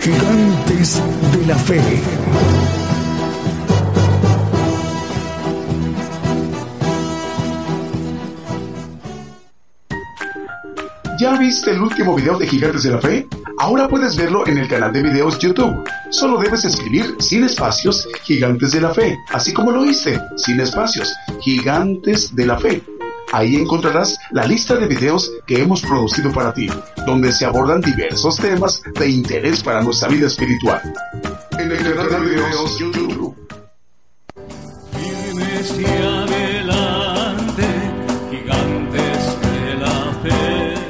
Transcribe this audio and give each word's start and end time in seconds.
Gigantes 0.00 1.02
de 1.36 1.46
la 1.46 1.56
Fe. 1.56 1.78
¿Ya 11.18 11.36
viste 11.36 11.72
el 11.72 11.82
último 11.82 12.16
video 12.16 12.38
de 12.38 12.46
Gigantes 12.46 12.84
de 12.84 12.90
la 12.92 12.98
Fe? 12.98 13.26
Ahora 13.58 13.88
puedes 13.88 14.16
verlo 14.16 14.46
en 14.46 14.56
el 14.56 14.68
canal 14.68 14.90
de 14.90 15.02
videos 15.02 15.38
YouTube. 15.38 15.84
Solo 16.08 16.38
debes 16.38 16.64
escribir 16.64 17.16
sin 17.18 17.44
espacios 17.44 18.08
Gigantes 18.22 18.72
de 18.72 18.80
la 18.80 18.94
Fe, 18.94 19.18
así 19.34 19.52
como 19.52 19.70
lo 19.70 19.84
hice, 19.84 20.18
sin 20.36 20.60
espacios, 20.60 21.14
Gigantes 21.42 22.34
de 22.34 22.46
la 22.46 22.58
Fe. 22.58 22.82
Ahí 23.32 23.56
encontrarás 23.56 24.18
la 24.32 24.44
lista 24.44 24.76
de 24.76 24.86
videos 24.86 25.30
que 25.46 25.60
hemos 25.60 25.82
producido 25.82 26.32
para 26.32 26.52
ti, 26.52 26.68
donde 27.06 27.32
se 27.32 27.46
abordan 27.46 27.80
diversos 27.80 28.36
temas 28.36 28.82
de 28.98 29.08
interés 29.08 29.62
para 29.62 29.82
nuestra 29.82 30.08
vida 30.08 30.26
espiritual. 30.26 30.80
En 31.58 31.70
el 31.70 31.78
canal 31.78 32.08
de 32.10 32.20
videos 32.20 32.78
YouTube. 32.78 33.36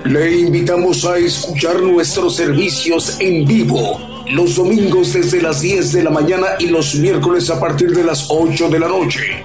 Le 0.04 0.40
invitamos 0.40 1.04
a 1.04 1.18
escuchar 1.18 1.80
nuestros 1.80 2.36
servicios 2.36 3.20
en 3.20 3.46
vivo 3.46 4.10
los 4.32 4.56
domingos 4.56 5.12
desde 5.12 5.42
las 5.42 5.60
10 5.60 5.92
de 5.92 6.04
la 6.04 6.10
mañana 6.10 6.46
y 6.58 6.66
los 6.66 6.94
miércoles 6.94 7.50
a 7.50 7.58
partir 7.58 7.90
de 7.90 8.04
las 8.04 8.26
8 8.30 8.68
de 8.68 8.78
la 8.78 8.88
noche. 8.88 9.44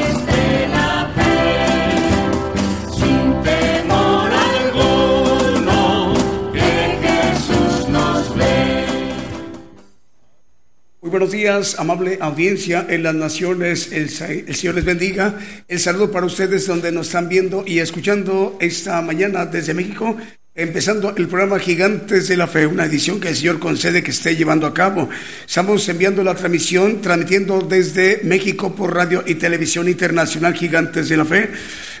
Buenos 11.09 11.31
días, 11.31 11.79
amable 11.79 12.19
audiencia 12.21 12.85
en 12.87 13.01
las 13.01 13.15
naciones. 13.15 13.91
El, 13.91 14.03
el, 14.47 14.55
Señor 14.55 14.75
les 14.75 14.85
bendiga. 14.85 15.35
El 15.67 15.79
saludo 15.79 16.11
para 16.11 16.27
ustedes 16.27 16.67
donde 16.67 16.91
nos 16.91 17.07
están 17.07 17.27
viendo 17.27 17.63
y 17.65 17.79
escuchando 17.79 18.55
esta 18.61 19.01
mañana 19.01 19.47
desde 19.47 19.73
México. 19.73 20.15
Empezando 20.53 21.15
el 21.15 21.27
programa 21.27 21.57
Gigantes 21.57 22.27
de 22.27 22.37
la 22.37 22.45
Fe, 22.45 22.67
una 22.67 22.85
edición 22.85 23.19
que 23.19 23.29
el 23.29 23.35
Señor 23.35 23.57
concede 23.57 24.03
que 24.03 24.11
esté 24.11 24.35
llevando 24.35 24.67
a 24.67 24.75
cabo. 24.75 25.09
Estamos 25.47 25.89
enviando 25.89 26.23
la 26.23 26.35
transmisión, 26.35 27.01
transmitiendo 27.01 27.61
desde 27.61 28.19
México 28.23 28.75
por 28.75 28.93
radio 28.93 29.23
y 29.25 29.35
televisión 29.35 29.87
internacional 29.87 30.53
Gigantes 30.53 31.09
de 31.09 31.17
la 31.17 31.25
Fe. 31.25 31.49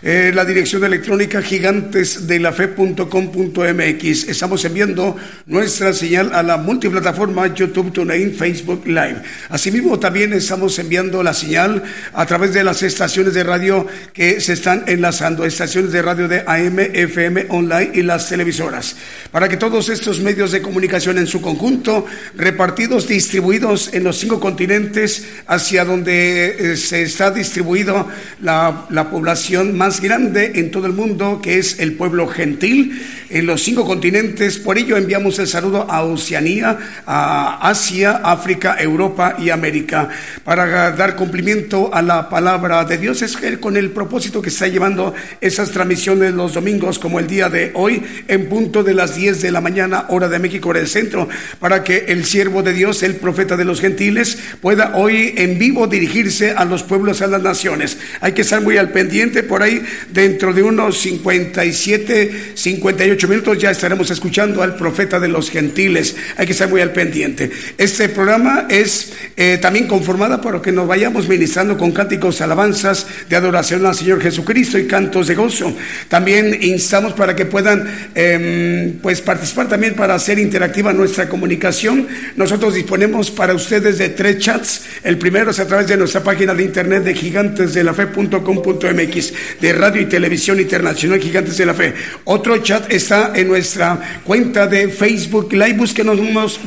Eh, 0.03 0.31
la 0.33 0.45
dirección 0.45 0.83
electrónica 0.83 1.43
gigantesdelafe.com.mx. 1.43 4.29
Estamos 4.29 4.65
enviando 4.65 5.15
nuestra 5.45 5.93
señal 5.93 6.33
a 6.33 6.41
la 6.41 6.57
multiplataforma 6.57 7.53
YouTube, 7.53 7.93
TuneIn, 7.93 8.33
Facebook 8.33 8.87
Live. 8.87 9.21
Asimismo, 9.49 9.99
también 9.99 10.33
estamos 10.33 10.79
enviando 10.79 11.21
la 11.21 11.35
señal 11.35 11.83
a 12.13 12.25
través 12.25 12.51
de 12.51 12.63
las 12.63 12.81
estaciones 12.81 13.35
de 13.35 13.43
radio 13.43 13.85
que 14.11 14.41
se 14.41 14.53
están 14.53 14.85
enlazando, 14.87 15.45
estaciones 15.45 15.91
de 15.91 16.01
radio 16.01 16.27
de 16.27 16.45
AM, 16.47 16.79
FM, 16.79 17.45
online 17.49 17.91
y 17.93 18.01
las 18.01 18.27
televisoras, 18.27 18.95
para 19.29 19.49
que 19.49 19.57
todos 19.57 19.87
estos 19.89 20.19
medios 20.19 20.51
de 20.51 20.63
comunicación 20.63 21.19
en 21.19 21.27
su 21.27 21.41
conjunto, 21.41 22.07
repartidos, 22.35 23.07
distribuidos 23.07 23.93
en 23.93 24.03
los 24.03 24.17
cinco 24.17 24.39
continentes, 24.39 25.27
hacia 25.45 25.85
donde 25.85 26.71
eh, 26.71 26.75
se 26.75 27.03
está 27.03 27.29
distribuido 27.29 28.07
la, 28.41 28.87
la 28.89 29.11
población 29.11 29.77
más 29.77 29.90
grande 29.99 30.53
en 30.55 30.71
todo 30.71 30.85
el 30.85 30.93
mundo, 30.93 31.41
que 31.41 31.57
es 31.57 31.79
el 31.79 31.93
pueblo 31.93 32.27
gentil, 32.27 33.01
en 33.29 33.45
los 33.45 33.61
cinco 33.61 33.85
continentes. 33.85 34.57
Por 34.57 34.77
ello 34.77 34.95
enviamos 34.95 35.39
el 35.39 35.47
saludo 35.47 35.87
a 35.89 36.03
Oceanía, 36.03 36.77
a 37.05 37.67
Asia, 37.67 38.21
África, 38.23 38.77
Europa 38.79 39.35
y 39.39 39.49
América, 39.49 40.09
para 40.43 40.91
dar 40.91 41.15
cumplimiento 41.15 41.93
a 41.93 42.01
la 42.01 42.29
palabra 42.29 42.85
de 42.85 42.97
Dios. 42.97 43.21
Es 43.21 43.37
con 43.59 43.77
el 43.77 43.89
propósito 43.91 44.41
que 44.41 44.49
está 44.49 44.67
llevando 44.67 45.13
esas 45.41 45.71
transmisiones 45.71 46.33
los 46.33 46.53
domingos, 46.53 46.99
como 46.99 47.19
el 47.19 47.27
día 47.27 47.49
de 47.49 47.71
hoy, 47.73 48.03
en 48.27 48.47
punto 48.47 48.83
de 48.83 48.93
las 48.93 49.15
10 49.15 49.41
de 49.41 49.51
la 49.51 49.61
mañana, 49.61 50.05
hora 50.09 50.27
de 50.27 50.39
México, 50.39 50.69
hora 50.69 50.79
del 50.79 50.87
centro, 50.87 51.27
para 51.59 51.83
que 51.83 52.05
el 52.09 52.25
siervo 52.25 52.61
de 52.63 52.73
Dios, 52.73 53.01
el 53.03 53.15
profeta 53.15 53.57
de 53.57 53.65
los 53.65 53.81
gentiles, 53.81 54.37
pueda 54.61 54.95
hoy 54.95 55.33
en 55.37 55.57
vivo 55.57 55.87
dirigirse 55.87 56.51
a 56.51 56.65
los 56.65 56.83
pueblos, 56.83 57.21
a 57.21 57.27
las 57.27 57.41
naciones. 57.41 57.97
Hay 58.19 58.33
que 58.33 58.41
estar 58.41 58.61
muy 58.61 58.77
al 58.77 58.91
pendiente, 58.91 59.43
por 59.43 59.63
ahí 59.63 59.80
dentro 60.11 60.53
de 60.53 60.63
unos 60.63 60.99
57, 60.99 62.53
58 62.55 63.27
minutos 63.27 63.57
ya 63.57 63.71
estaremos 63.71 64.09
escuchando 64.11 64.63
al 64.63 64.75
profeta 64.75 65.19
de 65.19 65.27
los 65.27 65.49
gentiles. 65.49 66.15
Hay 66.37 66.45
que 66.45 66.53
estar 66.53 66.69
muy 66.69 66.81
al 66.81 66.91
pendiente. 66.91 67.51
Este 67.77 68.09
programa 68.09 68.67
es 68.69 69.13
eh, 69.37 69.57
también 69.61 69.87
conformada 69.87 70.41
para 70.41 70.61
que 70.61 70.71
nos 70.71 70.87
vayamos 70.87 71.27
ministrando 71.27 71.77
con 71.77 71.91
cánticos, 71.91 72.41
alabanzas 72.41 73.07
de 73.29 73.35
adoración 73.35 73.85
al 73.85 73.95
Señor 73.95 74.21
Jesucristo 74.21 74.77
y 74.77 74.87
cantos 74.87 75.27
de 75.27 75.35
gozo. 75.35 75.75
También 76.07 76.57
instamos 76.61 77.13
para 77.13 77.35
que 77.35 77.45
puedan 77.45 78.11
Em, 78.13 78.99
pues 79.01 79.21
participar 79.21 79.69
también 79.69 79.95
para 79.95 80.13
hacer 80.15 80.37
interactiva 80.37 80.91
nuestra 80.93 81.29
comunicación. 81.29 82.09
Nosotros 82.35 82.75
disponemos 82.75 83.31
para 83.31 83.53
ustedes 83.53 83.97
de 83.97 84.09
tres 84.09 84.39
chats. 84.39 84.81
El 85.03 85.17
primero 85.17 85.51
es 85.51 85.59
a 85.59 85.67
través 85.67 85.87
de 85.87 85.95
nuestra 85.97 86.23
página 86.23 86.53
de 86.53 86.63
internet 86.63 87.03
de 87.03 87.15
gigantesdelafe.com.mx, 87.15 89.33
de 89.61 89.70
radio 89.73 90.01
y 90.01 90.05
televisión 90.05 90.59
internacional 90.59 91.19
Gigantes 91.19 91.57
de 91.57 91.65
la 91.65 91.73
Fe. 91.73 91.93
Otro 92.25 92.57
chat 92.57 92.91
está 92.91 93.31
en 93.35 93.47
nuestra 93.47 94.21
cuenta 94.23 94.67
de 94.67 94.89
Facebook 94.89 95.53
Live. 95.53 95.73
Búsquenos, 95.73 96.19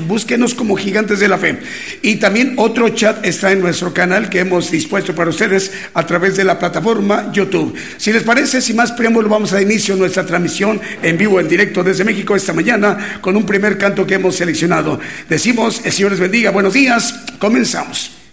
búsquenos 0.06 0.54
como 0.54 0.76
Gigantes 0.76 1.20
de 1.20 1.28
la 1.28 1.38
Fe. 1.38 1.58
Y 2.02 2.16
también 2.16 2.54
otro 2.56 2.88
chat 2.90 3.24
está 3.24 3.52
en 3.52 3.60
nuestro 3.60 3.92
canal 3.92 4.28
que 4.28 4.40
hemos 4.40 4.70
dispuesto 4.70 5.14
para 5.14 5.30
ustedes 5.30 5.72
a 5.94 6.06
través 6.06 6.36
de 6.36 6.44
la 6.44 6.58
plataforma 6.58 7.30
YouTube. 7.32 7.74
Si 7.96 8.12
les 8.12 8.22
parece, 8.22 8.60
sin 8.60 8.76
más 8.76 8.92
preámbulo, 8.92 9.28
vamos 9.28 9.52
a 9.52 9.62
inicio 9.62 9.96
nuestra 9.96 10.26
transmisión 10.26 10.80
en 11.02 11.18
vivo 11.18 11.40
en 11.40 11.48
directo 11.48 11.82
desde 11.82 12.04
México 12.04 12.36
esta 12.36 12.52
mañana 12.52 13.18
con 13.20 13.36
un 13.36 13.46
primer 13.46 13.78
canto 13.78 14.06
que 14.06 14.14
hemos 14.14 14.36
seleccionado. 14.36 15.00
Decimos, 15.28 15.82
el 15.84 15.92
Señor 15.92 16.12
les 16.12 16.20
bendiga, 16.20 16.50
buenos 16.50 16.72
días, 16.72 17.24
comenzamos. 17.38 18.23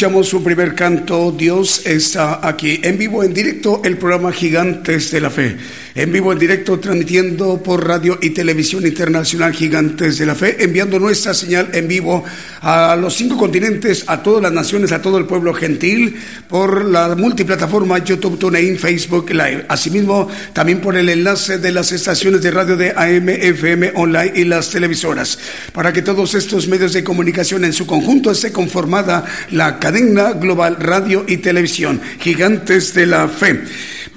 Escuchamos 0.00 0.28
su 0.28 0.42
primer 0.42 0.74
canto, 0.74 1.30
Dios 1.30 1.82
está 1.84 2.48
aquí, 2.48 2.80
en 2.82 2.96
vivo, 2.96 3.22
en 3.22 3.34
directo, 3.34 3.82
el 3.84 3.98
programa 3.98 4.32
Gigantes 4.32 5.10
de 5.10 5.20
la 5.20 5.28
Fe. 5.28 5.58
En 5.94 6.10
vivo, 6.10 6.32
en 6.32 6.38
directo, 6.38 6.80
transmitiendo 6.80 7.62
por 7.62 7.86
radio 7.86 8.18
y 8.22 8.30
televisión 8.30 8.86
internacional 8.86 9.52
Gigantes 9.52 10.16
de 10.16 10.24
la 10.24 10.34
Fe, 10.34 10.64
enviando 10.64 10.98
nuestra 10.98 11.34
señal 11.34 11.68
en 11.74 11.86
vivo 11.86 12.24
a 12.60 12.96
los 12.96 13.14
cinco 13.14 13.36
continentes, 13.36 14.04
a 14.06 14.22
todas 14.22 14.42
las 14.42 14.52
naciones, 14.52 14.92
a 14.92 15.00
todo 15.00 15.18
el 15.18 15.26
pueblo 15.26 15.54
gentil, 15.54 16.16
por 16.48 16.84
la 16.84 17.14
multiplataforma 17.16 17.98
YouTube, 17.98 18.38
TuneIn, 18.38 18.78
Facebook 18.78 19.30
Live. 19.30 19.66
Asimismo, 19.68 20.28
también 20.52 20.80
por 20.80 20.96
el 20.96 21.08
enlace 21.08 21.58
de 21.58 21.72
las 21.72 21.92
estaciones 21.92 22.42
de 22.42 22.50
radio 22.50 22.76
de 22.76 22.90
AM, 22.90 23.28
FM, 23.28 23.92
online 23.94 24.32
y 24.34 24.44
las 24.44 24.70
televisoras, 24.70 25.38
para 25.72 25.92
que 25.92 26.02
todos 26.02 26.34
estos 26.34 26.68
medios 26.68 26.92
de 26.92 27.04
comunicación 27.04 27.64
en 27.64 27.72
su 27.72 27.86
conjunto 27.86 28.30
esté 28.30 28.52
conformada 28.52 29.24
la 29.50 29.78
cadena 29.78 30.32
global 30.32 30.76
radio 30.78 31.24
y 31.26 31.38
televisión, 31.38 32.00
Gigantes 32.20 32.94
de 32.94 33.06
la 33.06 33.28
Fe. 33.28 33.64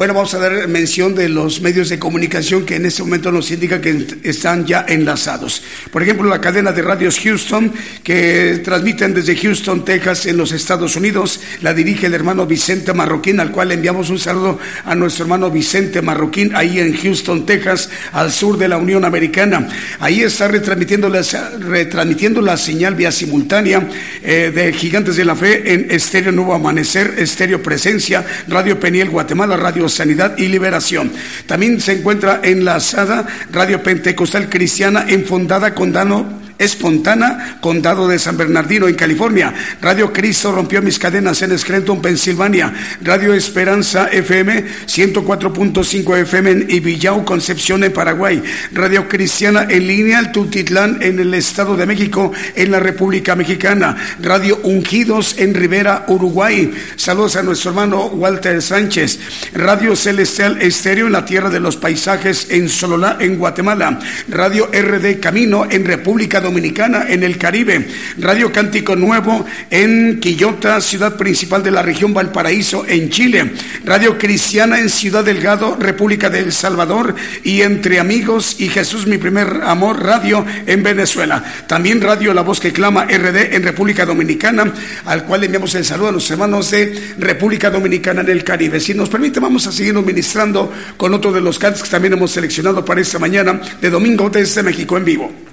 Bueno, 0.03 0.15
vamos 0.15 0.33
a 0.33 0.39
dar 0.39 0.67
mención 0.67 1.15
de 1.15 1.29
los 1.29 1.61
medios 1.61 1.87
de 1.87 1.97
comunicación 1.97 2.65
que 2.65 2.75
en 2.75 2.85
este 2.85 3.03
momento 3.03 3.31
nos 3.31 3.49
indica 3.51 3.79
que 3.79 4.05
están 4.23 4.65
ya 4.65 4.83
enlazados. 4.85 5.63
Por 5.91 6.03
ejemplo, 6.03 6.29
la 6.29 6.41
cadena 6.41 6.73
de 6.73 6.81
radios 6.81 7.21
Houston, 7.21 7.71
que 8.03 8.59
transmiten 8.65 9.13
desde 9.13 9.37
Houston, 9.37 9.85
Texas, 9.85 10.25
en 10.25 10.35
los 10.35 10.51
Estados 10.51 10.97
Unidos, 10.97 11.39
la 11.61 11.73
dirige 11.73 12.07
el 12.07 12.13
hermano 12.15 12.45
Vicente 12.45 12.91
Marroquín, 12.91 13.39
al 13.39 13.51
cual 13.51 13.71
enviamos 13.71 14.09
un 14.09 14.19
saludo 14.19 14.59
a 14.83 14.93
nuestro 14.93 15.23
hermano 15.23 15.49
Vicente 15.49 16.01
Marroquín, 16.01 16.53
ahí 16.53 16.79
en 16.79 16.97
Houston, 16.97 17.45
Texas, 17.45 17.89
al 18.11 18.33
sur 18.33 18.57
de 18.57 18.67
la 18.67 18.75
Unión 18.75 19.05
Americana. 19.05 19.69
Ahí 20.01 20.19
está 20.19 20.49
retransmitiendo 20.49 21.07
la, 21.07 21.21
retransmitiendo 21.61 22.41
la 22.41 22.57
señal 22.57 22.95
vía 22.95 23.13
simultánea 23.13 23.87
eh, 24.21 24.51
de 24.53 24.73
Gigantes 24.73 25.15
de 25.15 25.23
la 25.23 25.37
Fe 25.37 25.73
en 25.73 25.87
Estéreo 25.89 26.33
Nuevo 26.33 26.53
Amanecer, 26.53 27.15
Estéreo 27.19 27.63
Presencia, 27.63 28.25
Radio 28.49 28.77
Peniel 28.77 29.09
Guatemala, 29.09 29.55
Radio 29.55 29.92
Sanidad 29.93 30.37
y 30.37 30.47
Liberación. 30.47 31.11
También 31.45 31.79
se 31.79 31.93
encuentra 31.93 32.41
enlazada 32.43 33.25
Radio 33.51 33.81
Pentecostal 33.81 34.49
Cristiana 34.49 35.05
en 35.07 35.25
Fondada 35.25 35.73
Condano 35.73 36.42
Espontana, 36.57 37.57
Condado 37.61 38.07
de 38.07 38.19
San 38.19 38.37
Bernardino, 38.37 38.87
en 38.87 38.95
California. 38.95 39.53
Radio 39.81 40.11
Cristo 40.13 40.51
rompió 40.51 40.81
mis 40.81 40.99
cadenas 40.99 41.41
en 41.41 41.57
Scranton, 41.57 42.01
Pensilvania. 42.01 42.73
Radio 43.01 43.33
Esperanza 43.33 44.07
FM, 44.07 44.65
104.5 44.87 46.17
FM 46.17 46.51
en 46.51 46.65
Ibillau, 46.69 47.25
Concepción, 47.25 47.83
en 47.83 47.93
Paraguay. 47.93 48.41
Radio 48.71 49.07
Cristiana 49.07 49.67
en 49.69 49.87
línea, 49.87 50.31
Tutitlán, 50.31 50.99
en 51.01 51.19
el 51.19 51.33
Estado 51.33 51.75
de 51.75 51.85
México, 51.85 52.31
en 52.55 52.71
la 52.71 52.79
República 52.79 53.35
Mexicana. 53.35 53.95
Radio 54.21 54.59
Ungidos 54.63 55.35
en 55.37 55.53
Rivera, 55.53 56.05
Uruguay. 56.07 56.73
Saludos 56.95 57.35
a 57.35 57.43
nuestro 57.43 57.71
hermano 57.71 58.05
Walter 58.07 58.61
Sánchez. 58.61 59.19
Radio 59.53 59.95
Celestial 59.95 60.61
Estéreo 60.61 61.07
en 61.07 61.13
la 61.13 61.25
Tierra 61.25 61.49
de 61.49 61.59
los 61.59 61.77
Paisajes, 61.77 62.47
en 62.49 62.69
Sololá, 62.69 63.17
en 63.19 63.37
Guatemala. 63.37 63.99
Radio 64.29 64.69
RD 64.71 65.19
Camino 65.19 65.67
en 65.69 65.85
República 65.85 66.41
Dominicana, 66.43 67.05
en 67.09 67.23
el 67.23 67.39
Caribe. 67.39 67.87
Radio 68.19 68.51
Cántico 68.51 68.95
Nuevo 68.95 69.45
en 69.71 70.19
Quillota, 70.19 70.79
ciudad 70.81 71.17
principal 71.17 71.63
de 71.63 71.71
la 71.71 71.81
región 71.81 72.13
Valparaíso, 72.13 72.85
en 72.87 73.09
Chile. 73.09 73.53
Radio 73.83 74.19
Cristiana 74.19 74.79
en 74.79 74.89
Ciudad 74.89 75.23
Delgado, 75.23 75.75
República 75.79 76.29
de 76.29 76.39
El 76.39 76.51
Salvador. 76.53 77.15
Y 77.43 77.61
Entre 77.61 77.99
Amigos 77.99 78.57
y 78.59 78.69
Jesús, 78.69 79.07
mi 79.07 79.17
primer 79.17 79.61
amor, 79.63 80.03
radio 80.03 80.45
en 80.67 80.83
Venezuela. 80.83 81.43
También 81.67 82.01
Radio 82.01 82.33
La 82.33 82.41
Voz 82.41 82.59
que 82.59 82.71
Clama 82.71 83.05
RD 83.05 83.55
en 83.55 83.63
República 83.63 84.05
Dominicana, 84.05 84.71
al 85.05 85.23
cual 85.23 85.43
enviamos 85.43 85.73
el 85.75 85.85
saludo 85.85 86.09
a 86.09 86.11
los 86.11 86.29
hermanos 86.29 86.69
de 86.71 87.15
República 87.17 87.69
Dominicana 87.69 88.21
en 88.21 88.29
el 88.29 88.43
Caribe. 88.43 88.79
Si 88.79 88.93
nos 88.93 89.09
permite, 89.09 89.39
vamos 89.39 89.65
a 89.65 89.71
seguir 89.71 89.93
ministrando 89.93 90.71
con 90.97 91.13
otro 91.13 91.31
de 91.31 91.41
los 91.41 91.57
cantos 91.57 91.83
que 91.83 91.89
también 91.89 92.13
hemos 92.13 92.31
seleccionado 92.31 92.83
para 92.83 93.01
esta 93.01 93.19
mañana 93.19 93.61
de 93.81 93.89
domingo 93.89 94.29
desde 94.29 94.63
México 94.63 94.97
en 94.97 95.05
vivo. 95.05 95.52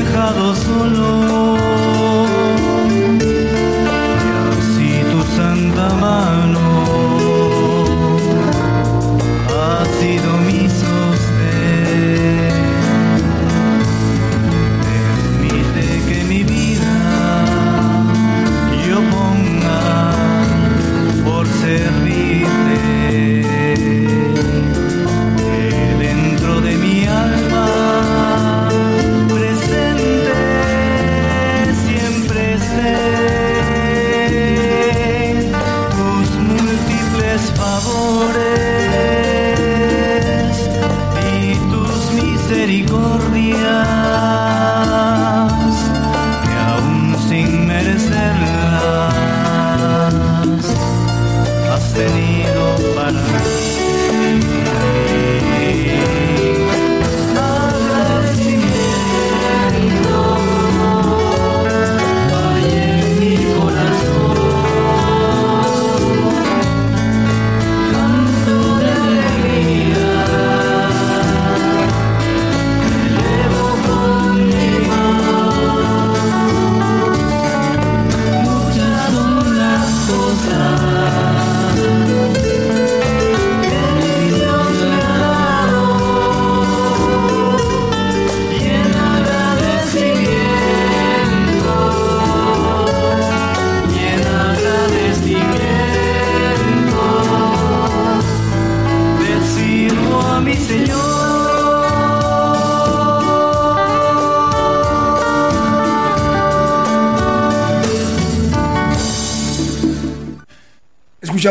dejado 0.00 0.54
solo. 0.54 1.49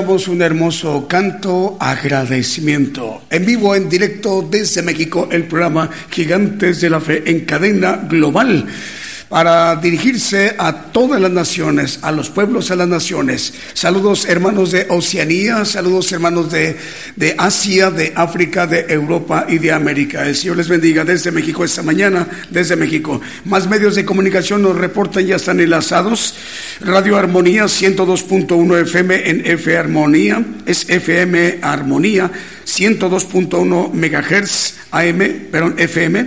Un 0.09 0.41
hermoso 0.41 1.07
canto 1.07 1.77
agradecimiento. 1.79 3.21
En 3.29 3.45
vivo, 3.45 3.75
en 3.75 3.87
directo 3.87 4.41
desde 4.49 4.81
México, 4.81 5.29
el 5.31 5.43
programa 5.43 5.87
Gigantes 6.09 6.81
de 6.81 6.89
la 6.89 6.99
Fe 6.99 7.29
en 7.29 7.45
cadena 7.45 7.95
global. 8.09 8.65
para 9.29 9.75
dirigirse 9.75 10.55
a 10.57 10.73
todas 10.91 11.21
las 11.21 11.29
naciones, 11.29 11.99
a 12.01 12.11
los 12.11 12.31
pueblos, 12.31 12.71
a 12.71 12.75
las 12.75 12.87
naciones. 12.87 13.53
Saludos 13.75 14.25
hermanos 14.25 14.71
de 14.71 14.87
Oceanía, 14.89 15.65
saludos 15.65 16.11
hermanos 16.11 16.51
de, 16.51 16.75
de 17.15 17.35
Asia, 17.37 17.91
de 17.91 18.11
África, 18.15 18.65
de 18.65 18.87
Europa 18.89 19.45
y 19.47 19.59
de 19.59 19.71
América. 19.71 20.25
El 20.25 20.35
Señor 20.35 20.57
les 20.57 20.67
bendiga 20.67 21.05
desde 21.05 21.31
México 21.31 21.63
esta 21.63 21.83
mañana, 21.83 22.27
desde 22.49 22.75
México. 22.75 23.21
Más 23.45 23.69
medios 23.69 23.93
de 23.93 24.03
comunicación 24.03 24.63
nos 24.63 24.75
reportan, 24.75 25.27
ya 25.27 25.35
están 25.35 25.59
enlazados. 25.59 26.33
Radio 26.89 27.17
Armonía 27.17 27.65
102.1 27.65 28.81
FM 28.81 29.29
en 29.29 29.45
F 29.45 29.77
Armonía, 29.77 30.43
es 30.65 30.89
FM 30.89 31.59
Armonía 31.61 32.31
102.1 32.65 33.93
megahertz 33.93 34.73
AM, 34.89 35.19
perdón, 35.51 35.75
FM 35.77 36.25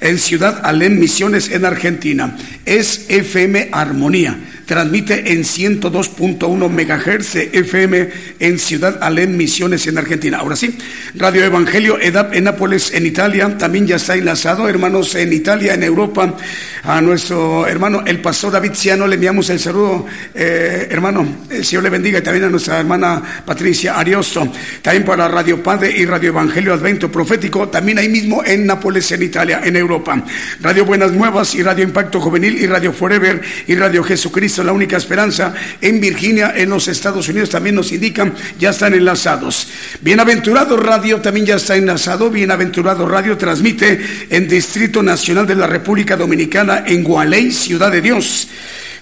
en 0.00 0.18
Ciudad 0.18 0.62
Alem 0.64 0.98
Misiones 0.98 1.50
en 1.50 1.66
Argentina. 1.66 2.34
Es 2.64 3.04
FM 3.10 3.68
Armonía 3.72 4.38
transmite 4.70 5.32
en 5.32 5.42
102.1 5.42 6.46
MHz 6.70 7.34
FM 7.52 8.08
en 8.38 8.56
Ciudad 8.56 8.98
Alén, 9.02 9.36
Misiones 9.36 9.84
en 9.88 9.98
Argentina. 9.98 10.38
Ahora 10.38 10.54
sí, 10.54 10.78
Radio 11.16 11.42
Evangelio 11.42 11.98
EDAP 12.00 12.34
en 12.34 12.44
Nápoles, 12.44 12.94
en 12.94 13.04
Italia, 13.04 13.58
también 13.58 13.88
ya 13.88 13.96
está 13.96 14.14
enlazado, 14.14 14.68
hermanos 14.68 15.16
en 15.16 15.32
Italia, 15.32 15.74
en 15.74 15.82
Europa, 15.82 16.36
a 16.82 17.00
nuestro 17.00 17.66
hermano, 17.66 18.02
el 18.06 18.20
pastor 18.20 18.52
David 18.52 18.72
Ciano, 18.74 19.06
le 19.06 19.14
enviamos 19.14 19.50
el 19.50 19.60
saludo, 19.60 20.06
eh, 20.34 20.88
hermano, 20.90 21.26
el 21.50 21.64
Señor 21.64 21.82
le 21.84 21.90
bendiga, 21.90 22.18
y 22.18 22.22
también 22.22 22.44
a 22.44 22.48
nuestra 22.48 22.80
hermana 22.80 23.22
Patricia 23.44 23.98
Ariosto, 23.98 24.50
también 24.82 25.04
para 25.04 25.28
Radio 25.28 25.62
Padre 25.62 25.92
y 25.96 26.04
Radio 26.06 26.30
Evangelio 26.30 26.74
Advento 26.74 27.10
Profético, 27.10 27.68
también 27.68 27.98
ahí 27.98 28.08
mismo 28.08 28.42
en 28.44 28.66
Nápoles, 28.66 29.10
en 29.12 29.22
Italia, 29.22 29.60
en 29.64 29.76
Europa. 29.76 30.22
Radio 30.60 30.84
Buenas 30.84 31.12
Nuevas 31.12 31.54
y 31.54 31.62
Radio 31.62 31.84
Impacto 31.84 32.20
Juvenil 32.20 32.56
y 32.58 32.66
Radio 32.66 32.92
Forever 32.92 33.40
y 33.66 33.74
Radio 33.74 34.02
Jesucristo 34.02 34.64
la 34.64 34.72
única 34.72 34.96
esperanza 34.96 35.54
en 35.80 36.00
Virginia, 36.00 36.52
en 36.56 36.70
los 36.70 36.88
Estados 36.88 37.28
Unidos, 37.28 37.50
también 37.50 37.74
nos 37.74 37.92
indican, 37.92 38.34
ya 38.58 38.70
están 38.70 38.94
enlazados. 38.94 39.68
Bienaventurado 40.00 40.76
Radio 40.76 41.20
también 41.20 41.46
ya 41.46 41.56
está 41.56 41.76
enlazado. 41.76 42.30
Bienaventurado 42.30 43.06
Radio 43.06 43.36
transmite 43.36 44.00
en 44.30 44.48
Distrito 44.48 45.02
Nacional 45.02 45.46
de 45.46 45.54
la 45.54 45.66
República 45.66 46.16
Dominicana 46.16 46.69
en 46.78 47.04
Gualey, 47.04 47.52
Ciudad 47.52 47.90
de 47.90 48.00
Dios. 48.00 48.48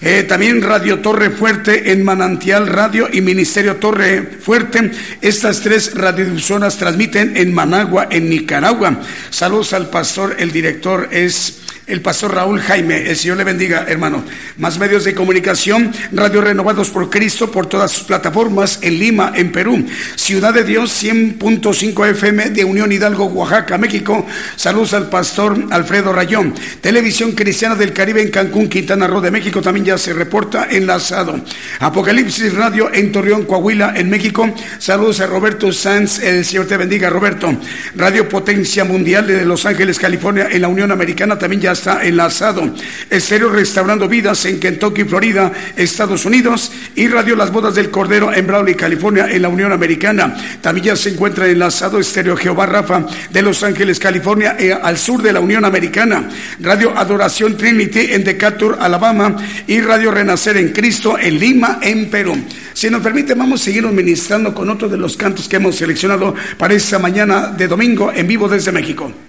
Eh, 0.01 0.23
también 0.23 0.61
Radio 0.61 0.99
Torre 0.99 1.29
Fuerte 1.29 1.91
en 1.91 2.05
Manantial 2.05 2.67
Radio 2.67 3.09
y 3.11 3.19
Ministerio 3.19 3.75
Torre 3.75 4.23
Fuerte. 4.41 4.91
Estas 5.21 5.61
tres 5.61 5.93
radiodifusoras 5.93 6.77
transmiten 6.77 7.35
en 7.35 7.53
Managua, 7.53 8.07
en 8.09 8.29
Nicaragua. 8.29 9.01
Saludos 9.29 9.73
al 9.73 9.89
pastor, 9.89 10.37
el 10.39 10.51
director 10.51 11.09
es 11.11 11.59
el 11.89 12.01
pastor 12.01 12.33
Raúl 12.33 12.61
Jaime. 12.61 13.09
El 13.09 13.17
Señor 13.17 13.37
le 13.37 13.43
bendiga, 13.43 13.85
hermano. 13.87 14.23
Más 14.57 14.79
medios 14.79 15.03
de 15.03 15.15
comunicación, 15.15 15.91
Radio 16.11 16.41
Renovados 16.41 16.89
por 16.89 17.09
Cristo 17.09 17.51
por 17.51 17.65
todas 17.65 17.91
sus 17.91 18.03
plataformas 18.03 18.79
en 18.81 18.99
Lima, 18.99 19.33
en 19.35 19.51
Perú. 19.51 19.85
Ciudad 20.15 20.53
de 20.53 20.63
Dios 20.63 21.03
100.5 21.03 22.09
FM 22.11 22.51
de 22.51 22.63
Unión 22.63 22.91
Hidalgo, 22.91 23.25
Oaxaca, 23.25 23.77
México. 23.77 24.25
Saludos 24.55 24.93
al 24.93 25.09
pastor 25.09 25.57
Alfredo 25.71 26.13
Rayón. 26.13 26.53
Televisión 26.81 27.31
Cristiana 27.31 27.75
del 27.75 27.93
Caribe 27.93 28.21
en 28.21 28.29
Cancún, 28.29 28.69
Quintana 28.69 29.07
Roo 29.07 29.21
de 29.21 29.31
México 29.31 29.61
también 29.61 29.85
ya 29.85 29.97
se 29.97 30.13
reporta 30.13 30.67
enlazado. 30.69 31.39
Apocalipsis 31.79 32.53
Radio 32.53 32.93
en 32.93 33.11
Torreón, 33.11 33.45
Coahuila, 33.45 33.93
en 33.95 34.09
México. 34.09 34.53
Saludos 34.77 35.19
a 35.21 35.27
Roberto 35.27 35.71
Sanz. 35.71 36.19
El 36.19 36.45
Señor 36.45 36.67
te 36.67 36.77
bendiga, 36.77 37.09
Roberto. 37.09 37.51
Radio 37.95 38.29
Potencia 38.29 38.83
Mundial 38.83 39.27
de 39.27 39.45
Los 39.45 39.65
Ángeles, 39.65 39.97
California, 39.97 40.47
en 40.51 40.61
la 40.61 40.67
Unión 40.67 40.91
Americana 40.91 41.37
también 41.37 41.61
ya 41.61 41.71
está 41.79 42.05
enlazado. 42.05 42.69
Estéreo 43.09 43.49
Restaurando 43.49 44.09
Vidas 44.09 44.45
en 44.45 44.59
Kentucky, 44.59 45.05
Florida, 45.05 45.51
Estados 45.77 46.25
Unidos. 46.25 46.71
Y 46.95 47.07
Radio 47.07 47.37
Las 47.37 47.51
Bodas 47.51 47.73
del 47.75 47.89
Cordero 47.89 48.33
en 48.33 48.45
Brawley, 48.45 48.75
California, 48.75 49.27
en 49.29 49.41
la 49.41 49.49
Unión 49.49 49.71
Americana. 49.71 50.35
También 50.61 50.87
ya 50.87 50.95
se 50.97 51.09
encuentra 51.09 51.47
enlazado 51.47 51.99
Estéreo 51.99 52.35
Jehová 52.35 52.65
Rafa 52.65 53.05
de 53.31 53.41
Los 53.41 53.63
Ángeles, 53.63 53.97
California, 53.97 54.57
eh, 54.59 54.73
al 54.73 54.97
sur 54.97 55.21
de 55.21 55.31
la 55.31 55.39
Unión 55.39 55.63
Americana. 55.63 56.27
Radio 56.59 56.97
Adoración 56.97 57.55
Trinity 57.55 58.11
en 58.11 58.25
Decatur, 58.25 58.77
Alabama. 58.79 59.37
Y 59.65 59.79
Radio 59.79 60.11
Renacer 60.11 60.57
en 60.57 60.73
Cristo 60.73 61.17
en 61.17 61.39
Lima, 61.39 61.79
en 61.81 62.09
Perú. 62.09 62.35
Si 62.73 62.89
nos 62.89 63.01
permite, 63.01 63.35
vamos 63.35 63.61
a 63.61 63.63
seguir 63.63 63.83
ministrando 63.85 64.53
con 64.53 64.69
otro 64.69 64.89
de 64.89 64.97
los 64.97 65.15
cantos 65.15 65.47
que 65.47 65.55
hemos 65.55 65.75
seleccionado 65.75 66.35
para 66.57 66.73
esta 66.73 66.99
mañana 66.99 67.47
de 67.47 67.67
domingo 67.67 68.11
en 68.13 68.27
vivo 68.27 68.49
desde 68.49 68.71
México. 68.73 69.28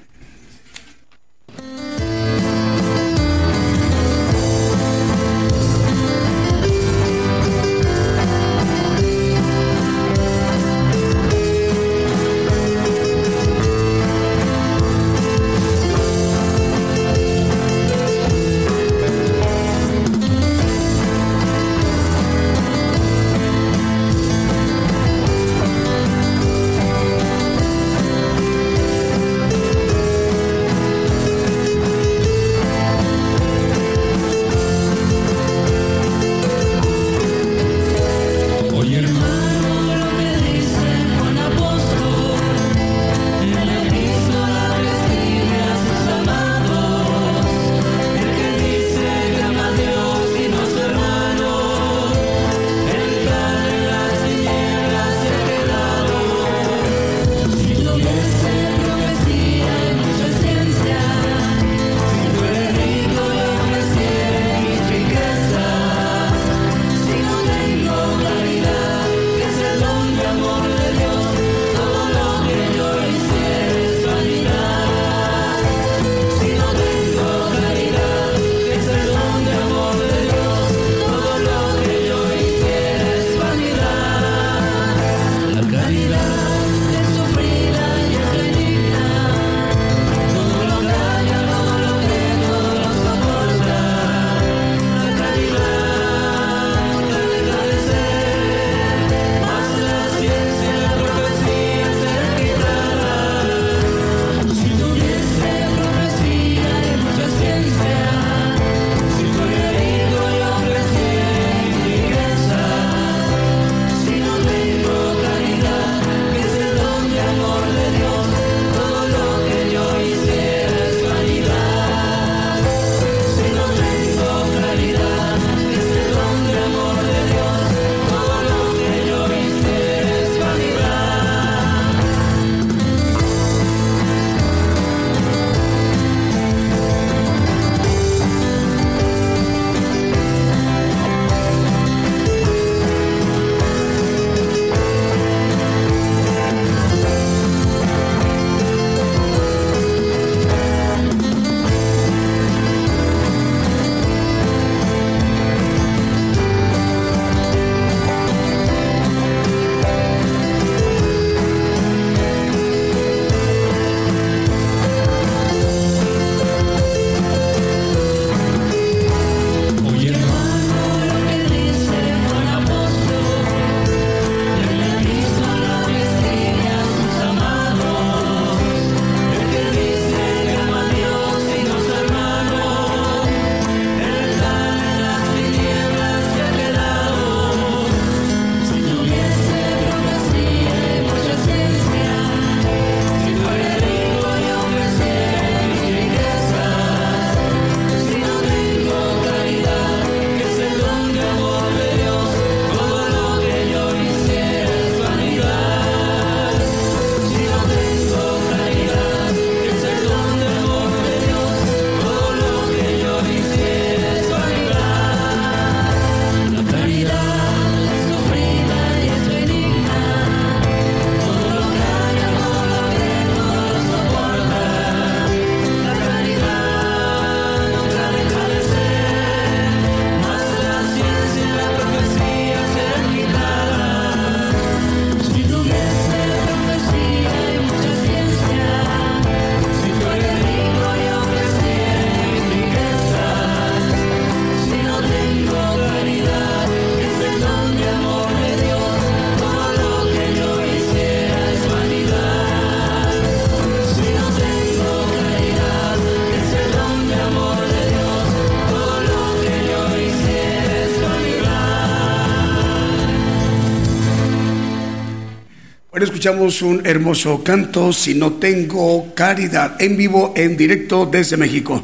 Escuchamos 266.21 266.61
un 266.61 266.87
hermoso 266.87 267.43
canto, 267.43 267.95
Si 267.95 268.13
no 268.13 268.35
tengo 268.35 269.15
caridad, 269.15 269.81
en 269.81 269.97
vivo, 269.97 270.35
en 270.37 270.55
directo 270.55 271.07
desde 271.07 271.39
México. 271.39 271.83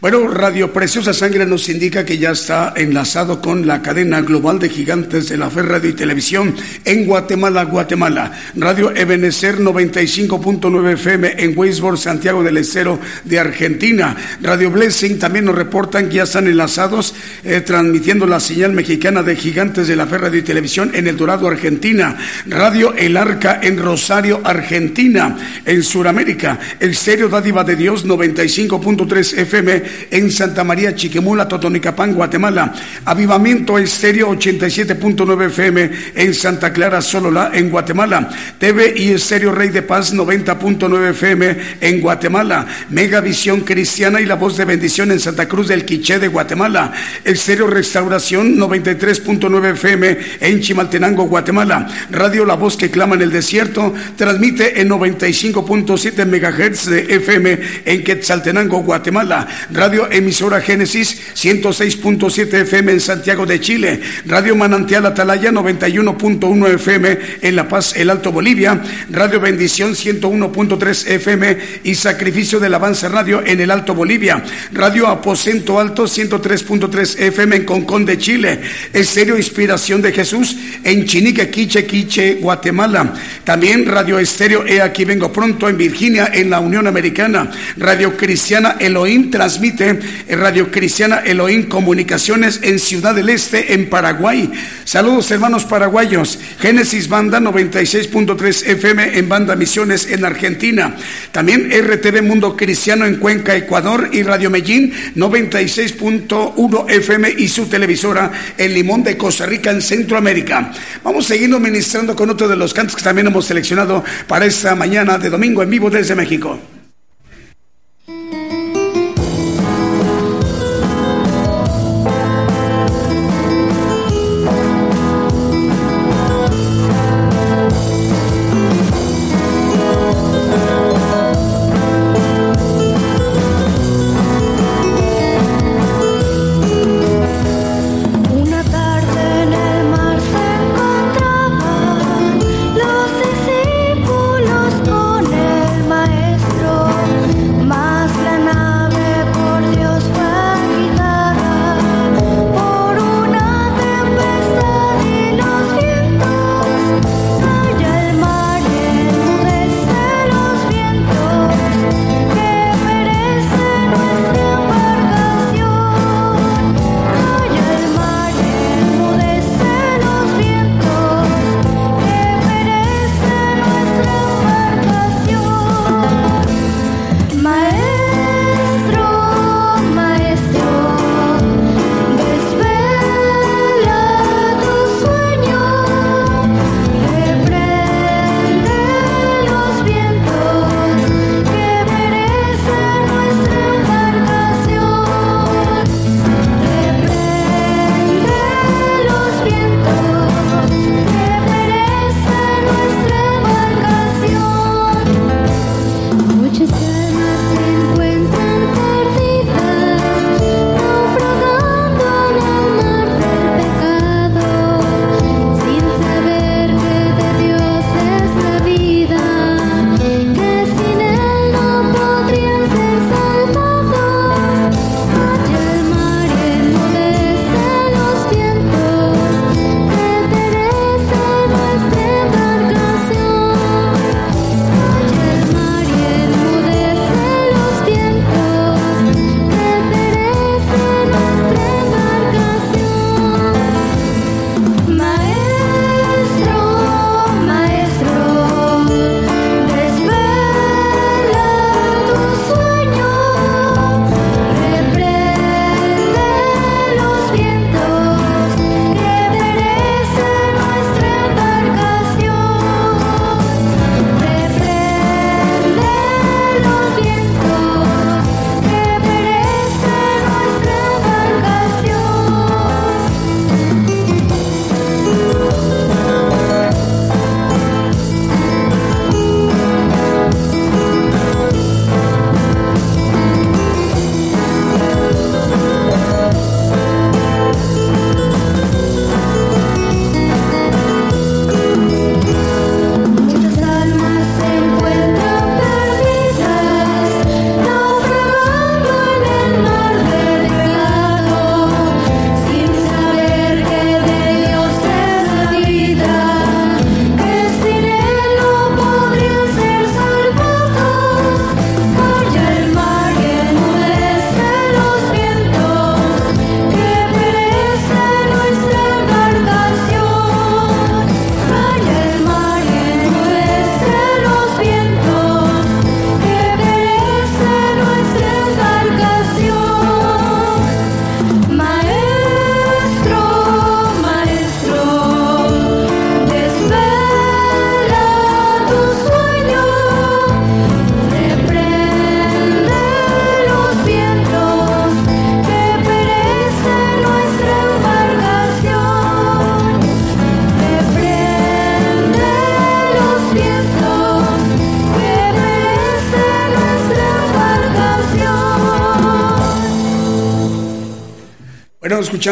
Bueno, 0.00 0.28
Radio 0.28 0.72
Preciosa 0.72 1.12
Sangre 1.12 1.44
nos 1.44 1.68
indica 1.68 2.04
que 2.04 2.18
ya 2.18 2.30
está 2.30 2.72
enlazado 2.76 3.42
con 3.42 3.66
la 3.66 3.82
cadena 3.82 4.20
global 4.20 4.60
de 4.60 4.68
gigantes 4.68 5.28
de 5.28 5.36
la 5.36 5.50
fe, 5.50 5.62
radio 5.62 5.90
y 5.90 5.94
televisión 5.94 6.54
en 6.84 7.04
Guatemala, 7.04 7.64
Guatemala. 7.64 8.30
Radio 8.54 8.94
Ebenecer 8.94 9.58
95.9 9.58 10.92
FM 10.92 11.42
en 11.42 11.58
Weisborg, 11.58 11.98
Santiago 11.98 12.44
del 12.44 12.58
Estero 12.58 13.00
de 13.24 13.40
Argentina. 13.40 14.16
Radio 14.40 14.70
Blessing 14.70 15.18
también 15.18 15.46
nos 15.46 15.56
reportan 15.56 16.08
que 16.08 16.18
ya 16.18 16.22
están 16.22 16.46
enlazados 16.46 17.16
eh, 17.42 17.60
transmitiendo 17.60 18.24
la 18.24 18.38
señal 18.38 18.74
mexicana 18.74 19.24
de 19.24 19.34
gigantes 19.34 19.88
de 19.88 19.96
la 19.96 20.06
fe, 20.06 20.18
radio 20.18 20.38
y 20.38 20.42
televisión 20.42 20.92
en 20.94 21.08
El 21.08 21.16
Dorado, 21.16 21.48
Argentina. 21.48 22.16
Radio 22.46 22.94
El 22.94 23.16
Arca 23.16 23.58
en 23.60 23.76
Rosario, 23.76 24.42
Argentina. 24.44 25.36
En 25.64 25.82
Sudamérica, 25.82 26.60
el 26.78 26.94
Serio 26.94 27.28
Dádiva 27.28 27.64
de 27.64 27.74
Dios 27.74 28.06
95.3 28.06 29.38
FM 29.38 29.88
en 30.10 30.30
Santa 30.30 30.64
María 30.64 30.94
Chiquemula, 30.94 31.48
Totonicapán, 31.48 32.14
Guatemala. 32.14 32.72
Avivamiento 33.04 33.78
Estéreo 33.78 34.30
87.9 34.30 35.46
FM 35.46 35.90
en 36.14 36.34
Santa 36.34 36.72
Clara, 36.72 37.00
Solola, 37.00 37.50
en 37.52 37.70
Guatemala. 37.70 38.28
TV 38.58 38.94
y 38.96 39.12
Estéreo 39.12 39.52
Rey 39.52 39.68
de 39.68 39.82
Paz 39.82 40.14
90.9 40.14 41.10
FM 41.10 41.56
en 41.80 42.00
Guatemala. 42.00 42.66
Megavisión 42.90 43.60
Cristiana 43.60 44.20
y 44.20 44.26
La 44.26 44.34
Voz 44.36 44.56
de 44.56 44.64
Bendición 44.64 45.10
en 45.10 45.20
Santa 45.20 45.48
Cruz 45.48 45.68
del 45.68 45.84
Quiché 45.84 46.18
de 46.18 46.28
Guatemala. 46.28 46.92
Estéreo 47.24 47.66
Restauración 47.66 48.56
93.9 48.56 49.72
FM 49.72 50.18
en 50.40 50.60
Chimaltenango, 50.60 51.24
Guatemala. 51.24 51.86
Radio 52.10 52.44
La 52.44 52.54
Voz 52.54 52.76
que 52.76 52.90
clama 52.90 53.16
en 53.16 53.22
el 53.22 53.30
desierto 53.30 53.94
transmite 54.16 54.80
en 54.80 54.88
95.7 54.88 56.26
MHz 56.26 56.86
de 56.86 57.14
FM 57.16 57.58
en 57.84 58.04
Quetzaltenango, 58.04 58.82
Guatemala. 58.82 59.46
Radio 59.78 60.10
Emisora 60.10 60.60
Génesis 60.60 61.20
106.7 61.36 62.52
FM 62.62 62.90
en 62.90 63.00
Santiago 63.00 63.46
de 63.46 63.60
Chile, 63.60 64.00
Radio 64.26 64.56
Manantial 64.56 65.06
Atalaya 65.06 65.52
91.1 65.52 66.74
FM 66.74 67.18
en 67.42 67.54
La 67.54 67.68
Paz, 67.68 67.94
el 67.94 68.10
Alto 68.10 68.32
Bolivia, 68.32 68.82
Radio 69.08 69.38
Bendición 69.38 69.92
101.3 69.92 71.10
FM 71.12 71.58
y 71.84 71.94
Sacrificio 71.94 72.58
del 72.58 72.74
Avance 72.74 73.08
Radio 73.08 73.40
en 73.46 73.60
el 73.60 73.70
Alto 73.70 73.94
Bolivia, 73.94 74.42
Radio 74.72 75.06
Aposento 75.06 75.78
Alto 75.78 76.06
103.3 76.06 77.20
FM 77.20 77.56
en 77.56 77.64
Concón 77.64 78.04
de 78.04 78.18
Chile, 78.18 78.60
Estéreo 78.92 79.36
Inspiración 79.36 80.02
de 80.02 80.10
Jesús 80.10 80.56
en 80.82 81.04
Chinique, 81.04 81.50
Quiche, 81.50 81.86
Quiche, 81.86 82.34
Guatemala, 82.40 83.14
también 83.44 83.86
Radio 83.86 84.18
Estéreo 84.18 84.66
He 84.66 84.82
aquí 84.82 85.04
vengo 85.04 85.32
pronto 85.32 85.68
en 85.68 85.78
Virginia 85.78 86.32
en 86.34 86.50
la 86.50 86.58
Unión 86.58 86.88
Americana, 86.88 87.48
Radio 87.76 88.16
Cristiana 88.16 88.74
Elohim 88.80 89.30
transmite 89.30 89.67
en 89.76 90.40
Radio 90.40 90.70
Cristiana 90.70 91.18
Elohim 91.18 91.68
Comunicaciones 91.68 92.60
en 92.62 92.78
Ciudad 92.78 93.14
del 93.14 93.28
Este, 93.28 93.74
en 93.74 93.90
Paraguay. 93.90 94.50
Saludos 94.84 95.30
hermanos 95.30 95.66
paraguayos. 95.66 96.38
Génesis 96.58 97.08
Banda 97.08 97.38
96.3 97.38 98.66
FM 98.66 99.18
en 99.18 99.28
Banda 99.28 99.56
Misiones 99.56 100.10
en 100.10 100.24
Argentina. 100.24 100.96
También 101.32 101.70
RTV 101.70 102.22
Mundo 102.22 102.56
Cristiano 102.56 103.04
en 103.04 103.16
Cuenca, 103.16 103.54
Ecuador 103.56 104.08
y 104.12 104.22
Radio 104.22 104.48
Medellín 104.48 104.92
96.1 105.16 106.90
FM 106.90 107.34
y 107.36 107.48
su 107.48 107.66
televisora 107.66 108.32
en 108.56 108.72
Limón 108.72 109.02
de 109.02 109.18
Costa 109.18 109.44
Rica 109.44 109.70
en 109.70 109.82
Centroamérica. 109.82 110.72
Vamos 111.04 111.26
siguiendo 111.26 111.60
ministrando 111.60 112.16
con 112.16 112.30
otro 112.30 112.48
de 112.48 112.56
los 112.56 112.72
cantos 112.72 112.96
que 112.96 113.02
también 113.02 113.26
hemos 113.26 113.44
seleccionado 113.44 114.02
para 114.26 114.46
esta 114.46 114.74
mañana 114.74 115.18
de 115.18 115.28
domingo 115.28 115.62
en 115.62 115.70
vivo 115.70 115.90
desde 115.90 116.14
México. 116.14 116.58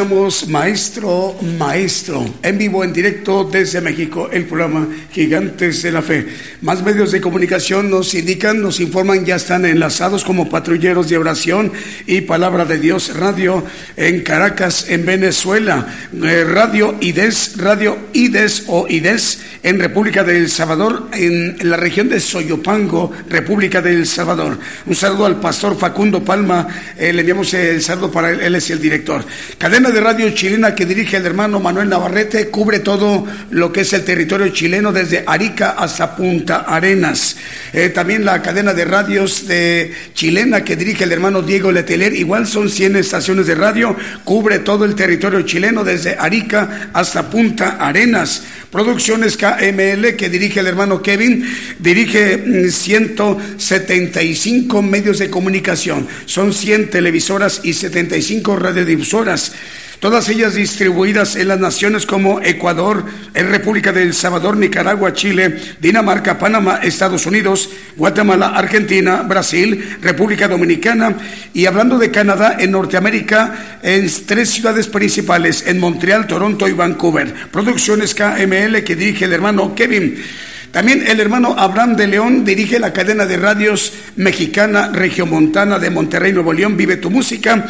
Maestro, 0.05 1.37
Maestro, 1.59 2.23
en 2.43 2.59
vivo, 2.59 2.85
en 2.85 2.93
directo 2.93 3.45
desde 3.45 3.81
México, 3.81 4.29
el 4.31 4.45
programa 4.45 4.87
Gigantes 5.11 5.83
de 5.83 5.91
la 5.91 6.03
Fe. 6.03 6.27
Más 6.61 6.83
medios 6.83 7.13
de 7.13 7.23
comunicación 7.23 7.89
nos 7.89 8.13
indican, 8.13 8.61
nos 8.61 8.79
informan, 8.81 9.25
ya 9.25 9.37
están 9.37 9.65
enlazados 9.65 10.23
como 10.23 10.51
patrulleros 10.51 11.09
de 11.09 11.17
oración 11.17 11.73
y 12.07 12.21
Palabra 12.21 12.67
de 12.67 12.79
Dios 12.79 13.17
Radio 13.17 13.65
en 13.97 14.23
Caracas, 14.23 14.87
en 14.91 15.07
Venezuela. 15.07 15.87
Eh, 16.13 16.45
Radio 16.45 16.97
IDES, 17.01 17.57
Radio 17.57 17.97
IDES 18.13 18.65
o 18.67 18.87
IDES 18.89 19.41
en 19.67 19.81
República 19.81 20.23
del 20.23 20.49
Salvador, 20.49 21.09
en 21.13 21.57
la 21.69 21.77
región 21.77 22.09
de 22.09 22.21
Soyopango, 22.21 23.13
República 23.29 23.83
del 23.83 24.07
Salvador. 24.07 24.57
Un 24.87 24.95
saludo 24.95 25.27
al 25.27 25.41
pastor 25.41 25.77
Facundo 25.77 26.23
Palma, 26.23 26.69
eh, 26.97 27.13
le 27.13 27.23
enviamos 27.23 27.53
el 27.53 27.83
saludo 27.83 28.13
para 28.13 28.31
él, 28.31 28.43
él 28.43 28.55
es 28.55 28.71
el 28.71 28.81
director. 28.81 29.25
Cadena 29.59 29.91
de 29.91 30.01
radio 30.01 30.31
chilena 30.31 30.73
que 30.77 30.87
dirige 30.87 31.17
el 31.17 31.27
hermano 31.27 31.59
Manuel 31.59 31.89
Navarrete, 31.89 32.49
cubre 32.49 32.79
todo 32.79 33.27
lo 33.51 33.73
que 33.73 33.81
es 33.81 33.93
el 33.93 34.05
territorio 34.05 34.51
chileno 34.51 34.93
desde 34.93 35.25
Arica 35.27 35.71
hasta 35.71 36.15
Punta 36.15 36.59
Arenas. 36.59 37.37
Eh, 37.73 37.89
también 37.89 38.25
la 38.25 38.41
cadena 38.43 38.73
de 38.73 38.85
radios 38.85 39.49
de 39.49 39.93
chilena 40.15 40.63
que 40.63 40.77
dirige 40.77 41.03
el 41.03 41.11
hermano 41.11 41.43
Diego 41.43 41.73
Leteler, 41.73 42.15
igual 42.15 42.47
son 42.47 42.71
100 42.71 42.95
estaciones 42.95 43.49
de 43.49 43.57
radio, 43.57 43.97
cubre 44.23 44.61
todo 44.61 44.85
el 44.85 44.95
territorio 44.95 45.43
chileno 45.43 45.83
desde 45.83 46.15
Arica 46.17 46.91
hasta 46.93 47.29
Punta 47.29 47.79
Arenas. 47.81 48.45
Producciones 48.77 49.39
KML 49.39 50.17
que 50.17 50.29
dirige 50.29 50.61
el 50.61 50.67
hermano 50.67 51.01
Kevin, 51.01 51.51
dirige 51.79 52.71
175 52.71 54.83
mm, 54.83 54.87
medios 54.87 55.19
de 55.19 55.31
comunicación, 55.31 56.07
son 56.27 56.53
100 56.53 56.91
televisoras 56.91 57.63
y 57.65 57.73
75 57.73 58.55
radiodifusoras 58.57 59.55
todas 60.01 60.29
ellas 60.29 60.55
distribuidas 60.55 61.37
en 61.37 61.49
las 61.49 61.59
naciones 61.59 62.07
como 62.07 62.41
Ecuador, 62.41 63.05
República 63.35 63.93
del 63.93 64.15
Salvador, 64.15 64.57
Nicaragua, 64.57 65.13
Chile, 65.13 65.57
Dinamarca, 65.81 66.39
Panamá, 66.39 66.81
Estados 66.83 67.27
Unidos, 67.27 67.71
Guatemala, 67.97 68.49
Argentina, 68.49 69.23
Brasil, 69.23 69.99
República 70.03 70.49
Dominicana 70.49 71.17
y 71.55 71.67
hablando 71.67 71.99
de 71.99 72.11
Canadá, 72.11 72.57
en 72.59 72.73
Norteamérica, 72.73 73.79
en 73.83 74.11
tres 74.27 74.51
ciudades 74.51 74.89
principales, 74.89 75.67
en 75.67 75.81
Montreal, 75.81 76.27
Toronto 76.27 76.69
y 76.69 76.73
Vancouver. 76.73 77.33
Producciones 77.51 78.15
KML 78.15 78.85
que 78.85 78.97
dirige 78.97 79.25
el 79.25 79.33
hermano 79.33 79.75
Kevin. 79.75 80.23
También 80.71 81.07
el 81.07 81.21
hermano 81.21 81.55
Abraham 81.57 81.97
de 81.97 82.07
León 82.07 82.45
dirige 82.45 82.79
la 82.79 82.93
cadena 82.93 83.25
de 83.25 83.39
radios 83.39 83.93
mexicana 84.17 84.91
Regiomontana 84.93 85.79
de 85.79 85.91
Monterrey, 85.91 86.33
Nuevo 86.33 86.53
León, 86.53 86.77
Vive 86.77 86.97
tu 86.97 87.11
Música 87.11 87.65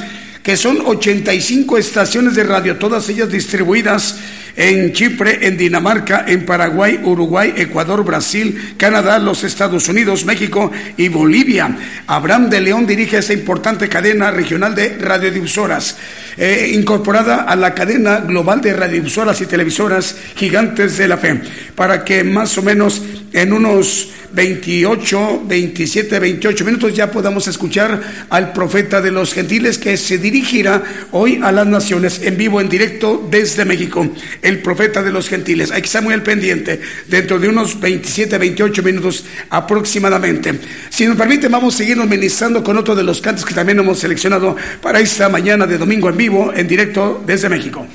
que 0.46 0.56
son 0.56 0.78
85 0.86 1.76
estaciones 1.76 2.36
de 2.36 2.44
radio, 2.44 2.76
todas 2.76 3.08
ellas 3.08 3.28
distribuidas 3.28 4.20
en 4.54 4.92
Chipre, 4.92 5.44
en 5.44 5.56
Dinamarca, 5.56 6.24
en 6.24 6.46
Paraguay, 6.46 7.00
Uruguay, 7.02 7.52
Ecuador, 7.56 8.04
Brasil, 8.04 8.74
Canadá, 8.76 9.18
los 9.18 9.42
Estados 9.42 9.88
Unidos, 9.88 10.24
México 10.24 10.70
y 10.96 11.08
Bolivia. 11.08 11.76
Abraham 12.06 12.48
de 12.48 12.60
León 12.60 12.86
dirige 12.86 13.18
esa 13.18 13.32
importante 13.32 13.88
cadena 13.88 14.30
regional 14.30 14.76
de 14.76 14.96
radiodifusoras, 14.96 15.96
eh, 16.36 16.70
incorporada 16.72 17.42
a 17.42 17.56
la 17.56 17.74
cadena 17.74 18.20
global 18.20 18.60
de 18.60 18.72
radiodifusoras 18.72 19.40
y 19.40 19.46
televisoras 19.46 20.16
gigantes 20.36 20.96
de 20.96 21.08
la 21.08 21.16
fe, 21.16 21.40
para 21.74 22.04
que 22.04 22.22
más 22.22 22.56
o 22.56 22.62
menos 22.62 23.02
en 23.36 23.52
unos 23.52 24.08
28, 24.32 25.42
27, 25.46 26.18
28 26.18 26.64
minutos 26.64 26.94
ya 26.94 27.10
podamos 27.10 27.46
escuchar 27.48 28.00
al 28.30 28.52
profeta 28.52 29.02
de 29.02 29.10
los 29.10 29.34
gentiles 29.34 29.76
que 29.76 29.96
se 29.98 30.16
dirigirá 30.16 30.82
hoy 31.12 31.40
a 31.42 31.52
las 31.52 31.66
naciones 31.66 32.22
en 32.22 32.38
vivo, 32.38 32.62
en 32.62 32.70
directo 32.70 33.26
desde 33.30 33.66
México. 33.66 34.08
El 34.40 34.62
profeta 34.62 35.02
de 35.02 35.12
los 35.12 35.28
gentiles. 35.28 35.70
Hay 35.70 35.82
que 35.82 35.86
estar 35.86 36.02
muy 36.02 36.14
al 36.14 36.22
pendiente 36.22 36.80
dentro 37.08 37.38
de 37.38 37.48
unos 37.48 37.78
27, 37.78 38.38
28 38.38 38.82
minutos 38.82 39.24
aproximadamente. 39.50 40.58
Si 40.88 41.06
nos 41.06 41.16
permite, 41.16 41.48
vamos 41.48 41.74
a 41.74 41.78
seguirnos 41.78 42.08
ministrando 42.08 42.64
con 42.64 42.78
otro 42.78 42.94
de 42.94 43.04
los 43.04 43.20
cantos 43.20 43.44
que 43.44 43.54
también 43.54 43.78
hemos 43.78 43.98
seleccionado 43.98 44.56
para 44.80 44.98
esta 44.98 45.28
mañana 45.28 45.66
de 45.66 45.76
domingo 45.76 46.08
en 46.08 46.16
vivo, 46.16 46.52
en 46.54 46.66
directo 46.66 47.22
desde 47.26 47.50
México. 47.50 47.86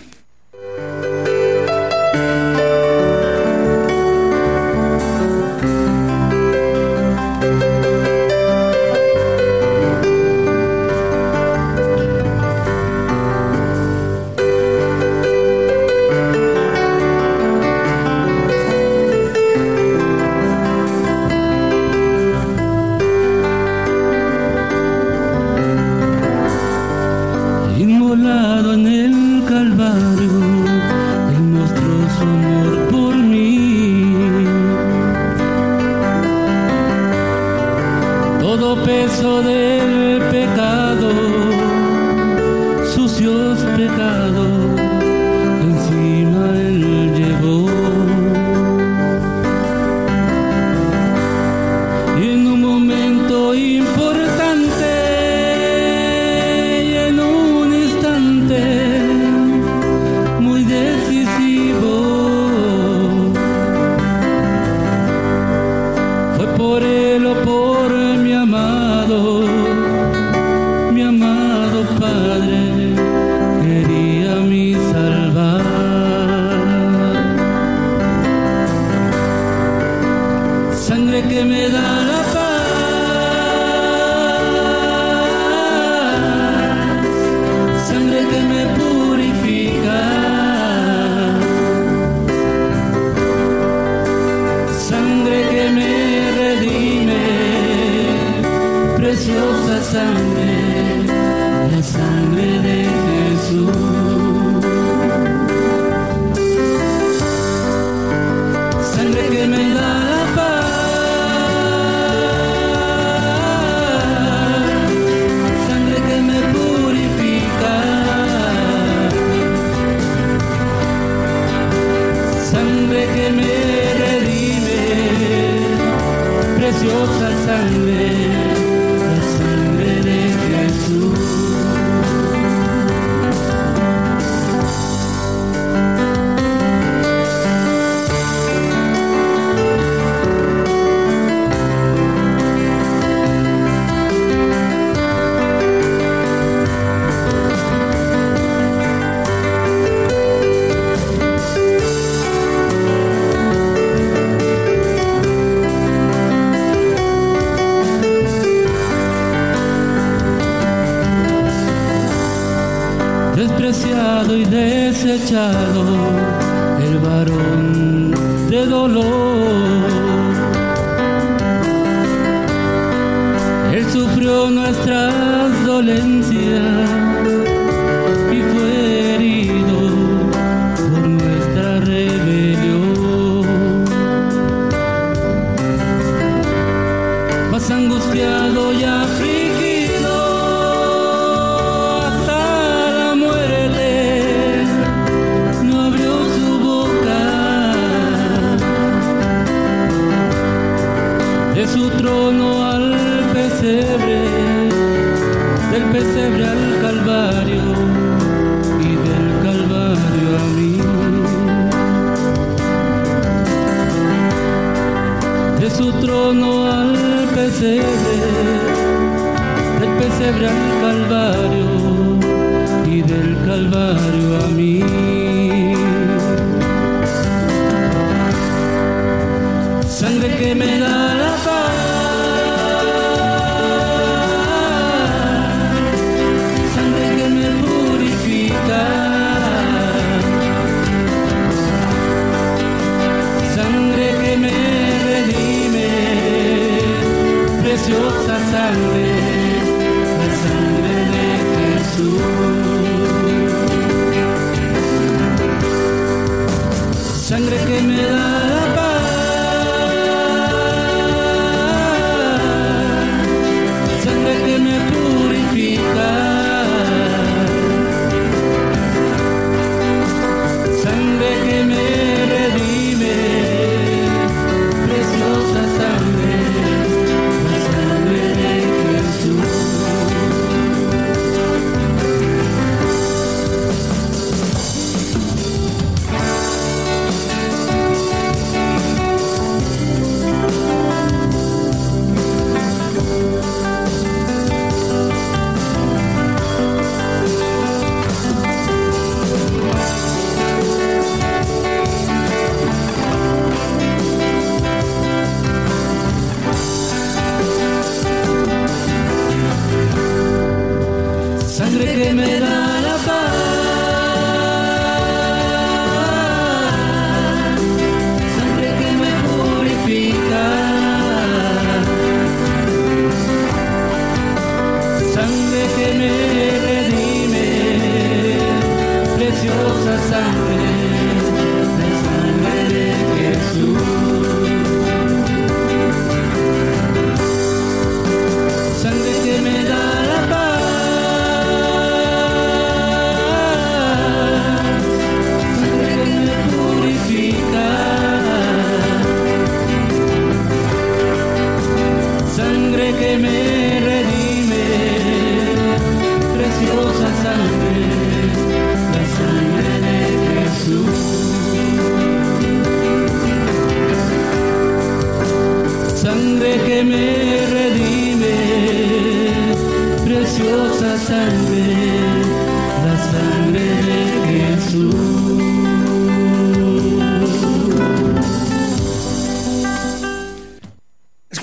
Desechado, 165.12 165.91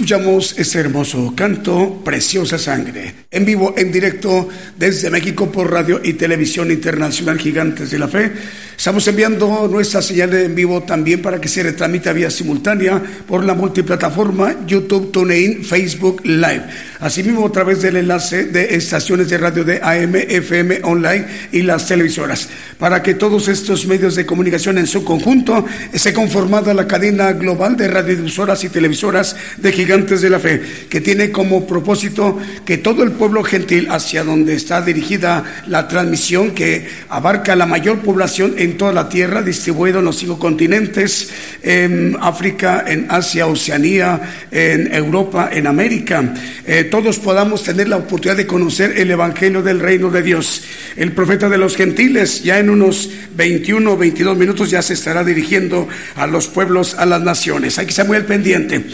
escuchamos 0.08 0.58
ese 0.58 0.80
hermoso 0.80 1.34
canto, 1.36 2.00
Preciosa 2.02 2.58
Sangre, 2.58 3.12
en 3.30 3.44
vivo, 3.44 3.74
en 3.76 3.92
directo 3.92 4.48
desde 4.74 5.10
México 5.10 5.52
por 5.52 5.70
Radio 5.70 6.00
y 6.02 6.14
Televisión 6.14 6.70
Internacional 6.70 7.38
Gigantes 7.38 7.90
de 7.90 7.98
la 7.98 8.08
Fe. 8.08 8.32
Estamos 8.74 9.06
enviando 9.06 9.68
nuestra 9.68 10.00
señal 10.00 10.32
en 10.32 10.54
vivo 10.54 10.82
también 10.82 11.20
para 11.20 11.38
que 11.38 11.48
se 11.48 11.62
retransmita 11.62 12.14
vía 12.14 12.30
simultánea 12.30 13.02
por 13.26 13.44
la 13.44 13.52
multiplataforma 13.52 14.64
YouTube, 14.66 15.12
TuneIn, 15.12 15.62
Facebook 15.62 16.22
Live. 16.24 16.62
Asimismo, 17.00 17.44
a 17.44 17.52
través 17.52 17.82
del 17.82 17.96
enlace 17.96 18.44
de 18.44 18.76
estaciones 18.76 19.28
de 19.28 19.36
radio 19.36 19.62
de 19.62 19.80
AM, 19.82 20.14
FM, 20.14 20.80
online 20.84 21.26
y 21.52 21.60
las 21.62 21.86
televisoras 21.86 22.48
para 22.78 23.02
que 23.02 23.14
todos 23.14 23.48
estos 23.48 23.86
medios 23.86 24.14
de 24.14 24.26
comunicación 24.26 24.78
en 24.78 24.86
su 24.86 25.04
conjunto 25.04 25.64
esté 25.92 26.12
conformada 26.12 26.74
la 26.74 26.86
cadena 26.86 27.32
global 27.32 27.76
de 27.76 27.88
radiodifusoras 27.88 28.64
y 28.64 28.68
televisoras 28.68 29.36
de 29.56 29.72
Gigantes 29.72 30.20
de 30.20 30.30
la 30.30 30.38
Fe, 30.38 30.62
que 30.88 31.00
tiene 31.00 31.30
como 31.30 31.66
propósito 31.66 32.38
que 32.64 32.78
todo 32.78 33.02
el 33.02 33.12
pueblo 33.12 33.42
gentil 33.42 33.88
hacia 33.90 34.24
donde 34.24 34.54
está 34.54 34.82
dirigida 34.82 35.44
la 35.66 35.88
transmisión 35.88 36.52
que 36.52 36.88
abarca 37.08 37.56
la 37.56 37.66
mayor 37.66 38.00
población 38.00 38.54
en 38.58 38.76
toda 38.76 38.92
la 38.92 39.08
tierra, 39.08 39.42
distribuido 39.42 39.98
en 39.98 40.04
los 40.04 40.16
cinco 40.16 40.38
continentes, 40.38 41.30
en 41.62 42.16
África, 42.20 42.84
en 42.86 43.06
Asia, 43.08 43.46
Oceanía, 43.46 44.20
en 44.50 44.94
Europa, 44.94 45.50
en 45.52 45.66
América, 45.66 46.34
eh, 46.66 46.84
todos 46.84 47.18
podamos 47.18 47.62
tener 47.62 47.88
la 47.88 47.96
oportunidad 47.96 48.36
de 48.36 48.46
conocer 48.46 48.98
el 48.98 49.10
Evangelio 49.10 49.62
del 49.62 49.80
Reino 49.80 50.10
de 50.10 50.22
Dios. 50.22 50.62
El 50.96 51.12
profeta 51.12 51.48
de 51.48 51.58
los 51.58 51.76
gentiles 51.76 52.42
ya 52.42 52.58
en 52.58 52.67
unos 52.70 53.10
21 53.36 53.92
o 53.92 53.96
22 53.96 54.36
minutos 54.36 54.70
ya 54.70 54.82
se 54.82 54.94
estará 54.94 55.24
dirigiendo 55.24 55.88
a 56.16 56.26
los 56.26 56.48
pueblos, 56.48 56.94
a 56.94 57.06
las 57.06 57.22
naciones. 57.22 57.78
Hay 57.78 57.86
que 57.86 57.90
estar 57.90 58.06
muy 58.06 58.16
al 58.16 58.26
pendiente. 58.26 58.84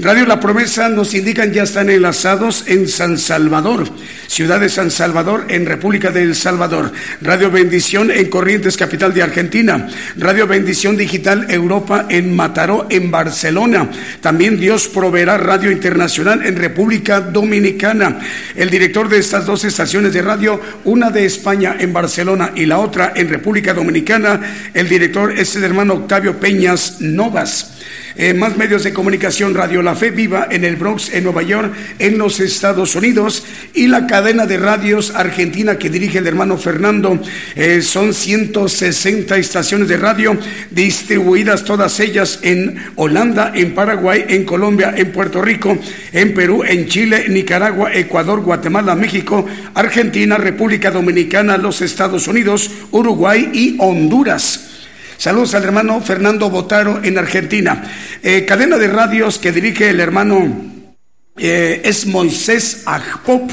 Radio 0.00 0.26
La 0.26 0.38
Promesa 0.38 0.88
nos 0.88 1.12
indican 1.14 1.52
ya 1.52 1.64
están 1.64 1.90
enlazados 1.90 2.64
en 2.68 2.86
San 2.86 3.18
Salvador, 3.18 3.88
ciudad 4.28 4.60
de 4.60 4.68
San 4.68 4.92
Salvador, 4.92 5.46
en 5.48 5.66
República 5.66 6.12
del 6.12 6.36
Salvador. 6.36 6.92
Radio 7.20 7.50
Bendición 7.50 8.12
en 8.12 8.30
Corrientes, 8.30 8.76
capital 8.76 9.12
de 9.12 9.24
Argentina. 9.24 9.88
Radio 10.16 10.46
Bendición 10.46 10.96
Digital 10.96 11.46
Europa 11.50 12.06
en 12.10 12.36
Mataró, 12.36 12.86
en 12.90 13.10
Barcelona. 13.10 13.90
También 14.20 14.60
Dios 14.60 14.86
proveerá 14.86 15.36
Radio 15.36 15.72
Internacional 15.72 16.46
en 16.46 16.54
República 16.54 17.20
Dominicana. 17.20 18.20
El 18.54 18.70
director 18.70 19.08
de 19.08 19.18
estas 19.18 19.46
dos 19.46 19.64
estaciones 19.64 20.12
de 20.12 20.22
radio, 20.22 20.60
una 20.84 21.10
de 21.10 21.24
España 21.24 21.74
en 21.76 21.92
Barcelona 21.92 22.52
y 22.54 22.66
la 22.66 22.78
otra 22.78 23.14
en 23.18 23.28
República 23.28 23.74
Dominicana, 23.74 24.40
el 24.72 24.88
director 24.88 25.38
es 25.38 25.56
el 25.56 25.64
hermano 25.64 25.94
Octavio 25.94 26.38
Peñas 26.38 27.00
Novas. 27.00 27.74
Eh, 28.20 28.34
más 28.34 28.56
medios 28.56 28.82
de 28.82 28.92
comunicación, 28.92 29.54
Radio 29.54 29.80
La 29.80 29.94
Fe 29.94 30.10
Viva 30.10 30.48
en 30.50 30.64
el 30.64 30.74
Bronx, 30.74 31.14
en 31.14 31.22
Nueva 31.22 31.44
York, 31.44 31.72
en 32.00 32.18
los 32.18 32.40
Estados 32.40 32.96
Unidos, 32.96 33.44
y 33.74 33.86
la 33.86 34.08
cadena 34.08 34.44
de 34.44 34.56
radios 34.56 35.12
argentina 35.14 35.78
que 35.78 35.88
dirige 35.88 36.18
el 36.18 36.26
hermano 36.26 36.58
Fernando. 36.58 37.22
Eh, 37.54 37.80
son 37.80 38.12
160 38.12 39.36
estaciones 39.36 39.86
de 39.86 39.98
radio 39.98 40.36
distribuidas 40.72 41.64
todas 41.64 42.00
ellas 42.00 42.40
en 42.42 42.82
Holanda, 42.96 43.52
en 43.54 43.72
Paraguay, 43.72 44.24
en 44.26 44.44
Colombia, 44.44 44.92
en 44.96 45.12
Puerto 45.12 45.40
Rico, 45.40 45.78
en 46.12 46.34
Perú, 46.34 46.64
en 46.66 46.88
Chile, 46.88 47.26
Nicaragua, 47.28 47.94
Ecuador, 47.94 48.40
Guatemala, 48.40 48.96
México, 48.96 49.46
Argentina, 49.74 50.38
República 50.38 50.90
Dominicana, 50.90 51.56
los 51.56 51.82
Estados 51.82 52.26
Unidos, 52.26 52.68
Uruguay 52.90 53.48
y 53.52 53.76
Honduras. 53.78 54.67
Saludos 55.18 55.54
al 55.54 55.64
hermano 55.64 56.00
Fernando 56.00 56.48
Botaro 56.48 57.00
en 57.02 57.18
Argentina. 57.18 57.82
Eh, 58.22 58.44
cadena 58.46 58.78
de 58.78 58.86
radios 58.86 59.40
que 59.40 59.50
dirige 59.50 59.90
el 59.90 59.98
hermano 59.98 60.64
eh, 61.36 61.82
es 61.84 62.06
Moisés 62.06 62.84
Agpop 62.86 63.50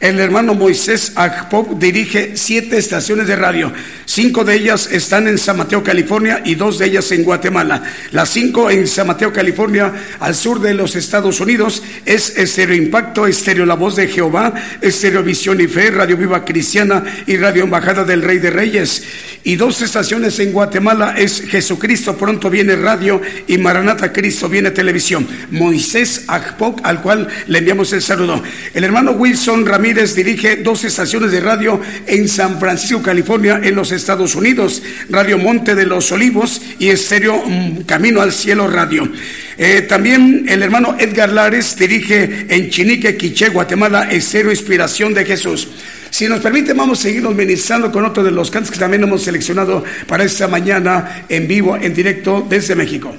el 0.00 0.18
hermano 0.18 0.54
Moisés 0.54 1.12
Agpop 1.14 1.78
dirige 1.78 2.34
siete 2.34 2.78
estaciones 2.78 3.26
de 3.26 3.36
radio. 3.36 3.70
Cinco 4.12 4.42
de 4.42 4.56
ellas 4.56 4.88
están 4.90 5.28
en 5.28 5.38
San 5.38 5.56
Mateo, 5.56 5.84
California, 5.84 6.42
y 6.44 6.56
dos 6.56 6.80
de 6.80 6.86
ellas 6.86 7.12
en 7.12 7.22
Guatemala. 7.22 7.84
Las 8.10 8.30
cinco 8.30 8.68
en 8.68 8.88
San 8.88 9.06
Mateo, 9.06 9.32
California, 9.32 9.92
al 10.18 10.34
sur 10.34 10.58
de 10.58 10.74
los 10.74 10.96
Estados 10.96 11.38
Unidos, 11.38 11.80
es 12.04 12.36
Estéreo 12.36 12.74
Impacto, 12.74 13.28
Estéreo 13.28 13.64
La 13.64 13.74
Voz 13.74 13.94
de 13.94 14.08
Jehová, 14.08 14.52
Estéreo 14.80 15.22
Visión 15.22 15.60
y 15.60 15.68
Fe, 15.68 15.92
Radio 15.92 16.16
Viva 16.16 16.44
Cristiana 16.44 17.04
y 17.24 17.36
Radio 17.36 17.62
Embajada 17.62 18.02
del 18.02 18.22
Rey 18.22 18.38
de 18.38 18.50
Reyes. 18.50 19.04
Y 19.44 19.54
dos 19.54 19.80
estaciones 19.80 20.38
en 20.40 20.52
Guatemala 20.52 21.14
es 21.16 21.42
Jesucristo 21.42 22.16
Pronto 22.18 22.50
Viene 22.50 22.76
Radio 22.76 23.22
y 23.46 23.56
Maranata 23.58 24.12
Cristo 24.12 24.48
Viene 24.48 24.72
Televisión. 24.72 25.26
Moisés 25.52 26.24
Agpop, 26.26 26.80
al 26.82 27.00
cual 27.00 27.28
le 27.46 27.58
enviamos 27.58 27.92
el 27.92 28.02
saludo. 28.02 28.42
El 28.74 28.84
hermano 28.84 29.12
Wilson 29.12 29.64
Ramírez 29.64 30.14
dirige 30.14 30.56
dos 30.56 30.84
estaciones 30.84 31.30
de 31.30 31.40
radio 31.40 31.80
en 32.06 32.28
San 32.28 32.58
Francisco, 32.58 33.00
California, 33.02 33.60
en 33.62 33.76
los 33.76 33.92
Unidos, 34.34 34.82
Radio 35.08 35.38
Monte 35.38 35.74
de 35.74 35.86
los 35.86 36.10
Olivos 36.12 36.60
y 36.78 36.88
Estéreo 36.88 37.42
mm, 37.44 37.82
Camino 37.82 38.20
al 38.20 38.32
Cielo 38.32 38.68
Radio. 38.68 39.10
Eh, 39.56 39.82
también 39.82 40.46
el 40.48 40.62
hermano 40.62 40.96
Edgar 40.98 41.30
Lares 41.30 41.76
dirige 41.76 42.46
en 42.48 42.70
Chinique, 42.70 43.16
Quiché, 43.16 43.50
Guatemala, 43.50 44.10
Estéreo 44.10 44.50
Inspiración 44.50 45.12
de 45.12 45.24
Jesús. 45.24 45.68
Si 46.10 46.26
nos 46.28 46.40
permite, 46.40 46.72
vamos 46.72 46.98
a 46.98 47.02
seguirnos 47.02 47.34
ministrando 47.34 47.92
con 47.92 48.04
otro 48.04 48.24
de 48.24 48.30
los 48.30 48.50
cantos 48.50 48.72
que 48.72 48.78
también 48.78 49.02
hemos 49.02 49.22
seleccionado 49.22 49.84
para 50.06 50.24
esta 50.24 50.48
mañana 50.48 51.24
en 51.28 51.46
vivo, 51.46 51.76
en 51.76 51.94
directo 51.94 52.46
desde 52.48 52.74
México. 52.74 53.14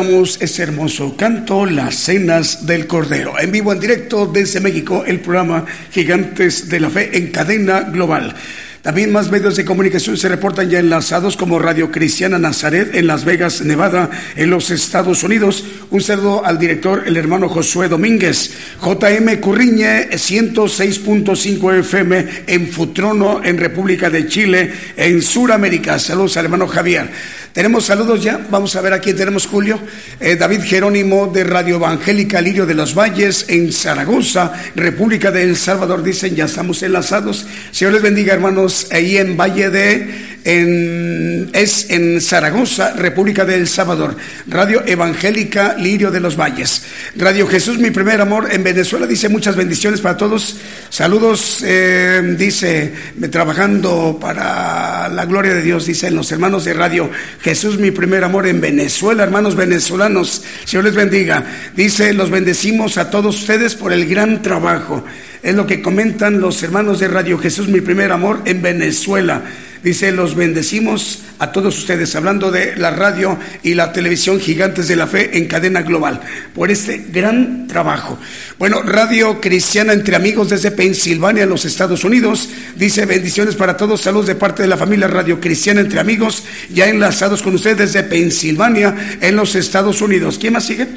Escuchamos 0.00 0.38
este 0.40 0.62
hermoso 0.62 1.14
canto, 1.14 1.66
Las 1.66 1.94
Cenas 1.94 2.64
del 2.64 2.86
Cordero. 2.86 3.38
En 3.38 3.52
vivo, 3.52 3.70
en 3.70 3.80
directo 3.80 4.24
desde 4.24 4.58
México, 4.58 5.04
el 5.06 5.20
programa 5.20 5.66
Gigantes 5.90 6.70
de 6.70 6.80
la 6.80 6.88
Fe 6.88 7.18
en 7.18 7.30
cadena 7.30 7.82
global. 7.82 8.34
También 8.80 9.12
más 9.12 9.30
medios 9.30 9.56
de 9.56 9.66
comunicación 9.66 10.16
se 10.16 10.30
reportan 10.30 10.70
ya 10.70 10.78
enlazados 10.78 11.36
como 11.36 11.58
Radio 11.58 11.90
Cristiana 11.90 12.38
Nazaret 12.38 12.94
en 12.94 13.06
Las 13.06 13.26
Vegas, 13.26 13.60
Nevada, 13.60 14.08
en 14.36 14.48
los 14.48 14.70
Estados 14.70 15.22
Unidos. 15.22 15.66
Un 15.90 16.00
saludo 16.00 16.46
al 16.46 16.58
director, 16.58 17.02
el 17.04 17.18
hermano 17.18 17.50
Josué 17.50 17.90
Domínguez. 17.90 18.52
JM 18.82 19.38
Curriñe, 19.38 20.08
106.5 20.12 21.78
FM 21.80 22.26
en 22.46 22.68
Futrono, 22.68 23.44
en 23.44 23.58
República 23.58 24.08
de 24.08 24.26
Chile, 24.26 24.72
en 24.96 25.20
Suramérica. 25.20 25.98
Saludos 25.98 26.38
al 26.38 26.46
hermano 26.46 26.66
Javier. 26.66 27.10
Tenemos 27.52 27.86
saludos 27.86 28.22
ya. 28.22 28.40
Vamos 28.48 28.76
a 28.76 28.80
ver 28.80 28.92
a 28.92 29.00
quién 29.00 29.16
tenemos, 29.16 29.46
Julio. 29.46 29.80
Eh, 30.20 30.36
David 30.36 30.62
Jerónimo 30.62 31.26
de 31.26 31.42
Radio 31.42 31.76
Evangélica 31.76 32.40
Lirio 32.40 32.64
de 32.64 32.74
los 32.74 32.94
Valles 32.94 33.46
en 33.48 33.72
Zaragoza, 33.72 34.52
República 34.76 35.32
de 35.32 35.42
El 35.42 35.56
Salvador. 35.56 36.04
Dicen, 36.04 36.36
ya 36.36 36.44
estamos 36.44 36.80
enlazados. 36.84 37.46
Señor 37.72 37.94
les 37.94 38.02
bendiga, 38.02 38.34
hermanos, 38.34 38.86
ahí 38.92 39.16
en 39.16 39.36
Valle 39.36 39.68
de 39.68 40.30
en, 40.44 41.29
es 41.52 41.90
en 41.90 42.20
Zaragoza, 42.20 42.92
República 42.94 43.44
del 43.44 43.66
Salvador. 43.68 44.16
Radio 44.46 44.82
Evangélica 44.84 45.74
Lirio 45.78 46.10
de 46.10 46.20
los 46.20 46.36
Valles. 46.36 46.82
Radio 47.16 47.46
Jesús, 47.46 47.78
mi 47.78 47.90
primer 47.90 48.20
amor 48.20 48.48
en 48.52 48.62
Venezuela. 48.62 49.06
Dice 49.06 49.28
muchas 49.28 49.56
bendiciones 49.56 50.00
para 50.00 50.16
todos. 50.16 50.58
Saludos, 50.88 51.62
eh, 51.64 52.34
dice, 52.36 52.92
trabajando 53.30 54.18
para 54.20 55.08
la 55.08 55.24
gloria 55.24 55.54
de 55.54 55.62
Dios, 55.62 55.86
dicen 55.86 56.14
los 56.14 56.30
hermanos 56.32 56.64
de 56.64 56.74
Radio 56.74 57.10
Jesús, 57.40 57.78
mi 57.78 57.90
primer 57.90 58.24
amor 58.24 58.46
en 58.46 58.60
Venezuela, 58.60 59.22
hermanos 59.22 59.56
venezolanos. 59.56 60.44
Señor 60.64 60.84
les 60.84 60.94
bendiga. 60.94 61.44
Dice, 61.74 62.12
los 62.12 62.30
bendecimos 62.30 62.98
a 62.98 63.10
todos 63.10 63.36
ustedes 63.36 63.74
por 63.74 63.92
el 63.92 64.06
gran 64.06 64.42
trabajo. 64.42 65.04
Es 65.42 65.54
lo 65.54 65.66
que 65.66 65.80
comentan 65.80 66.40
los 66.40 66.62
hermanos 66.62 67.00
de 67.00 67.08
Radio 67.08 67.38
Jesús, 67.38 67.68
mi 67.68 67.80
primer 67.80 68.12
amor 68.12 68.42
en 68.44 68.60
Venezuela. 68.60 69.42
Dice, 69.82 70.12
los 70.12 70.34
bendecimos 70.34 71.20
a 71.38 71.52
todos 71.52 71.78
ustedes, 71.78 72.14
hablando 72.14 72.50
de 72.50 72.76
la 72.76 72.90
radio 72.90 73.38
y 73.62 73.72
la 73.72 73.92
televisión 73.92 74.38
Gigantes 74.38 74.88
de 74.88 74.96
la 74.96 75.06
Fe 75.06 75.38
en 75.38 75.46
cadena 75.46 75.80
global, 75.80 76.20
por 76.54 76.70
este 76.70 77.06
gran 77.10 77.66
trabajo. 77.66 78.18
Bueno, 78.58 78.82
Radio 78.82 79.40
Cristiana 79.40 79.94
entre 79.94 80.16
amigos 80.16 80.50
desde 80.50 80.70
Pensilvania, 80.70 81.44
en 81.44 81.48
los 81.48 81.64
Estados 81.64 82.04
Unidos, 82.04 82.50
dice 82.76 83.06
bendiciones 83.06 83.54
para 83.54 83.78
todos, 83.78 84.02
saludos 84.02 84.26
de 84.26 84.34
parte 84.34 84.62
de 84.62 84.68
la 84.68 84.76
familia 84.76 85.08
Radio 85.08 85.40
Cristiana 85.40 85.80
entre 85.80 85.98
amigos, 85.98 86.44
ya 86.68 86.86
enlazados 86.88 87.40
con 87.42 87.54
ustedes 87.54 87.78
desde 87.78 88.02
Pensilvania, 88.02 89.18
en 89.22 89.34
los 89.34 89.54
Estados 89.54 90.02
Unidos. 90.02 90.38
¿Quién 90.38 90.52
más 90.52 90.66
sigue? 90.66 90.88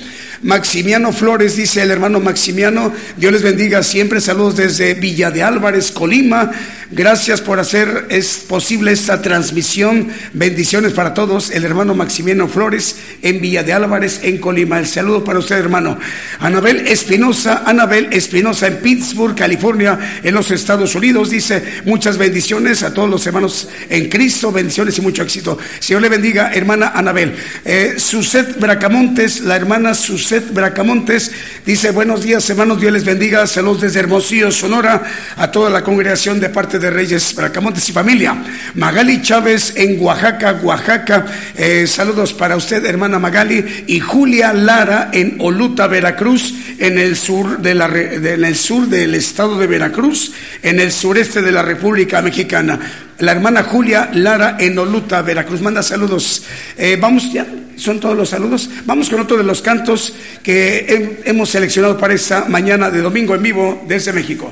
Maximiano 0.43 1.13
Flores, 1.13 1.55
dice 1.55 1.81
el 1.81 1.91
hermano 1.91 2.19
Maximiano, 2.19 2.93
Dios 3.15 3.31
les 3.31 3.43
bendiga 3.43 3.81
siempre, 3.81 4.19
saludos 4.19 4.57
desde 4.57 4.93
Villa 4.93 5.31
de 5.31 5.41
Álvarez, 5.41 5.91
Colima. 5.91 6.51
Gracias 6.91 7.41
por 7.41 7.59
hacer 7.59 8.05
es 8.09 8.37
posible 8.47 8.91
esta 8.91 9.19
transmisión. 9.19 10.09
Bendiciones 10.33 10.93
para 10.93 11.15
todos. 11.15 11.49
El 11.49 11.63
hermano 11.63 11.95
Maximiano 11.95 12.47
Flores 12.47 12.97
en 13.23 13.41
Villa 13.41 13.63
de 13.63 13.73
Álvarez, 13.73 14.19
en 14.21 14.37
Colima. 14.37 14.77
El 14.77 14.85
saludo 14.85 15.23
para 15.23 15.39
usted, 15.39 15.55
hermano. 15.55 15.97
Anabel 16.37 16.87
Espinosa, 16.87 17.63
Anabel 17.65 18.09
Espinosa 18.11 18.67
en 18.67 18.77
Pittsburgh, 18.77 19.35
California, 19.35 20.19
en 20.21 20.35
los 20.35 20.51
Estados 20.51 20.93
Unidos. 20.93 21.31
Dice 21.31 21.63
muchas 21.85 22.19
bendiciones 22.19 22.83
a 22.83 22.93
todos 22.93 23.09
los 23.09 23.25
hermanos 23.25 23.69
en 23.89 24.07
Cristo. 24.07 24.51
Bendiciones 24.51 24.95
y 24.99 25.01
mucho 25.01 25.23
éxito. 25.23 25.57
Señor 25.79 26.03
le 26.03 26.09
bendiga, 26.09 26.51
hermana 26.53 26.91
Anabel. 26.93 27.33
Eh, 27.65 27.95
Suset 27.97 28.59
Bracamontes, 28.59 29.41
la 29.41 29.55
hermana 29.55 29.95
Suset 29.95 30.32
Bracamontes 30.39 31.31
dice, 31.65 31.91
buenos 31.91 32.23
días 32.23 32.49
hermanos, 32.49 32.79
Dios 32.81 32.91
les 32.91 33.05
bendiga, 33.05 33.45
saludos 33.45 33.81
desde 33.81 33.99
Hermosillo, 33.99 34.51
Sonora, 34.51 35.03
a 35.37 35.51
toda 35.51 35.69
la 35.69 35.83
congregación 35.83 36.39
de 36.39 36.49
parte 36.49 36.79
de 36.79 36.89
Reyes 36.89 37.35
Bracamontes 37.35 37.87
y 37.89 37.91
familia. 37.91 38.35
Magali 38.75 39.21
Chávez 39.21 39.73
en 39.75 40.01
Oaxaca, 40.01 40.59
Oaxaca, 40.63 41.25
eh, 41.55 41.85
saludos 41.87 42.33
para 42.33 42.55
usted 42.55 42.83
hermana 42.85 43.19
Magali 43.19 43.85
y 43.87 43.99
Julia 43.99 44.53
Lara 44.53 45.09
en 45.11 45.37
Oluta, 45.39 45.87
Veracruz, 45.87 46.55
en 46.79 46.97
el 46.97 47.15
sur, 47.15 47.59
de 47.59 47.75
la, 47.75 47.85
en 47.85 48.43
el 48.43 48.55
sur 48.55 48.87
del 48.87 49.13
estado 49.15 49.59
de 49.59 49.67
Veracruz, 49.67 50.31
en 50.63 50.79
el 50.79 50.91
sureste 50.91 51.41
de 51.41 51.51
la 51.51 51.61
República 51.61 52.21
Mexicana 52.21 52.79
la 53.19 53.31
hermana 53.31 53.63
Julia 53.63 54.09
Lara 54.13 54.57
en 54.59 54.77
Oluta, 54.77 55.21
Veracruz. 55.21 55.61
Manda 55.61 55.83
saludos. 55.83 56.43
Eh, 56.77 56.97
vamos 56.99 57.31
ya, 57.31 57.45
son 57.75 57.99
todos 57.99 58.15
los 58.15 58.29
saludos. 58.29 58.69
Vamos 58.85 59.09
con 59.09 59.19
otro 59.19 59.37
de 59.37 59.43
los 59.43 59.61
cantos 59.61 60.15
que 60.43 61.21
hemos 61.25 61.49
seleccionado 61.49 61.97
para 61.97 62.13
esta 62.13 62.45
mañana 62.45 62.89
de 62.89 63.01
domingo 63.01 63.35
en 63.35 63.43
vivo 63.43 63.83
desde 63.87 64.13
México. 64.13 64.51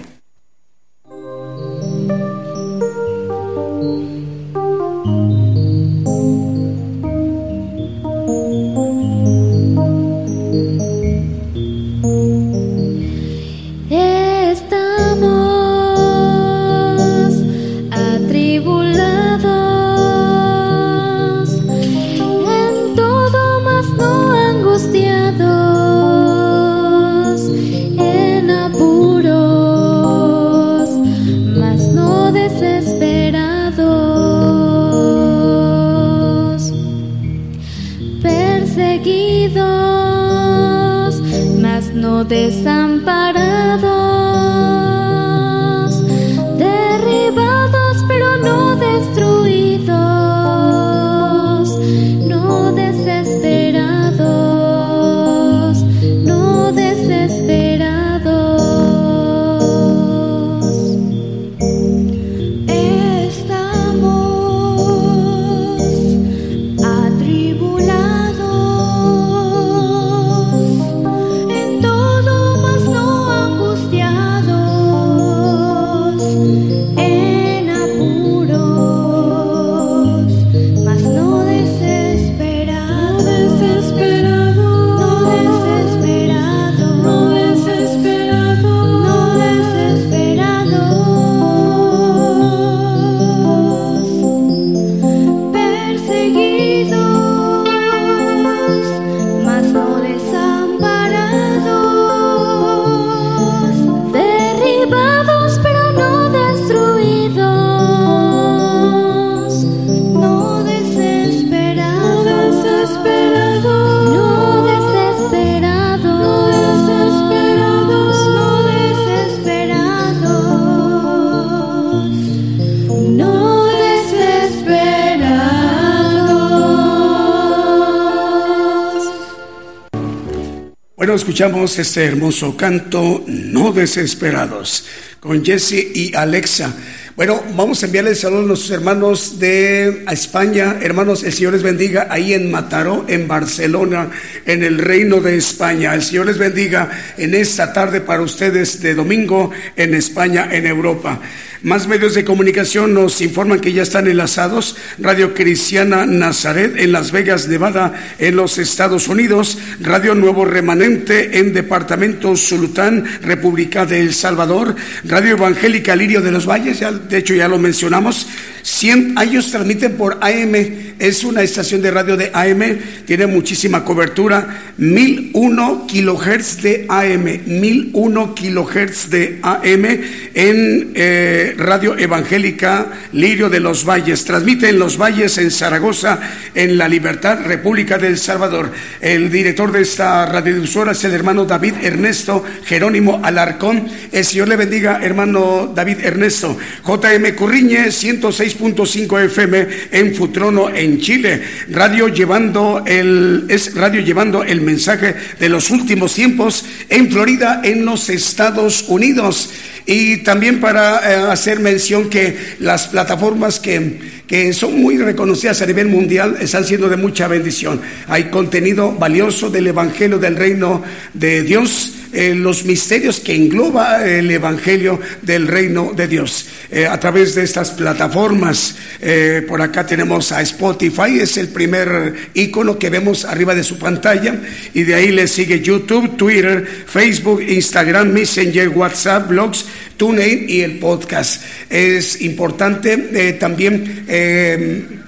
Escuchamos 131.16 131.78
este 131.78 132.05
hermoso 132.05 132.55
canto, 132.55 133.26
No 133.28 133.74
Desesperados, 133.74 134.86
con 135.20 135.43
Jesse 135.43 135.91
y 135.93 136.16
Alexa. 136.16 136.74
Bueno, 137.18 137.43
vamos 137.55 137.84
a 137.84 137.88
enviarle 137.88 138.12
el 138.12 138.16
saludo 138.16 138.43
a 138.43 138.47
nuestros 138.47 138.72
hermanos 138.72 139.38
de 139.38 140.05
España. 140.09 140.78
Hermanos, 140.82 141.24
el 141.24 141.34
Señor 141.34 141.53
les 141.53 141.64
bendiga 141.64 142.07
ahí 142.09 142.34
en 142.34 142.49
Mataró, 142.49 143.05
en 143.09 143.28
Barcelona, 143.28 144.09
en 144.45 144.64
el 144.64 144.78
Reino 144.78 145.20
de 145.20 145.36
España. 145.36 145.93
El 145.93 146.01
Señor 146.01 146.28
les 146.28 146.38
bendiga 146.38 146.89
en 147.18 147.36
esta 147.36 147.74
tarde 147.74 147.99
para 147.99 148.22
ustedes 148.22 148.82
de 148.82 148.95
domingo 148.95 149.51
en 149.76 149.93
España, 149.93 150.47
en 150.51 150.66
Europa. 150.66 151.20
Más 151.64 151.88
medios 151.88 152.16
de 152.16 152.26
comunicación 152.26 152.95
nos 152.95 153.22
informan 153.22 153.59
que 153.59 153.72
ya 153.72 153.84
están 153.84 154.07
enlazados. 154.07 154.78
Radio 154.97 155.36
Cristiana 155.36 156.07
Nazaret 156.07 156.74
en 156.78 156.91
Las 156.91 157.12
Vegas, 157.12 157.47
Nevada, 157.47 157.93
en 158.18 158.36
los 158.36 158.57
Estados 158.57 159.07
Unidos. 159.07 159.59
Radio 159.80 160.16
Nuevo 160.16 160.43
Remanente 160.43 161.38
en 161.38 161.53
Departamento 161.53 162.36
Zulután, 162.36 163.05
República 163.22 163.86
de 163.86 164.01
El 164.01 164.16
Salvador. 164.16 164.76
Radio 165.03 165.34
Evangélica 165.34 165.95
Lirio 165.95 166.22
de 166.22 166.32
los 166.32 166.47
Valles, 166.47 166.80
de 167.07 167.18
hecho 167.18 167.36
ya 167.36 167.47
lo 167.47 167.59
mencionamos. 167.59 168.28
100 168.64 169.18
años 169.18 169.51
transmiten 169.51 169.97
por 169.97 170.18
AM, 170.22 170.91
es 171.02 171.24
una 171.24 171.41
estación 171.41 171.82
de 171.82 171.89
radio 171.89 172.16
de 172.16 172.30
AM, 172.34 172.78
tiene 173.06 173.26
muchísima 173.26 173.84
cobertura, 173.84 174.74
1001 174.78 175.88
kilohertz 175.88 176.62
de 176.62 176.86
AM, 176.88 177.24
1001 177.45 178.36
kilohertz 178.36 179.10
de 179.10 179.39
AM 179.41 179.86
en 180.34 180.91
eh, 180.93 181.56
Radio 181.58 181.97
Evangélica 181.97 182.88
Lirio 183.14 183.49
de 183.49 183.60
los 183.60 183.84
Valles. 183.84 184.24
Transmite 184.26 184.70
en 184.70 184.78
los 184.78 184.97
Valles, 184.97 185.38
en 185.39 185.49
Zaragoza, 185.49 186.20
en 186.54 186.78
La 186.78 186.88
Libertad, 186.88 187.39
República 187.45 187.97
del 187.97 188.18
Salvador. 188.18 188.72
El 189.02 189.32
director 189.32 189.72
de 189.72 189.82
esta 189.82 190.26
radiodifusora 190.28 190.91
es 190.91 191.04
el 191.04 191.14
hermano 191.14 191.45
David 191.45 191.74
Ernesto 191.82 192.43
Jerónimo 192.66 193.22
Alarcón. 193.24 193.88
El 194.12 194.24
Señor 194.24 194.47
le 194.47 194.56
bendiga, 194.56 194.99
hermano 195.02 195.72
David 195.74 195.97
Ernesto. 196.04 196.58
JM 196.86 197.36
Curriñe, 197.36 197.91
106 197.91 198.52
6.5 198.60 199.26
FM 199.26 199.68
en 199.91 200.16
Futrono, 200.16 200.70
en 200.70 200.91
Chile. 201.00 201.42
Radio 201.70 202.08
llevando 202.08 202.84
el, 202.86 203.46
es 203.50 203.76
radio 203.76 204.02
llevando 204.02 204.44
el 204.44 204.62
mensaje 204.62 205.16
de 205.39 205.50
los 205.50 205.70
últimos 205.72 206.14
tiempos 206.14 206.66
en 206.89 207.12
Florida, 207.12 207.62
en 207.64 207.86
los 207.86 208.10
Estados 208.10 208.86
Unidos. 208.88 209.50
Y 209.86 210.18
también 210.18 210.60
para 210.60 211.00
eh, 211.00 211.32
hacer 211.32 211.60
mención 211.60 212.10
que 212.10 212.38
las 212.60 212.88
plataformas 212.88 213.60
que, 213.60 214.00
que 214.28 214.54
son 214.54 214.80
muy 214.80 214.98
reconocidas 214.98 215.62
a 215.62 215.66
nivel 215.66 215.88
mundial 215.88 216.38
están 216.39 216.66
siendo 216.66 216.88
de 216.88 216.98
mucha 216.98 217.28
bendición. 217.28 217.82
Hay 218.08 218.26
contenido 218.26 218.92
valioso 218.92 219.50
del 219.50 219.68
Evangelio 219.68 220.20
del 220.20 220.36
Reino 220.36 220.84
de 221.14 221.42
Dios 221.44 221.96
eh, 222.14 222.36
los 222.36 222.66
misterios 222.66 223.20
que 223.20 223.36
engloba 223.36 224.05
el 224.05 224.30
Evangelio 224.30 224.99
del 225.22 225.47
Reino 225.47 225.93
de 225.95 226.07
Dios. 226.07 226.45
Eh, 226.70 226.86
a 226.86 226.99
través 226.99 227.36
de 227.36 227.43
estas 227.43 227.72
plataformas, 227.72 228.76
eh, 228.99 229.45
por 229.47 229.62
acá 229.62 229.86
tenemos 229.86 230.32
a 230.32 230.41
Spotify, 230.41 231.20
es 231.22 231.38
el 231.38 231.47
primer 231.49 232.14
icono 232.34 232.78
que 232.78 232.89
vemos 232.89 233.26
arriba 233.26 233.55
de 233.55 233.64
su 233.64 233.80
pantalla, 233.80 234.41
y 234.74 234.84
de 234.84 234.95
ahí 234.95 235.12
le 235.12 235.28
sigue 235.28 235.62
YouTube, 235.62 236.18
Twitter, 236.18 236.68
Facebook, 236.86 237.41
Instagram, 237.41 238.12
Messenger, 238.12 238.70
WhatsApp, 238.70 239.30
blogs, 239.30 239.66
TuneIn 239.95 240.49
y 240.49 240.62
el 240.62 240.80
podcast. 240.80 241.43
Es 241.70 242.22
importante 242.22 243.38
también 243.39 244.05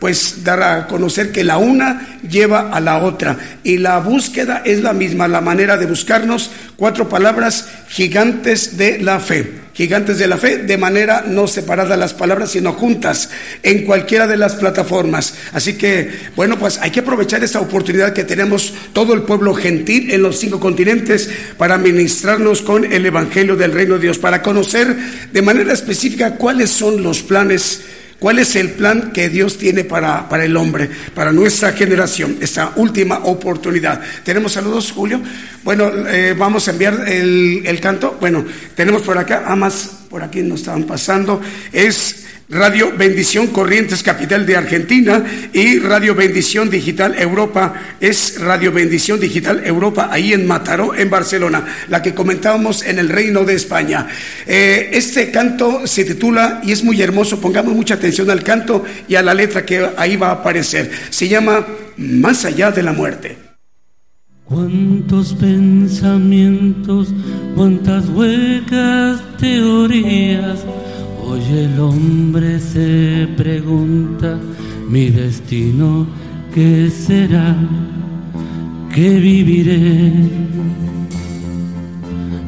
pues 0.04 0.44
dar 0.44 0.62
a 0.62 0.88
conocer 0.88 1.32
que 1.32 1.46
la 1.46 1.58
una 1.58 2.20
lleva 2.30 2.72
a 2.72 2.82
la 2.82 2.98
otra 2.98 3.38
y 3.64 3.78
la 3.78 4.00
búsqueda 4.00 4.62
es 4.66 4.82
la 4.82 4.92
misma, 4.92 5.30
la 5.30 5.40
manera 5.40 5.78
de 5.78 5.86
buscarnos 5.86 6.52
cuatro 6.76 7.08
palabras 7.08 7.70
gigantes 7.88 8.76
de 8.76 9.00
la 9.00 9.22
fe. 9.22 9.62
Gigantes 9.74 10.18
de 10.18 10.28
la 10.28 10.38
fe, 10.38 10.58
de 10.58 10.78
manera 10.78 11.24
no 11.26 11.48
separada 11.48 11.96
las 11.96 12.14
palabras, 12.14 12.52
sino 12.52 12.74
juntas 12.74 13.30
en 13.64 13.86
cualquiera 13.86 14.28
de 14.28 14.36
las 14.36 14.56
plataformas. 14.56 15.36
Así 15.54 15.78
que, 15.78 16.12
bueno, 16.36 16.60
pues 16.60 16.80
hay 16.80 16.92
que 16.92 17.00
aprovechar 17.00 17.42
esta 17.42 17.62
oportunidad 17.62 18.12
que 18.12 18.26
tenemos 18.26 18.74
todo 18.92 19.14
el 19.14 19.22
pueblo 19.22 19.56
gentil 19.56 20.12
en 20.12 20.22
los 20.22 20.38
cinco 20.38 20.60
continentes 20.60 21.30
para 21.58 21.78
ministrarnos 21.78 22.62
con 22.62 22.92
el 22.92 23.06
Evangelio 23.06 23.56
del 23.56 23.72
Reino 23.72 23.96
de 23.96 24.02
Dios, 24.02 24.20
para 24.20 24.42
conocer 24.42 24.98
de 25.32 25.42
manera 25.42 25.72
específica 25.72 26.36
cuáles 26.36 26.72
son 26.72 27.02
los 27.02 27.22
planes 27.24 27.84
¿Cuál 28.24 28.40
es 28.40 28.56
el 28.56 28.70
plan 28.70 29.12
que 29.12 29.28
Dios 29.28 29.58
tiene 29.58 29.84
para, 29.84 30.30
para 30.30 30.46
el 30.46 30.56
hombre, 30.56 30.90
para 31.14 31.34
nuestra 31.34 31.74
generación, 31.74 32.38
esta 32.40 32.72
última 32.78 33.18
oportunidad? 33.26 34.00
¿Tenemos 34.24 34.54
saludos, 34.54 34.94
Julio? 34.94 35.22
Bueno, 35.62 35.92
eh, 36.08 36.34
vamos 36.34 36.66
a 36.66 36.72
enviar 36.72 37.04
el, 37.06 37.64
el, 37.66 37.82
canto. 37.82 38.16
Bueno, 38.22 38.46
tenemos 38.78 39.02
por 39.02 39.18
acá, 39.18 39.54
más 39.58 40.06
por 40.10 40.24
aquí 40.24 40.42
nos 40.42 40.62
estaban 40.62 40.84
pasando. 40.86 41.42
Es 41.74 42.23
Radio 42.50 42.92
Bendición 42.98 43.48
Corrientes 43.48 44.04
Capital 44.04 44.46
de 44.46 44.58
Argentina 44.58 45.24
y 45.54 45.80
Radio 45.80 46.14
Bendición 46.14 46.70
Digital 46.70 47.16
Europa 47.18 47.74
es 48.02 48.40
Radio 48.40 48.74
Bendición 48.74 49.20
Digital 49.20 49.62
Europa 49.66 50.10
ahí 50.12 50.34
en 50.34 50.46
Mataró, 50.46 50.94
en 50.94 51.10
Barcelona, 51.10 51.66
la 51.88 52.02
que 52.02 52.14
comentábamos 52.14 52.84
en 52.84 53.00
el 53.00 53.08
Reino 53.08 53.46
de 53.46 53.56
España. 53.56 54.08
Eh, 54.46 54.90
este 54.92 55.32
canto 55.32 55.88
se 55.88 56.04
titula 56.04 56.60
y 56.64 56.74
es 56.74 56.84
muy 56.84 57.02
hermoso, 57.02 57.40
pongamos 57.40 57.74
mucha 57.74 57.94
atención 57.94 58.30
al 58.30 58.44
canto 58.44 58.84
y 59.08 59.16
a 59.16 59.24
la 59.24 59.34
letra 59.34 59.66
que 59.66 59.90
ahí 59.96 60.18
va 60.18 60.28
a 60.28 60.34
aparecer. 60.34 60.92
Se 61.10 61.30
llama 61.30 61.66
Más 61.96 62.44
allá 62.44 62.72
de 62.72 62.84
la 62.84 62.92
muerte. 62.92 63.38
Cuántos 64.44 65.34
pensamientos, 65.34 67.14
cuántas 67.56 68.10
huecas 68.10 69.22
teorías 69.40 70.60
Hoy 71.26 71.42
el 71.58 71.80
hombre 71.80 72.60
se 72.60 73.28
pregunta, 73.38 74.38
mi 74.90 75.10
destino, 75.10 76.06
¿qué 76.54 76.90
será? 76.90 77.56
¿Qué 78.94 79.10
viviré? 79.20 80.12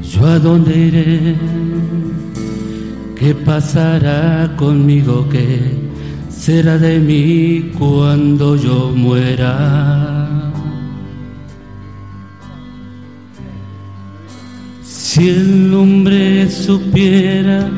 ¿Yo 0.03 0.25
a 0.25 0.39
dónde 0.39 0.77
iré? 0.77 1.35
¿Qué 3.17 3.33
pasará 3.33 4.53
conmigo? 4.57 5.27
¿Qué 5.29 5.59
será 6.29 6.77
de 6.77 6.99
mí 6.99 7.71
cuando 7.77 8.57
yo 8.57 8.91
muera? 8.93 10.51
Si 14.83 15.29
el 15.29 15.73
hombre 15.73 16.51
supiera 16.51 17.69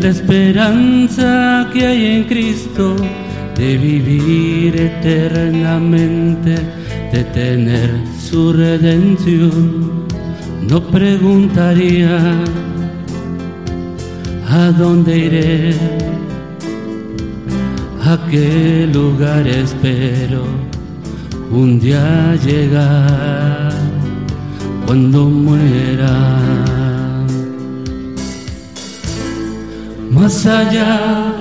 la 0.00 0.08
esperanza 0.08 1.68
que 1.72 1.86
hay 1.86 2.04
en 2.16 2.24
Cristo 2.24 2.96
de 3.56 3.78
vivir 3.78 4.76
eternamente, 4.76 6.56
de 7.12 7.24
tener 7.32 7.90
su 8.18 8.52
redención, 8.52 10.04
no 10.68 10.80
preguntaría 10.88 12.18
a 14.48 14.70
dónde 14.72 15.18
iré, 15.18 15.74
a 18.02 18.18
qué 18.30 18.88
lugar 18.92 19.46
espero 19.46 20.44
un 21.50 21.80
día 21.80 22.36
llegar 22.44 23.72
cuando 24.86 25.24
muera. 25.28 26.85
Más 30.16 30.46
allá 30.46 31.35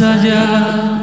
más 0.00 0.99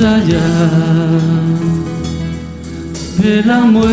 allá 0.00 0.48
de 3.18 3.42
la 3.44 3.60
muerte. 3.60 3.92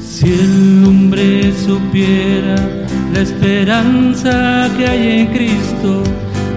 Si 0.00 0.26
el 0.32 0.84
hombre 0.86 1.52
supiera 1.52 2.56
la 3.14 3.20
esperanza 3.20 4.70
que 4.76 4.86
hay 4.86 5.20
en 5.20 5.26
Cristo 5.28 6.02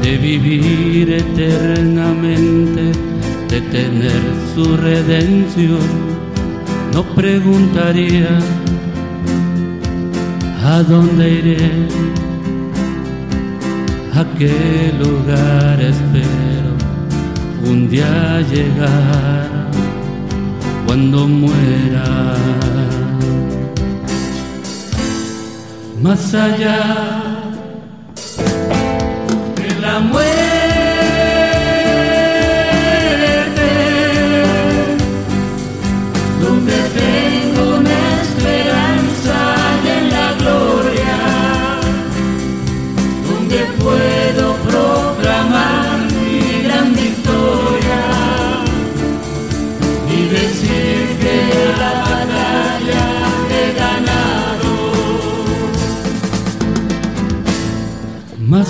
de 0.01 0.17
vivir 0.17 1.11
eternamente, 1.11 2.91
de 3.49 3.61
tener 3.61 4.21
su 4.53 4.78
redención, 4.78 5.80
no 6.93 7.03
preguntaría 7.15 8.39
a 10.63 10.82
dónde 10.84 11.32
iré, 11.32 11.71
qué 14.38 14.93
lugar 14.99 15.79
espero 15.81 16.71
un 17.63 17.89
día 17.89 18.41
llegar 18.51 19.71
cuando 20.86 21.27
muera. 21.27 22.36
Más 26.01 26.33
allá 26.33 26.79
de 29.55 29.81
la 29.81 29.99
muerte. 29.99 30.34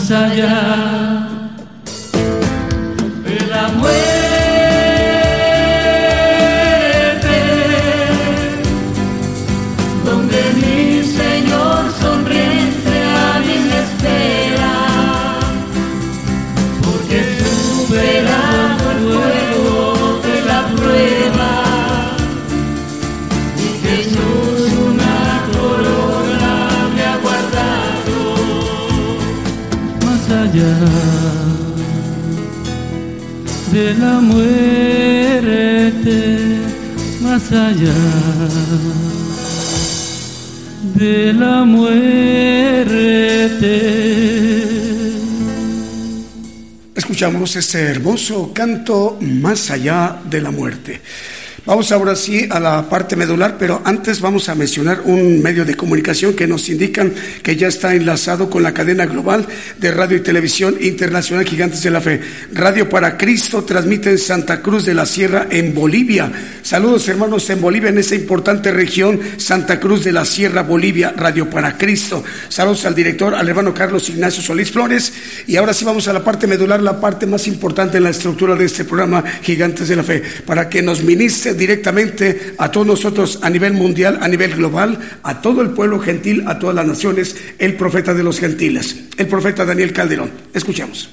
Más 0.09 0.94
allá 37.55 37.93
de 40.95 41.33
la 41.33 41.63
muerte. 41.63 42.85
Escuchamos 46.95 47.55
este 47.55 47.81
hermoso 47.81 48.51
canto 48.53 49.17
más 49.21 49.71
allá 49.71 50.19
de 50.25 50.41
la 50.41 50.51
muerte. 50.51 51.01
Vamos 51.65 51.91
ahora 51.91 52.15
sí 52.15 52.45
a 52.51 52.59
la 52.59 52.87
parte 52.89 53.15
medular, 53.15 53.55
pero 53.57 53.81
antes 53.85 54.21
vamos 54.21 54.49
a 54.49 54.55
mencionar 54.55 55.01
un 55.05 55.41
medio 55.41 55.65
de 55.65 55.73
comunicación 55.73 56.35
que 56.35 56.45
nos 56.45 56.69
indican 56.69 57.11
que 57.41 57.55
ya 57.55 57.67
está 57.67 57.95
enlazado 57.95 58.51
con 58.51 58.61
la 58.61 58.71
cadena 58.71 59.07
global 59.07 59.47
de 59.79 59.89
radio 59.89 60.15
y 60.15 60.19
televisión 60.19 60.75
internacional 60.79 61.43
Gigantes 61.43 61.81
de 61.81 61.89
la 61.89 62.01
Fe. 62.01 62.21
Radio 62.53 62.87
para 62.87 63.17
Cristo 63.17 63.63
transmite 63.63 64.11
en 64.11 64.19
Santa 64.19 64.61
Cruz 64.61 64.85
de 64.85 64.93
la 64.93 65.07
Sierra, 65.07 65.47
en 65.49 65.73
Bolivia. 65.73 66.31
Saludos 66.61 67.07
hermanos 67.07 67.49
en 67.49 67.59
Bolivia, 67.59 67.89
en 67.89 67.97
esta 67.97 68.13
importante 68.13 68.71
región, 68.71 69.19
Santa 69.37 69.79
Cruz 69.79 70.03
de 70.03 70.11
la 70.11 70.25
Sierra, 70.25 70.61
Bolivia, 70.61 71.15
Radio 71.17 71.49
para 71.49 71.79
Cristo. 71.79 72.23
Saludos 72.47 72.85
al 72.85 72.93
director, 72.93 73.33
al 73.33 73.49
hermano 73.49 73.73
Carlos 73.73 74.07
Ignacio 74.09 74.43
Solís 74.43 74.69
Flores. 74.69 75.13
Y 75.47 75.55
ahora 75.55 75.73
sí 75.73 75.83
vamos 75.83 76.07
a 76.07 76.13
la 76.13 76.23
parte 76.23 76.45
medular, 76.45 76.83
la 76.83 77.01
parte 77.01 77.25
más 77.25 77.47
importante 77.47 77.97
en 77.97 78.03
la 78.03 78.11
estructura 78.11 78.55
de 78.55 78.65
este 78.65 78.85
programa 78.85 79.23
Gigantes 79.41 79.87
de 79.87 79.95
la 79.95 80.03
Fe, 80.03 80.21
para 80.45 80.69
que 80.69 80.83
nos 80.83 81.01
ministre 81.01 81.54
directamente 81.55 82.53
a 82.57 82.71
todos 82.71 82.87
nosotros 82.87 83.39
a 83.41 83.49
nivel 83.49 83.73
mundial, 83.73 84.19
a 84.21 84.27
nivel 84.27 84.55
global, 84.55 84.99
a 85.23 85.41
todo 85.41 85.61
el 85.61 85.71
pueblo 85.71 85.99
gentil, 85.99 86.43
a 86.47 86.59
todas 86.59 86.75
las 86.75 86.85
naciones, 86.85 87.35
el 87.57 87.75
profeta 87.75 88.13
de 88.13 88.23
los 88.23 88.39
gentiles, 88.39 88.95
el 89.17 89.27
profeta 89.27 89.65
Daniel 89.65 89.93
Calderón. 89.93 90.31
Escuchamos. 90.53 91.09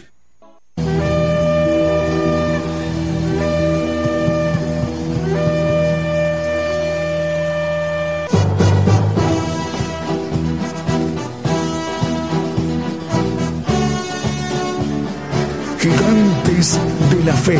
Gigantes 15.82 16.78
de 17.10 17.24
la 17.24 17.32
Fe. 17.34 17.58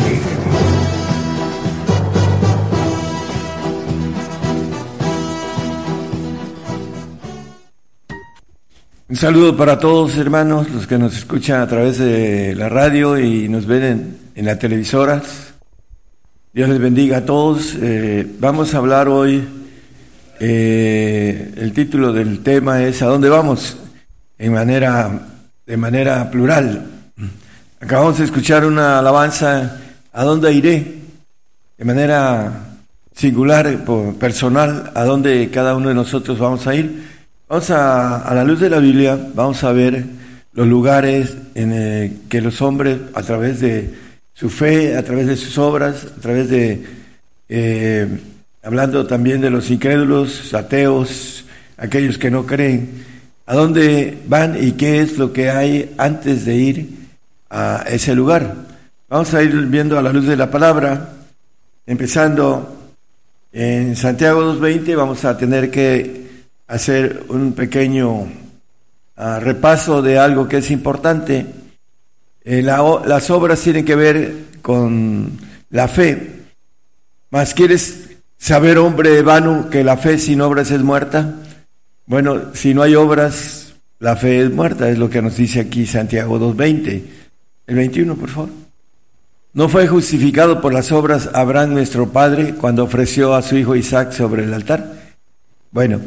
Un 9.13 9.19
saludo 9.19 9.55
para 9.55 9.77
todos 9.77 10.17
hermanos, 10.17 10.71
los 10.71 10.87
que 10.87 10.97
nos 10.97 11.15
escuchan 11.15 11.61
a 11.61 11.67
través 11.67 11.99
de 11.99 12.55
la 12.55 12.67
radio 12.67 13.19
y 13.19 13.47
nos 13.47 13.67
ven 13.67 14.17
en, 14.33 14.43
las 14.43 14.57
televisoras. 14.57 15.53
Dios 16.51 16.67
les 16.67 16.79
bendiga 16.79 17.17
a 17.17 17.21
todos. 17.23 17.75
Eh, 17.79 18.25
vamos 18.39 18.73
a 18.73 18.79
hablar 18.79 19.07
hoy, 19.07 19.47
eh, 20.39 21.53
el 21.57 21.73
título 21.73 22.11
del 22.11 22.41
tema 22.41 22.81
es 22.81 23.03
¿A 23.03 23.05
dónde 23.05 23.29
vamos? 23.29 23.77
En 24.39 24.51
manera, 24.51 25.27
de 25.63 25.77
manera 25.77 26.31
plural. 26.31 26.83
Acabamos 27.81 28.17
de 28.17 28.25
escuchar 28.25 28.65
una 28.65 28.97
alabanza, 28.97 29.79
¿a 30.11 30.23
dónde 30.23 30.51
iré? 30.51 30.91
De 31.77 31.85
manera 31.85 32.65
singular, 33.13 33.85
personal, 34.17 34.91
¿a 34.95 35.03
dónde 35.03 35.51
cada 35.53 35.75
uno 35.75 35.89
de 35.89 35.93
nosotros 35.93 36.39
vamos 36.39 36.65
a 36.65 36.73
ir? 36.73 37.12
Vamos 37.53 37.69
a, 37.69 38.17
a 38.17 38.33
la 38.33 38.43
luz 38.43 38.59
de 38.61 38.67
la 38.67 38.79
Biblia, 38.79 39.15
vamos 39.35 39.63
a 39.63 39.71
ver 39.71 40.03
los 40.53 40.67
lugares 40.67 41.37
en 41.53 41.71
eh, 41.71 42.17
que 42.27 42.41
los 42.41 42.63
hombres, 42.63 42.97
a 43.13 43.21
través 43.21 43.59
de 43.59 43.93
su 44.33 44.49
fe, 44.49 44.97
a 44.97 45.03
través 45.03 45.27
de 45.27 45.35
sus 45.35 45.59
obras, 45.59 46.03
a 46.17 46.19
través 46.19 46.49
de, 46.49 46.83
eh, 47.49 48.07
hablando 48.63 49.05
también 49.05 49.39
de 49.39 49.51
los 49.51 49.69
incrédulos, 49.69 50.51
ateos, 50.55 51.45
aquellos 51.77 52.17
que 52.17 52.31
no 52.31 52.47
creen, 52.47 53.05
a 53.45 53.53
dónde 53.53 54.17
van 54.25 54.57
y 54.59 54.71
qué 54.71 55.01
es 55.01 55.19
lo 55.19 55.31
que 55.31 55.51
hay 55.51 55.93
antes 55.99 56.45
de 56.45 56.55
ir 56.55 56.89
a 57.51 57.83
ese 57.87 58.15
lugar. 58.15 58.55
Vamos 59.07 59.31
a 59.35 59.43
ir 59.43 59.51
viendo 59.67 59.99
a 59.99 60.01
la 60.01 60.11
luz 60.11 60.25
de 60.25 60.37
la 60.37 60.49
palabra, 60.49 61.17
empezando 61.85 62.93
en 63.51 63.95
Santiago 63.95 64.41
2.20, 64.55 64.97
vamos 64.97 65.23
a 65.23 65.37
tener 65.37 65.69
que 65.69 66.22
hacer 66.73 67.25
un 67.29 67.53
pequeño 67.53 68.27
ah, 69.15 69.39
repaso 69.39 70.01
de 70.01 70.17
algo 70.17 70.47
que 70.47 70.57
es 70.57 70.71
importante. 70.71 71.45
Eh, 72.43 72.63
las 72.63 73.29
obras 73.29 73.61
tienen 73.61 73.85
que 73.85 73.95
ver 73.95 74.33
con 74.63 75.37
la 75.69 75.87
fe. 75.87 76.45
Mas 77.29 77.53
quieres 77.53 78.09
saber, 78.37 78.79
hombre 78.79 79.21
vano, 79.21 79.69
que 79.69 79.83
la 79.83 79.97
fe 79.97 80.17
sin 80.17 80.41
obras 80.41 80.71
es 80.71 80.81
muerta. 80.81 81.35
Bueno, 82.07 82.55
si 82.55 82.73
no 82.73 82.81
hay 82.81 82.95
obras, 82.95 83.75
la 83.99 84.15
fe 84.15 84.41
es 84.41 84.51
muerta, 84.51 84.89
es 84.89 84.97
lo 84.97 85.11
que 85.11 85.21
nos 85.21 85.37
dice 85.37 85.59
aquí 85.59 85.85
Santiago 85.85 86.39
2.20. 86.39 87.03
El 87.67 87.75
21, 87.75 88.15
por 88.15 88.29
favor. 88.29 88.49
¿No 89.53 89.69
fue 89.69 89.87
justificado 89.87 90.59
por 90.59 90.73
las 90.73 90.91
obras 90.91 91.29
Abraham 91.35 91.73
nuestro 91.73 92.09
padre 92.09 92.55
cuando 92.55 92.83
ofreció 92.83 93.35
a 93.35 93.43
su 93.43 93.57
hijo 93.57 93.75
Isaac 93.75 94.11
sobre 94.11 94.43
el 94.43 94.53
altar? 94.55 94.91
Bueno, 95.69 96.01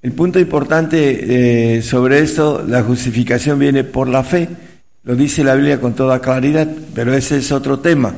el 0.00 0.12
punto 0.12 0.38
importante 0.38 1.76
eh, 1.76 1.82
sobre 1.82 2.20
esto, 2.20 2.64
la 2.66 2.82
justificación 2.84 3.58
viene 3.58 3.82
por 3.82 4.08
la 4.08 4.22
fe, 4.22 4.48
lo 5.02 5.16
dice 5.16 5.42
la 5.42 5.56
Biblia 5.56 5.80
con 5.80 5.94
toda 5.94 6.20
claridad, 6.20 6.68
pero 6.94 7.14
ese 7.14 7.38
es 7.38 7.50
otro 7.50 7.80
tema. 7.80 8.14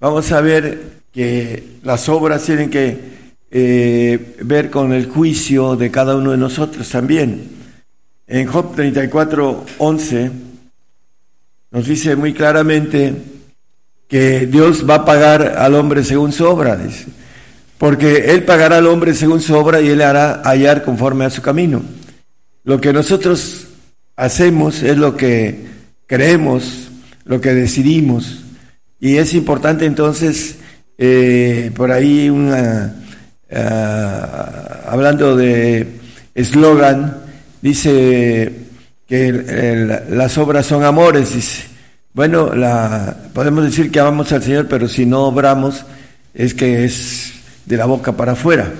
Vamos 0.00 0.32
a 0.32 0.40
ver 0.40 1.02
que 1.12 1.76
las 1.84 2.08
obras 2.08 2.42
tienen 2.44 2.68
que 2.68 2.98
eh, 3.50 4.36
ver 4.42 4.70
con 4.70 4.92
el 4.92 5.06
juicio 5.06 5.76
de 5.76 5.90
cada 5.90 6.16
uno 6.16 6.32
de 6.32 6.36
nosotros 6.36 6.88
también. 6.88 7.48
En 8.26 8.46
Job 8.46 8.74
34, 8.74 9.66
11 9.78 10.30
nos 11.70 11.86
dice 11.86 12.16
muy 12.16 12.32
claramente 12.32 13.14
que 14.08 14.46
Dios 14.46 14.88
va 14.88 14.96
a 14.96 15.04
pagar 15.04 15.54
al 15.58 15.76
hombre 15.76 16.02
según 16.02 16.32
su 16.32 16.44
obra, 16.44 16.76
dice. 16.76 17.06
Porque 17.80 18.30
Él 18.30 18.44
pagará 18.44 18.76
al 18.76 18.86
hombre 18.88 19.14
según 19.14 19.40
su 19.40 19.54
obra 19.54 19.80
y 19.80 19.88
Él 19.88 20.02
hará 20.02 20.42
hallar 20.44 20.84
conforme 20.84 21.24
a 21.24 21.30
su 21.30 21.40
camino. 21.40 21.80
Lo 22.62 22.78
que 22.78 22.92
nosotros 22.92 23.68
hacemos 24.16 24.82
es 24.82 24.98
lo 24.98 25.16
que 25.16 25.64
creemos, 26.06 26.90
lo 27.24 27.40
que 27.40 27.54
decidimos. 27.54 28.44
Y 29.00 29.16
es 29.16 29.32
importante 29.32 29.86
entonces, 29.86 30.56
eh, 30.98 31.70
por 31.74 31.90
ahí 31.90 32.28
una, 32.28 32.96
ah, 33.50 34.80
hablando 34.86 35.34
de 35.34 35.86
eslogan, 36.34 37.16
dice 37.62 38.52
que 39.08 40.04
las 40.10 40.36
obras 40.36 40.66
son 40.66 40.84
amores. 40.84 41.64
Bueno, 42.12 42.50
podemos 43.32 43.64
decir 43.64 43.90
que 43.90 44.00
amamos 44.00 44.30
al 44.32 44.42
Señor, 44.42 44.68
pero 44.68 44.86
si 44.86 45.06
no 45.06 45.22
obramos, 45.22 45.86
es 46.34 46.52
que 46.52 46.84
es 46.84 47.39
de 47.70 47.76
la 47.76 47.86
boca 47.86 48.12
para 48.16 48.32
afuera. 48.32 48.70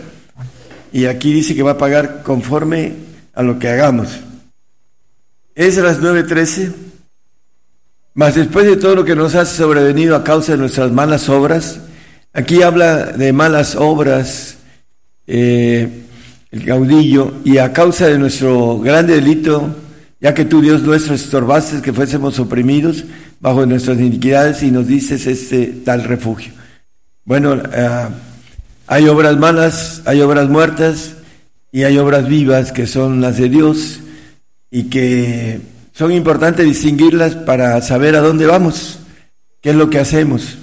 Y 0.93 1.07
aquí 1.07 1.33
dice 1.33 1.55
que 1.55 1.63
va 1.63 1.73
a 1.73 1.79
pagar 1.79 2.23
conforme 2.25 2.95
a 3.33 3.43
lo 3.45 3.59
que 3.61 3.69
hagamos. 3.69 4.09
Es 5.55 5.77
las 5.77 6.01
9.13. 6.01 6.73
Mas 8.15 8.35
después 8.35 8.67
de 8.67 8.77
todo 8.77 8.97
lo 8.97 9.05
que 9.05 9.15
nos 9.15 9.37
ha 9.37 9.47
sobrevenido 9.47 10.17
a 10.17 10.25
causa 10.25 10.53
de 10.53 10.59
nuestras 10.59 10.91
malas 10.91 11.29
obras, 11.29 11.81
aquí 12.33 12.63
habla 12.63 13.07
de 13.07 13.33
malas 13.33 13.77
obras 13.77 14.57
eh, 15.29 15.89
el 16.51 16.65
caudillo, 16.65 17.35
y 17.45 17.59
a 17.59 17.73
causa 17.73 18.09
de 18.09 18.19
nuestro 18.19 18.81
grande 18.81 19.15
delito, 19.15 19.73
ya 20.21 20.35
que 20.35 20.45
tú, 20.45 20.61
Dios 20.61 20.83
nuestro, 20.83 21.15
estorbaste 21.15 21.81
que 21.81 21.93
fuésemos 21.93 22.41
oprimidos 22.41 23.05
bajo 23.39 23.65
nuestras 23.67 24.01
iniquidades 24.01 24.65
y 24.65 24.73
nos 24.73 24.89
dices 24.89 25.29
este 25.29 25.67
tal 25.85 26.03
refugio. 26.03 26.53
Bueno, 27.25 27.57
ah, 27.73 28.09
hay 28.91 29.07
obras 29.07 29.37
malas, 29.37 30.03
hay 30.05 30.21
obras 30.21 30.49
muertas 30.49 31.15
y 31.71 31.85
hay 31.85 31.97
obras 31.97 32.27
vivas 32.27 32.73
que 32.73 32.89
son 32.89 33.21
las 33.21 33.37
de 33.37 33.49
Dios 33.49 34.01
y 34.69 34.91
que 34.91 35.61
son 35.93 36.11
importantes 36.11 36.67
distinguirlas 36.67 37.37
para 37.37 37.81
saber 37.83 38.17
a 38.17 38.21
dónde 38.21 38.47
vamos, 38.47 38.99
qué 39.61 39.71
es 39.71 39.77
lo 39.77 39.89
que 39.91 40.01
hacemos. 40.01 40.59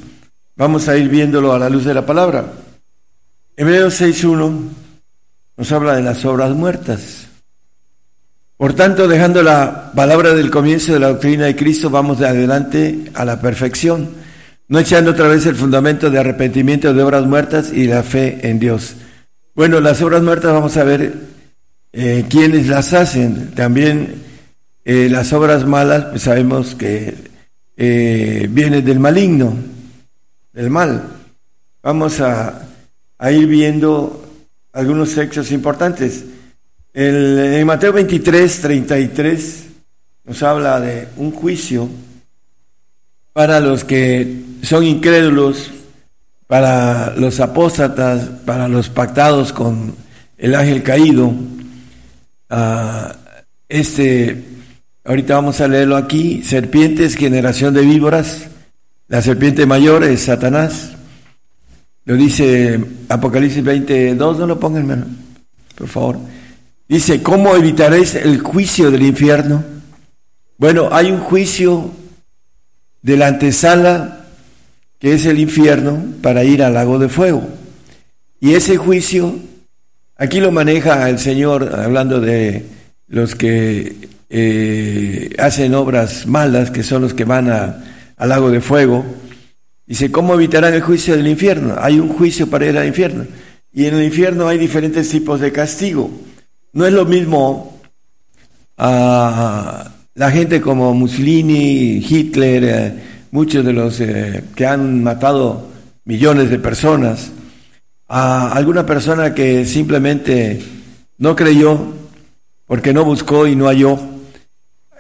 Vamos 0.58 0.90
a 0.90 0.98
ir 0.98 1.08
viéndolo 1.08 1.54
a 1.54 1.60
la 1.60 1.70
luz 1.70 1.86
de 1.86 1.94
la 1.94 2.06
palabra. 2.06 2.52
Hebreos 3.56 4.02
6.1 4.02 4.60
nos 5.56 5.72
habla 5.72 5.96
de 5.96 6.02
las 6.02 6.26
obras 6.26 6.54
muertas. 6.54 7.28
Por 8.58 8.74
tanto, 8.74 9.08
dejando 9.08 9.42
la 9.42 9.94
palabra 9.96 10.34
del 10.34 10.52
comienzo 10.52 10.92
de 10.92 11.00
la 11.00 11.08
doctrina 11.08 11.46
de 11.46 11.56
Cristo, 11.56 11.90
vamos 11.90 12.20
de 12.20 12.28
adelante 12.28 13.10
a 13.14 13.24
la 13.24 13.40
perfección, 13.40 14.10
no 14.68 14.80
echando 14.80 15.12
otra 15.12 15.28
vez 15.28 15.46
el 15.46 15.56
fundamento 15.56 16.10
de 16.10 16.20
arrepentimiento 16.20 16.94
de 16.94 17.04
obras 17.04 17.26
muertas 17.26 17.72
y 17.72 17.86
la 17.86 18.04
fe 18.04 18.50
en 18.50 18.60
Dios. 18.60 18.96
Bueno, 19.56 19.80
las 19.80 20.02
obras 20.02 20.22
muertas 20.22 20.54
vamos 20.54 20.76
a 20.78 20.84
ver 20.84 21.14
eh, 21.94 22.26
quiénes 22.30 22.68
las 22.68 22.94
hacen. 22.94 23.52
También 23.56 24.22
eh, 24.84 25.08
las 25.10 25.34
obras 25.34 25.66
malas, 25.66 26.06
pues 26.06 26.24
sabemos 26.24 26.76
que 26.76 27.16
eh, 27.78 28.48
vienen 28.50 28.84
del 28.84 29.00
maligno, 29.00 29.56
del 30.54 30.70
mal. 30.70 31.04
Vamos 31.82 32.20
a, 32.20 32.68
a 33.18 33.32
ir 33.32 33.48
viendo 33.48 34.24
algunos 34.74 35.16
textos 35.16 35.52
importantes. 35.52 36.26
El, 36.94 37.40
en 37.40 37.66
Mateo 37.66 37.94
23, 37.94 38.62
33 38.62 39.66
nos 40.26 40.44
habla 40.44 40.80
de 40.80 41.08
un 41.18 41.32
juicio 41.32 41.90
para 43.38 43.60
los 43.60 43.84
que 43.84 44.42
son 44.64 44.84
incrédulos, 44.84 45.70
para 46.48 47.16
los 47.18 47.40
apóstatas, 47.40 48.30
para 48.48 48.68
los 48.68 48.90
pactados 48.90 49.54
con 49.54 49.94
el 50.40 50.56
ángel 50.56 50.82
caído. 50.82 51.32
Ah, 52.50 53.16
este, 53.70 54.44
ahorita 55.06 55.36
vamos 55.36 55.62
a 55.62 55.68
leerlo 55.68 55.98
aquí, 55.98 56.42
serpientes, 56.42 57.14
generación 57.14 57.76
de 57.76 57.82
víboras, 57.82 58.48
la 59.08 59.22
serpiente 59.22 59.68
mayor 59.68 60.04
es 60.04 60.22
Satanás, 60.22 60.94
lo 62.06 62.16
dice 62.16 62.84
Apocalipsis 63.08 63.64
22, 63.64 64.40
no 64.40 64.48
lo 64.48 64.60
pongan, 64.60 64.82
hermano, 64.82 65.06
por 65.76 65.88
favor. 65.88 66.20
Dice, 66.88 67.22
¿cómo 67.22 67.56
evitaréis 67.56 68.16
el 68.16 68.40
juicio 68.40 68.90
del 68.90 69.04
infierno? 69.04 69.64
Bueno, 70.58 70.90
hay 70.92 71.12
un 71.12 71.20
juicio 71.20 71.92
de 73.02 73.18
la 73.18 73.28
antesala, 73.28 74.26
que 75.00 75.14
es 75.14 75.26
el 75.26 75.40
infierno, 75.40 76.04
para 76.22 76.44
ir 76.44 76.64
al 76.64 76.74
lago 76.74 77.00
de 77.00 77.10
fuego. 77.10 77.48
Y 78.40 78.54
ese 78.54 78.78
juicio, 78.78 79.36
aquí 80.16 80.40
lo 80.40 80.52
maneja 80.52 81.10
el 81.10 81.20
Señor, 81.20 81.74
hablando 81.76 82.20
de 82.20 82.66
los 83.08 83.36
que 83.36 84.10
eh, 84.30 85.34
hacen 85.40 85.74
obras 85.74 86.28
malas, 86.28 86.72
que 86.72 86.84
son 86.84 87.02
los 87.02 87.14
que 87.14 87.26
van 87.26 87.50
a, 87.50 87.84
al 88.18 88.30
lago 88.30 88.52
de 88.52 88.62
fuego. 88.62 89.06
Dice, 89.86 90.12
¿cómo 90.12 90.34
evitarán 90.34 90.74
el 90.74 90.82
juicio 90.82 91.16
del 91.16 91.28
infierno? 91.28 91.76
Hay 91.80 92.00
un 92.00 92.10
juicio 92.10 92.50
para 92.50 92.66
ir 92.66 92.78
al 92.78 92.88
infierno. 92.88 93.26
Y 93.72 93.86
en 93.86 93.96
el 93.96 94.04
infierno 94.04 94.48
hay 94.48 94.58
diferentes 94.58 95.10
tipos 95.10 95.40
de 95.40 95.52
castigo. 95.52 96.12
No 96.74 96.86
es 96.86 96.94
lo 96.94 97.06
mismo 97.06 97.80
a 98.78 99.92
la 100.18 100.32
gente 100.32 100.60
como 100.60 100.94
Mussolini, 100.94 101.98
Hitler, 101.98 102.64
eh, 102.64 102.94
muchos 103.32 103.64
de 103.64 103.72
los 103.72 104.00
eh, 104.00 104.44
que 104.56 104.66
han 104.66 105.04
matado 105.04 105.70
millones 106.06 106.50
de 106.50 106.58
personas, 106.58 107.32
a 108.08 108.52
alguna 108.52 108.84
persona 108.86 109.36
que 109.36 109.64
simplemente 109.66 110.60
no 111.20 111.36
creyó 111.36 111.94
porque 112.66 112.94
no 112.94 113.06
buscó 113.06 113.46
y 113.46 113.56
no 113.56 113.68
halló. 113.68 114.00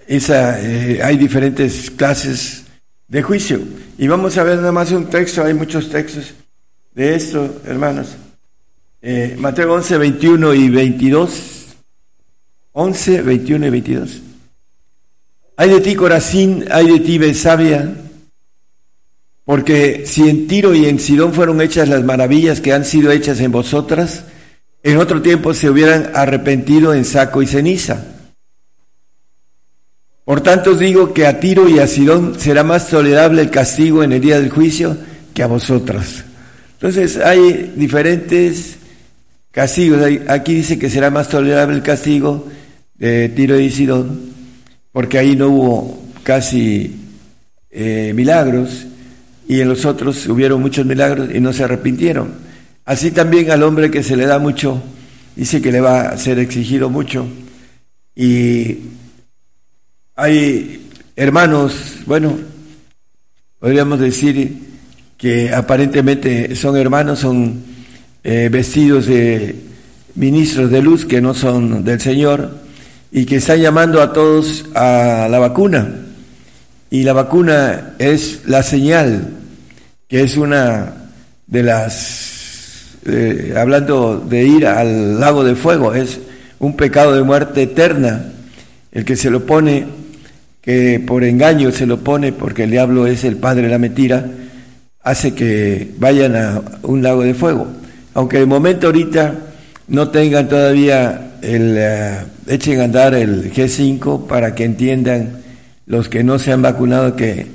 Esa, 0.07 0.61
eh, 0.61 1.01
hay 1.03 1.17
diferentes 1.17 1.89
clases 1.89 2.65
de 3.07 3.23
juicio. 3.23 3.59
Y 3.97 4.07
vamos 4.07 4.37
a 4.37 4.43
ver 4.43 4.57
nada 4.57 4.71
más 4.71 4.91
un 4.91 5.07
texto, 5.07 5.43
hay 5.43 5.55
muchos 5.55 5.89
textos 5.89 6.35
de 6.93 7.15
esto, 7.15 7.61
hermanos. 7.65 8.15
Eh, 9.01 9.35
Mateo 9.39 9.73
11, 9.73 9.97
21 9.97 10.53
y 10.53 10.69
22. 10.69 11.75
11, 12.73 13.21
21 13.23 13.65
y 13.65 13.69
22. 13.71 14.21
Hay 15.59 15.71
de 15.71 15.81
ti, 15.81 15.95
Corazín, 15.95 16.65
hay 16.69 16.87
de 16.87 16.99
ti, 16.99 17.17
Besabia, 17.17 17.91
porque 19.43 20.03
si 20.05 20.29
en 20.29 20.47
Tiro 20.47 20.75
y 20.75 20.85
en 20.85 20.99
Sidón 20.99 21.33
fueron 21.33 21.61
hechas 21.61 21.89
las 21.89 22.03
maravillas 22.03 22.61
que 22.61 22.73
han 22.73 22.85
sido 22.85 23.11
hechas 23.11 23.39
en 23.39 23.51
vosotras, 23.51 24.25
en 24.83 24.97
otro 24.97 25.23
tiempo 25.23 25.55
se 25.55 25.69
hubieran 25.69 26.11
arrepentido 26.13 26.93
en 26.93 27.05
saco 27.05 27.41
y 27.41 27.47
ceniza. 27.47 28.05
Por 30.25 30.41
tanto 30.41 30.71
os 30.71 30.79
digo 30.79 31.11
que 31.11 31.25
a 31.25 31.39
Tiro 31.39 31.67
y 31.67 31.79
a 31.79 31.87
Sidón 31.87 32.39
será 32.39 32.63
más 32.63 32.89
tolerable 32.89 33.41
el 33.41 33.49
castigo 33.49 34.03
en 34.03 34.11
el 34.11 34.21
día 34.21 34.39
del 34.39 34.51
juicio 34.51 34.95
que 35.33 35.41
a 35.41 35.47
vosotras. 35.47 36.23
Entonces 36.73 37.17
hay 37.17 37.73
diferentes 37.75 38.77
castigos. 39.49 40.01
Aquí 40.27 40.53
dice 40.53 40.77
que 40.77 40.91
será 40.91 41.09
más 41.09 41.29
tolerable 41.29 41.75
el 41.75 41.81
castigo 41.81 42.45
de 42.93 43.29
Tiro 43.29 43.59
y 43.59 43.71
Sidón, 43.71 44.36
porque 44.97 45.19
ahí 45.19 45.35
no 45.35 45.49
hubo 45.49 46.03
casi 46.23 46.95
eh, 47.69 48.13
milagros 48.15 48.87
y 49.47 49.61
en 49.61 49.69
los 49.69 49.85
otros 49.85 50.25
hubieron 50.25 50.59
muchos 50.59 50.87
milagros 50.87 51.29
y 51.31 51.39
no 51.39 51.53
se 51.53 51.65
arrepintieron. 51.65 52.33
Así 52.83 53.11
también 53.11 53.51
al 53.51 53.61
hombre 53.61 53.91
que 53.91 54.01
se 54.01 54.17
le 54.17 54.25
da 54.25 54.39
mucho, 54.39 54.81
dice 55.35 55.61
que 55.61 55.71
le 55.71 55.81
va 55.81 56.01
a 56.01 56.17
ser 56.17 56.39
exigido 56.39 56.89
mucho. 56.89 57.27
Y 58.15 58.79
hay 60.15 60.89
hermanos, 61.15 61.97
bueno, 62.07 62.35
podríamos 63.59 63.99
decir 63.99 64.51
que 65.15 65.53
aparentemente 65.53 66.55
son 66.55 66.75
hermanos, 66.75 67.19
son 67.19 67.63
eh, 68.23 68.49
vestidos 68.51 69.05
de 69.05 69.57
ministros 70.15 70.71
de 70.71 70.81
luz 70.81 71.05
que 71.05 71.21
no 71.21 71.35
son 71.35 71.83
del 71.83 72.01
Señor 72.01 72.66
y 73.11 73.25
que 73.25 73.37
están 73.37 73.59
llamando 73.59 74.01
a 74.01 74.13
todos 74.13 74.65
a 74.75 75.27
la 75.29 75.39
vacuna. 75.39 75.89
Y 76.89 77.03
la 77.03 77.13
vacuna 77.13 77.95
es 77.99 78.41
la 78.45 78.63
señal, 78.63 79.29
que 80.07 80.21
es 80.21 80.37
una 80.37 80.93
de 81.47 81.63
las, 81.63 82.97
eh, 83.05 83.53
hablando 83.57 84.19
de 84.19 84.43
ir 84.43 84.67
al 84.67 85.19
lago 85.19 85.43
de 85.43 85.55
fuego, 85.55 85.93
es 85.93 86.19
un 86.59 86.75
pecado 86.75 87.15
de 87.15 87.23
muerte 87.23 87.63
eterna. 87.63 88.33
El 88.91 89.05
que 89.05 89.15
se 89.15 89.29
lo 89.29 89.45
pone, 89.45 89.85
que 90.61 91.01
por 91.05 91.23
engaño 91.23 91.71
se 91.71 91.85
lo 91.85 91.99
pone, 91.99 92.31
porque 92.31 92.63
el 92.63 92.71
diablo 92.71 93.05
es 93.05 93.23
el 93.23 93.37
padre 93.37 93.63
de 93.63 93.69
la 93.69 93.77
mentira, 93.77 94.25
hace 95.01 95.33
que 95.33 95.91
vayan 95.97 96.35
a 96.35 96.61
un 96.83 97.03
lago 97.03 97.23
de 97.23 97.33
fuego. 97.33 97.67
Aunque 98.13 98.39
de 98.39 98.45
momento 98.45 98.87
ahorita 98.87 99.35
no 99.89 100.09
tengan 100.09 100.49
todavía 100.49 101.26
el, 101.41 101.77
uh, 101.77 102.51
echen 102.51 102.81
a 102.81 102.85
andar 102.85 103.13
el 103.13 103.53
G5 103.53 104.27
para 104.27 104.55
que 104.55 104.63
entiendan 104.63 105.41
los 105.85 106.09
que 106.09 106.23
no 106.23 106.39
se 106.39 106.51
han 106.51 106.61
vacunado 106.61 107.15
que 107.15 107.47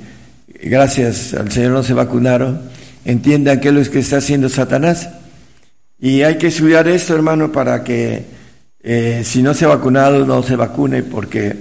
gracias 0.63 1.33
al 1.33 1.51
Señor 1.51 1.71
no 1.71 1.83
se 1.83 1.93
vacunaron, 1.93 2.61
entiendan 3.05 3.59
qué 3.59 3.69
es 3.69 3.73
lo 3.73 3.91
que 3.91 3.99
está 3.99 4.17
haciendo 4.17 4.49
Satanás. 4.49 5.09
Y 5.99 6.23
hay 6.23 6.37
que 6.37 6.47
estudiar 6.47 6.87
esto, 6.87 7.15
hermano, 7.15 7.51
para 7.51 7.83
que 7.83 8.25
eh, 8.81 9.21
si 9.23 9.41
no 9.41 9.53
se 9.53 9.65
ha 9.65 9.69
vacunado, 9.69 10.25
no 10.25 10.43
se 10.43 10.55
vacune, 10.55 11.03
porque 11.03 11.55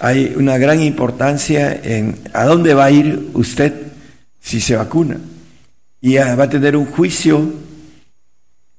hay 0.00 0.34
una 0.36 0.58
gran 0.58 0.80
importancia 0.82 1.78
en 1.82 2.18
a 2.32 2.44
dónde 2.44 2.74
va 2.74 2.86
a 2.86 2.90
ir 2.90 3.30
usted 3.34 3.74
si 4.40 4.60
se 4.60 4.76
vacuna. 4.76 5.18
Y 6.00 6.14
va 6.16 6.44
a 6.44 6.48
tener 6.50 6.76
un 6.76 6.86
juicio 6.86 7.52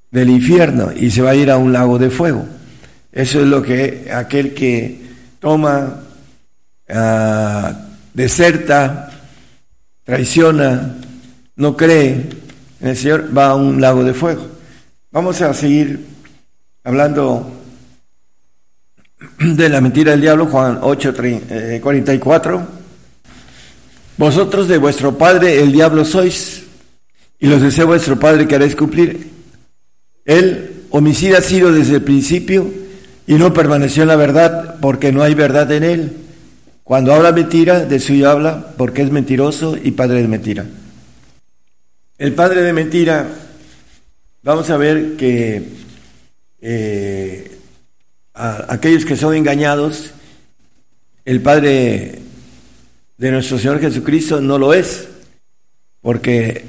del 0.10 0.30
infierno 0.30 0.92
y 0.96 1.12
se 1.12 1.22
va 1.22 1.32
a 1.32 1.36
ir 1.36 1.52
a 1.52 1.58
un 1.58 1.72
lago 1.72 2.00
de 2.00 2.10
fuego. 2.10 2.46
Eso 3.12 3.42
es 3.42 3.48
lo 3.48 3.62
que 3.62 4.10
aquel 4.14 4.54
que 4.54 5.02
toma, 5.40 6.02
uh, 6.90 7.74
deserta, 8.14 9.12
traiciona, 10.04 10.96
no 11.58 11.76
cree 11.76 12.30
en 12.80 12.88
el 12.88 12.96
Señor, 12.96 13.38
va 13.38 13.50
a 13.50 13.56
un 13.56 13.82
lago 13.82 14.04
de 14.04 14.14
fuego. 14.14 14.48
Vamos 15.12 15.42
a 15.42 15.54
seguir 15.54 16.06
hablando 16.86 17.52
de 19.40 19.70
la 19.70 19.82
mentira 19.82 20.12
del 20.12 20.22
diablo, 20.22 20.46
Juan 20.46 20.80
8, 20.82 21.14
44. 21.82 22.68
Vosotros 24.18 24.68
de 24.70 24.78
vuestro 24.78 25.18
padre 25.18 25.62
el 25.62 25.72
diablo 25.72 26.06
sois, 26.06 26.64
y 27.40 27.48
los 27.48 27.62
deseo 27.62 27.88
vuestro 27.88 28.18
padre 28.18 28.48
que 28.48 28.56
haréis 28.56 28.76
cumplir. 28.76 29.32
Él, 30.24 30.86
homicida, 30.92 31.40
ha 31.40 31.42
sido 31.42 31.74
desde 31.74 31.96
el 31.96 32.04
principio 32.04 32.81
y 33.28 33.36
no 33.36 33.54
permaneció 33.54 34.04
en 34.04 34.10
la 34.10 34.16
verdad 34.16 34.76
porque 34.82 35.12
no 35.12 35.24
hay 35.24 35.34
verdad 35.34 35.72
en 35.72 35.84
él. 35.84 36.18
Cuando 36.84 37.14
habla 37.14 37.32
mentira, 37.32 37.86
de 37.86 38.00
suyo 38.00 38.30
habla 38.30 38.74
porque 38.78 39.02
es 39.02 39.12
mentiroso 39.12 39.78
y 39.82 39.92
padre 39.92 40.22
de 40.22 40.28
mentira. 40.28 40.66
El 42.18 42.34
padre 42.34 42.62
de 42.62 42.74
mentira, 42.74 43.28
vamos 44.44 44.70
a 44.70 44.78
ver 44.78 45.16
que 45.16 45.64
eh, 46.62 47.58
a 48.34 48.74
aquellos 48.74 49.06
que 49.06 49.16
son 49.16 49.36
engañados, 49.36 50.12
el 51.26 51.42
padre 51.42 52.20
de 53.18 53.32
nuestro 53.32 53.58
Señor 53.58 53.80
Jesucristo 53.80 54.42
no 54.42 54.58
lo 54.58 54.74
es, 54.74 55.08
porque 56.02 56.66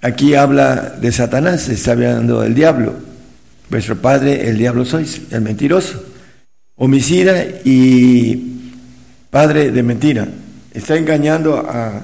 aquí 0.00 0.34
habla 0.34 0.96
de 1.00 1.12
Satanás, 1.12 1.68
está 1.68 1.92
hablando 1.92 2.40
del 2.40 2.54
diablo. 2.54 3.09
Vuestro 3.70 3.94
padre, 4.02 4.48
el 4.48 4.58
diablo 4.58 4.84
sois, 4.84 5.30
el 5.30 5.42
mentiroso, 5.42 6.02
homicida 6.74 7.44
y 7.64 8.34
padre 9.30 9.70
de 9.70 9.82
mentira. 9.84 10.26
Está 10.74 10.96
engañando 10.96 11.56
a, 11.56 12.02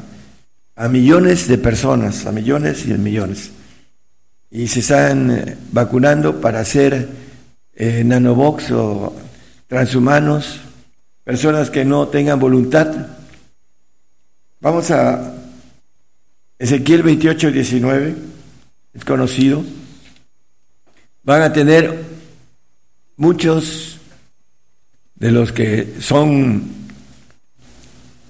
a 0.76 0.88
millones 0.88 1.48
de 1.48 1.58
personas, 1.58 2.24
a 2.24 2.30
millones 2.30 2.86
y 2.86 2.92
millones. 2.92 3.50
Y 4.48 4.68
se 4.68 4.78
están 4.78 5.30
eh, 5.32 5.56
vacunando 5.72 6.40
para 6.40 6.64
ser 6.64 7.08
eh, 7.74 8.04
nanobox 8.04 8.70
o 8.70 9.16
transhumanos, 9.66 10.60
personas 11.24 11.68
que 11.70 11.84
no 11.84 12.06
tengan 12.06 12.38
voluntad. 12.38 13.08
Vamos 14.60 14.92
a 14.92 15.34
Ezequiel 16.60 17.02
28, 17.02 17.50
19, 17.50 18.14
es 18.94 19.04
conocido 19.04 19.64
van 21.26 21.42
a 21.42 21.52
tener 21.52 21.92
muchos 23.16 23.98
de 25.16 25.32
los 25.32 25.52
que 25.52 25.94
son 25.98 26.62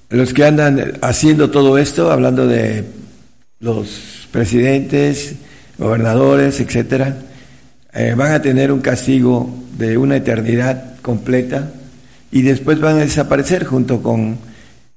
los 0.09 0.33
que 0.33 0.45
andan 0.45 0.95
haciendo 1.03 1.51
todo 1.51 1.79
esto, 1.79 2.11
hablando 2.11 2.47
de 2.47 2.85
los 3.61 4.29
presidentes, 4.31 5.35
gobernadores, 5.79 6.59
etcétera, 6.61 7.19
eh, 7.93 8.15
van 8.17 8.33
a 8.33 8.41
tener 8.41 8.73
un 8.73 8.81
castigo 8.81 9.53
de 9.77 9.99
una 9.99 10.17
eternidad 10.17 10.97
completa 11.03 11.73
y 12.33 12.43
después 12.43 12.81
van 12.81 12.97
a 12.97 13.01
desaparecer 13.01 13.65
junto 13.65 14.01
con 14.03 14.39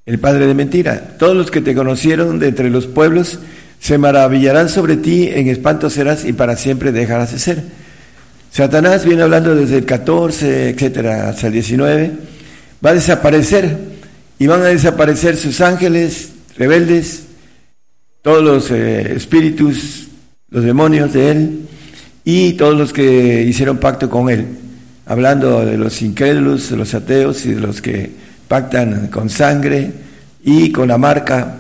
el 0.05 0.19
padre 0.19 0.47
de 0.47 0.53
mentira. 0.53 1.17
Todos 1.17 1.35
los 1.35 1.51
que 1.51 1.59
te 1.59 1.75
conocieron 1.75 2.39
de 2.39 2.47
entre 2.47 2.69
los 2.69 2.87
pueblos 2.87 3.39
se 3.79 3.97
maravillarán 3.97 4.69
sobre 4.69 4.95
ti, 4.95 5.27
en 5.27 5.49
espanto 5.49 5.89
serás 5.89 6.23
y 6.23 6.31
para 6.31 6.55
siempre 6.55 6.93
dejarás 6.93 7.33
de 7.33 7.39
ser. 7.39 7.78
Satanás 8.51 9.05
viene 9.05 9.21
hablando 9.21 9.55
desde 9.55 9.77
el 9.77 9.85
14, 9.85 10.69
etcétera, 10.69 11.29
hasta 11.29 11.47
el 11.47 11.53
19, 11.53 12.11
va 12.83 12.89
a 12.91 12.93
desaparecer 12.93 13.77
y 14.39 14.47
van 14.47 14.61
a 14.61 14.65
desaparecer 14.65 15.37
sus 15.37 15.61
ángeles 15.61 16.31
rebeldes, 16.57 17.25
todos 18.21 18.43
los 18.43 18.71
eh, 18.71 19.13
espíritus, 19.15 20.07
los 20.49 20.63
demonios 20.63 21.13
de 21.13 21.31
él 21.31 21.67
y 22.25 22.53
todos 22.53 22.75
los 22.75 22.91
que 22.91 23.43
hicieron 23.43 23.77
pacto 23.77 24.09
con 24.09 24.29
él, 24.29 24.45
hablando 25.05 25.63
de 25.65 25.77
los 25.77 26.01
incrédulos, 26.01 26.69
de 26.69 26.77
los 26.77 26.93
ateos 26.93 27.45
y 27.45 27.53
de 27.53 27.61
los 27.61 27.81
que 27.81 28.11
pactan 28.47 29.07
con 29.07 29.29
sangre 29.29 29.91
y 30.43 30.71
con 30.71 30.87
la 30.87 30.97
marca, 30.97 31.57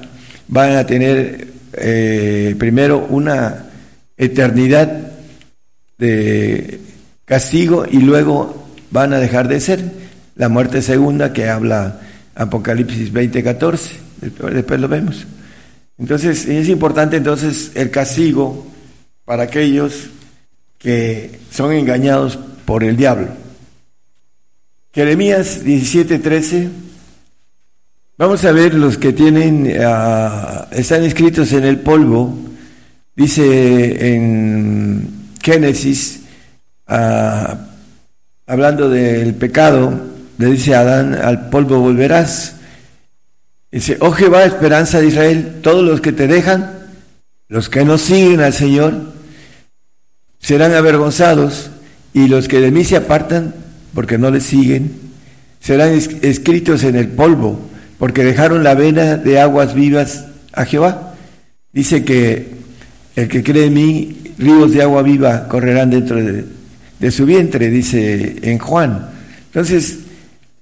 van 0.47 0.75
a 0.75 0.85
tener 0.85 1.47
eh, 1.73 2.55
primero 2.57 3.05
una 3.09 3.65
eternidad 4.17 5.08
de 5.99 6.79
castigo 7.25 7.85
y 7.89 7.99
luego 7.99 8.67
van 8.89 9.13
a 9.13 9.19
dejar 9.19 9.47
de 9.47 9.59
ser. 9.59 9.83
La 10.35 10.49
muerte 10.49 10.81
segunda 10.81 11.33
que 11.33 11.49
habla 11.49 11.99
Apocalipsis 12.33 13.11
20, 13.11 13.43
14, 13.43 13.91
después 14.53 14.79
lo 14.79 14.87
vemos. 14.87 15.27
Entonces, 15.97 16.47
es 16.47 16.69
importante 16.69 17.17
entonces 17.17 17.73
el 17.75 17.91
castigo 17.91 18.65
para 19.25 19.43
aquellos 19.43 20.09
que 20.77 21.39
son 21.51 21.73
engañados 21.73 22.39
por 22.65 22.85
el 22.85 22.95
diablo. 22.95 23.27
Jeremías 24.93 25.63
17, 25.65 26.19
13. 26.19 26.69
Vamos 28.17 28.43
a 28.45 28.53
ver 28.53 28.73
los 28.73 28.97
que 28.97 29.11
tienen, 29.11 29.73
ah, 29.81 30.69
están 30.71 31.03
escritos 31.03 31.51
en 31.51 31.65
el 31.65 31.79
polvo. 31.79 32.33
Dice 33.15 34.15
en 34.15 35.18
Génesis, 35.41 36.21
ah, 36.87 37.57
hablando 38.45 38.89
del 38.89 39.33
pecado, 39.35 39.99
le 40.37 40.45
dice 40.47 40.75
Adán, 40.75 41.15
al 41.15 41.49
polvo 41.49 41.79
volverás. 41.79 42.55
Dice, 43.71 43.97
oh 43.99 44.11
Jehová, 44.11 44.45
esperanza 44.45 44.99
de 44.99 45.07
Israel, 45.07 45.59
todos 45.61 45.83
los 45.83 46.01
que 46.01 46.11
te 46.11 46.27
dejan, 46.27 46.71
los 47.47 47.69
que 47.69 47.85
no 47.85 47.97
siguen 47.97 48.41
al 48.41 48.53
Señor, 48.53 49.13
serán 50.39 50.73
avergonzados, 50.73 51.71
y 52.13 52.27
los 52.27 52.47
que 52.47 52.59
de 52.59 52.71
mí 52.71 52.83
se 52.83 52.95
apartan, 52.95 53.53
porque 53.93 54.17
no 54.17 54.31
le 54.31 54.41
siguen, 54.41 54.91
serán 55.59 55.91
escritos 55.91 56.83
en 56.83 56.95
el 56.95 57.09
polvo, 57.09 57.59
porque 57.97 58.23
dejaron 58.23 58.63
la 58.63 58.73
vena 58.73 59.17
de 59.17 59.39
aguas 59.39 59.73
vivas 59.73 60.25
a 60.53 60.65
Jehová. 60.65 61.15
Dice 61.71 62.03
que 62.03 62.51
el 63.15 63.27
que 63.27 63.43
cree 63.43 63.65
en 63.65 63.73
mí, 63.73 64.18
ríos 64.39 64.71
de 64.71 64.81
agua 64.81 65.03
viva 65.03 65.47
correrán 65.47 65.89
dentro 65.89 66.15
de, 66.15 67.11
su 67.11 67.25
vientre, 67.25 67.69
dice 67.69 68.37
en 68.41 68.57
Juan. 68.57 69.09
Entonces, 69.45 69.99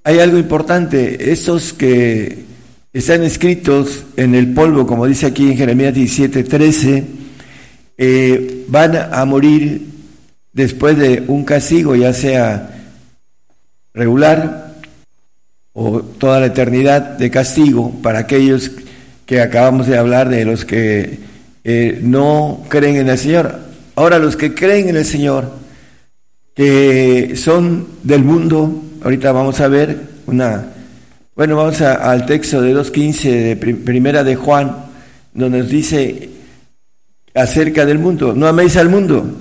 hay 0.04 0.20
algo 0.20 0.38
importante, 0.38 1.32
estos 1.32 1.74
que 1.74 2.46
están 2.92 3.24
escritos 3.24 4.04
en 4.18 4.36
el 4.36 4.54
polvo, 4.54 4.86
como 4.86 5.06
dice 5.06 5.28
aquí 5.28 5.52
en 5.52 5.58
Jeremías 5.58 5.94
17, 5.94 6.44
13, 6.44 7.04
eh, 7.98 8.66
van 8.68 8.96
a 9.12 9.24
morir 9.26 9.88
después 10.54 10.98
de 10.98 11.24
un 11.28 11.44
castigo, 11.44 11.96
ya 11.96 12.14
sea 12.14 12.74
regular 13.94 14.76
o 15.74 16.02
toda 16.02 16.40
la 16.40 16.48
eternidad 16.48 17.18
de 17.18 17.30
castigo 17.30 17.94
para 18.02 18.20
aquellos 18.20 18.72
que 19.28 19.42
acabamos 19.42 19.88
de 19.88 19.98
hablar 19.98 20.30
de 20.30 20.46
los 20.46 20.66
que 20.66 21.20
eh, 21.64 22.00
no 22.02 22.64
creen 22.70 22.96
en 22.96 23.10
el 23.10 23.18
Señor. 23.18 23.67
Ahora 23.98 24.20
los 24.20 24.38
que 24.38 24.54
creen 24.54 24.90
en 24.90 24.96
el 24.96 25.06
Señor, 25.06 25.50
que 26.54 27.34
son 27.36 27.88
del 28.04 28.24
mundo, 28.24 28.84
ahorita 29.02 29.32
vamos 29.32 29.60
a 29.60 29.68
ver 29.70 30.00
una, 30.28 30.68
bueno, 31.36 31.56
vamos 31.56 31.82
al 31.82 32.28
texto 32.28 32.62
de 32.62 32.76
2.15 32.76 33.22
de 33.24 33.56
primera 33.56 34.24
de 34.24 34.36
Juan, 34.36 34.86
donde 35.34 35.58
nos 35.58 35.70
dice 35.70 36.30
acerca 37.34 37.88
del 37.88 37.98
mundo, 37.98 38.34
no 38.36 38.46
améis 38.46 38.78
al 38.78 38.90
mundo. 38.90 39.36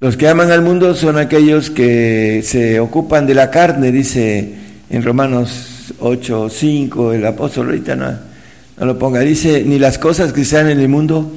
Los 0.00 0.16
que 0.16 0.26
aman 0.26 0.50
al 0.50 0.62
mundo 0.62 0.92
son 0.96 1.16
aquellos 1.16 1.70
que 1.70 2.42
se 2.44 2.80
ocupan 2.80 3.24
de 3.24 3.34
la 3.34 3.52
carne, 3.52 3.92
dice 3.92 4.52
en 4.90 5.00
Romanos 5.00 5.94
8.5 6.00 7.14
el 7.14 7.24
apóstol, 7.24 7.66
ahorita 7.66 7.94
no 7.94 8.32
no 8.78 8.86
lo 8.86 8.98
ponga. 8.98 9.20
Dice, 9.20 9.62
ni 9.64 9.78
las 9.78 9.98
cosas 9.98 10.32
que 10.32 10.44
sean 10.44 10.68
en 10.68 10.80
el 10.80 10.88
mundo. 10.88 11.30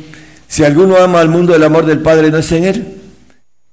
Si 0.47 0.63
alguno 0.63 0.97
ama 0.97 1.19
al 1.19 1.29
mundo, 1.29 1.55
el 1.55 1.63
amor 1.63 1.85
del 1.85 1.99
Padre 1.99 2.31
no 2.31 2.37
está 2.37 2.57
en 2.57 2.65
él. 2.65 2.85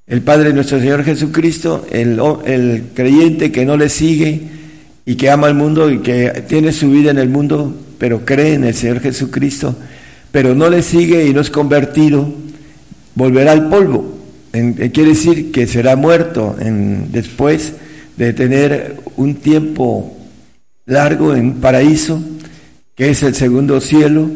El 0.07 0.21
Padre 0.23 0.53
nuestro 0.53 0.79
Señor 0.79 1.05
Jesucristo, 1.05 1.87
el, 1.91 2.85
creyente 2.95 3.53
que 3.53 3.65
no 3.65 3.77
le 3.77 3.89
sigue 3.89 4.41
y 5.07 5.15
que 5.15 5.31
ama 5.31 5.47
al 5.47 5.55
mundo 5.55 5.91
y 5.91 5.99
que 5.99 6.45
tiene 6.49 6.73
su 6.73 6.91
vida 6.91 7.11
en 7.11 7.19
el 7.19 7.29
mundo, 7.29 7.75
pero 7.99 8.25
cree 8.25 8.55
en 8.55 8.65
el 8.65 8.75
Señor 8.75 9.01
Jesucristo, 9.01 9.77
pero 10.31 10.55
no 10.55 10.69
le 10.69 10.83
sigue 10.83 11.27
y 11.27 11.33
no 11.33 11.41
es 11.41 11.51
convertido, 11.51 12.29
volverá 13.15 13.53
al 13.53 13.69
polvo. 13.69 14.19
Eh, 14.53 14.91
quiere 14.93 15.11
decir 15.11 15.53
que 15.53 15.67
será 15.67 15.97
muerto 15.97 16.57
después 17.11 17.75
de 18.17 18.33
tener 18.33 18.97
un 19.17 19.37
tiempo 19.37 20.17
largo 20.85 21.35
en 21.35 21.55
paraíso, 21.55 22.21
que 22.95 23.11
es 23.11 23.23
el 23.23 23.35
segundo 23.35 23.81
cielo, 23.81 24.29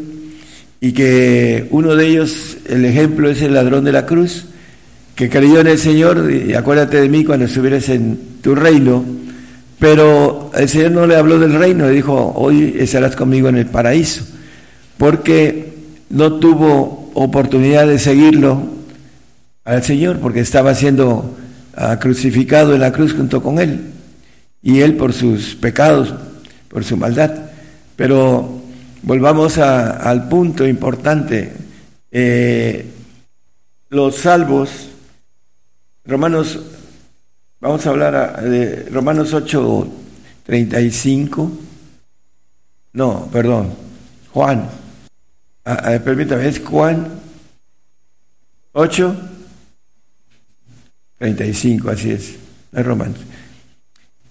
y 0.80 0.92
que 0.92 1.66
uno 1.70 1.94
de 1.94 2.06
ellos, 2.06 2.58
el 2.68 2.84
ejemplo 2.84 3.30
es 3.30 3.42
el 3.42 3.54
ladrón 3.54 3.84
de 3.84 3.92
la 3.92 4.06
cruz, 4.06 4.46
que 5.14 5.30
creyó 5.30 5.60
en 5.60 5.68
el 5.68 5.78
Señor, 5.78 6.30
y 6.30 6.54
acuérdate 6.54 7.00
de 7.00 7.08
mí 7.08 7.24
cuando 7.24 7.46
estuvieras 7.46 7.88
en 7.88 8.18
tu 8.42 8.54
reino, 8.54 9.04
pero 9.78 10.50
el 10.54 10.68
Señor 10.68 10.92
no 10.92 11.06
le 11.06 11.16
habló 11.16 11.38
del 11.38 11.54
reino, 11.54 11.86
le 11.86 11.92
dijo, 11.92 12.32
hoy 12.36 12.76
estarás 12.78 13.16
conmigo 13.16 13.48
en 13.48 13.56
el 13.56 13.66
paraíso, 13.66 14.26
porque 14.98 15.74
no 16.10 16.34
tuvo 16.34 17.10
oportunidad 17.14 17.86
de 17.86 17.98
seguirlo 17.98 18.62
al 19.64 19.82
Señor, 19.82 20.18
porque 20.18 20.40
estaba 20.40 20.74
siendo 20.74 21.36
ah, 21.74 21.98
crucificado 21.98 22.74
en 22.74 22.80
la 22.80 22.92
cruz 22.92 23.14
junto 23.14 23.42
con 23.42 23.58
él, 23.58 23.80
y 24.62 24.80
él 24.80 24.94
por 24.94 25.12
sus 25.12 25.54
pecados, 25.54 26.14
por 26.68 26.84
su 26.84 26.96
maldad. 26.96 27.30
Pero 27.96 28.55
volvamos 29.06 29.56
a- 29.58 29.98
al 29.98 30.28
punto 30.28 30.66
importante. 30.66 31.52
Eh, 32.10 32.84
los 33.88 34.16
salvos, 34.16 34.88
Romanos, 36.04 36.58
vamos 37.60 37.86
a 37.86 37.90
hablar 37.90 38.14
a- 38.16 38.42
de 38.42 38.88
Romanos 38.90 39.32
8, 39.32 39.88
35. 40.44 41.50
No, 42.92 43.28
perdón, 43.32 43.74
Juan. 44.32 44.68
Ah, 45.64 45.82
ah, 45.84 45.98
permítame, 46.04 46.48
es 46.48 46.60
Juan 46.60 47.08
8, 48.72 49.16
35, 51.18 51.90
así 51.90 52.10
es, 52.10 52.34
no 52.72 52.80
es 52.80 52.86
Romanos. 52.86 53.18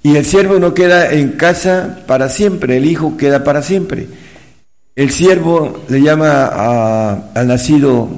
Y 0.03 0.17
el 0.17 0.25
siervo 0.25 0.59
no 0.59 0.73
queda 0.73 1.11
en 1.13 1.31
casa 1.31 2.03
para 2.07 2.27
siempre, 2.29 2.77
el 2.77 2.85
hijo 2.85 3.15
queda 3.17 3.43
para 3.43 3.61
siempre. 3.61 4.07
El 4.95 5.11
siervo 5.11 5.83
le 5.89 6.01
llama 6.01 6.45
al 7.33 7.47
nacido 7.47 8.09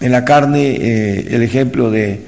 en 0.00 0.12
la 0.12 0.24
carne 0.24 0.76
eh, 0.80 1.26
el 1.30 1.42
ejemplo 1.42 1.90
de 1.90 2.20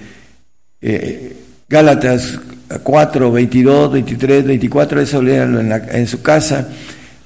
eh, 0.81 1.37
Gálatas 1.69 2.41
4, 2.83 3.31
22, 3.31 3.93
23, 3.93 4.45
24, 4.47 5.01
eso 5.01 5.23
léanlo 5.23 5.61
en, 5.61 5.69
la- 5.69 5.87
en 5.93 6.07
su 6.09 6.23
casa. 6.23 6.69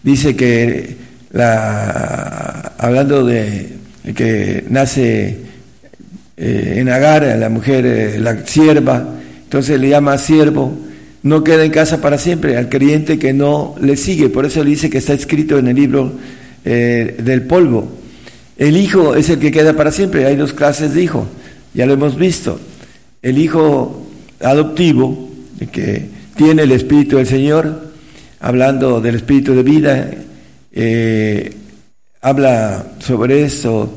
Dice 0.02 0.36
que 0.36 0.96
la, 1.32 2.72
hablando 2.78 3.24
de 3.24 3.68
que 4.14 4.64
nace 4.68 5.38
eh, 6.36 6.74
en 6.76 6.88
Agar, 6.90 7.22
la 7.38 7.48
mujer, 7.48 8.20
la 8.20 8.46
sierva, 8.46 9.08
entonces 9.42 9.80
le 9.80 9.88
llama 9.88 10.18
siervo, 10.18 10.76
no 11.22 11.42
queda 11.42 11.64
en 11.64 11.70
casa 11.72 12.00
para 12.00 12.18
siempre, 12.18 12.56
al 12.58 12.68
creyente 12.68 13.18
que 13.18 13.32
no 13.32 13.74
le 13.80 13.96
sigue, 13.96 14.28
por 14.28 14.44
eso 14.44 14.62
le 14.62 14.70
dice 14.70 14.90
que 14.90 14.98
está 14.98 15.14
escrito 15.14 15.58
en 15.58 15.68
el 15.68 15.76
libro 15.76 16.12
eh, 16.70 17.16
del 17.22 17.44
polvo. 17.44 17.88
El 18.58 18.76
hijo 18.76 19.14
es 19.14 19.30
el 19.30 19.38
que 19.38 19.50
queda 19.50 19.72
para 19.72 19.90
siempre, 19.90 20.26
hay 20.26 20.36
dos 20.36 20.52
clases 20.52 20.92
de 20.92 21.02
hijo, 21.02 21.26
ya 21.72 21.86
lo 21.86 21.94
hemos 21.94 22.18
visto. 22.18 22.60
El 23.22 23.38
hijo 23.38 24.06
adoptivo, 24.38 25.30
que 25.72 26.10
tiene 26.36 26.64
el 26.64 26.72
Espíritu 26.72 27.16
del 27.16 27.26
Señor, 27.26 27.90
hablando 28.38 29.00
del 29.00 29.14
Espíritu 29.14 29.54
de 29.54 29.62
vida, 29.62 30.10
eh, 30.70 31.54
habla 32.20 32.86
sobre 32.98 33.44
eso 33.44 33.90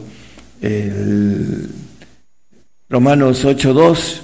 el 0.61 1.67
Romanos 2.89 3.43
8.2, 3.43 4.21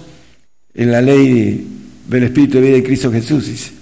en 0.74 0.92
la 0.94 1.02
ley 1.02 1.68
del 2.08 2.24
Espíritu 2.24 2.60
de 2.60 2.62
vida 2.62 2.76
de 2.78 2.84
Cristo 2.84 3.12
Jesús. 3.12 3.74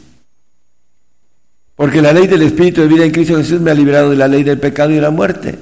Porque 1.76 2.02
la 2.02 2.14
ley 2.14 2.28
del 2.28 2.42
Espíritu 2.42 2.82
de 2.82 2.88
vida 2.88 3.06
en 3.06 3.12
Cristo 3.12 3.36
Jesús 3.36 3.60
me 3.60 3.72
ha 3.72 3.74
liberado 3.74 4.10
de 4.10 4.16
la 4.16 4.28
ley 4.28 4.44
del 4.44 4.60
pecado 4.60 4.92
y 4.92 4.96
de 4.96 5.02
la 5.02 5.12
muerte. 5.12 5.56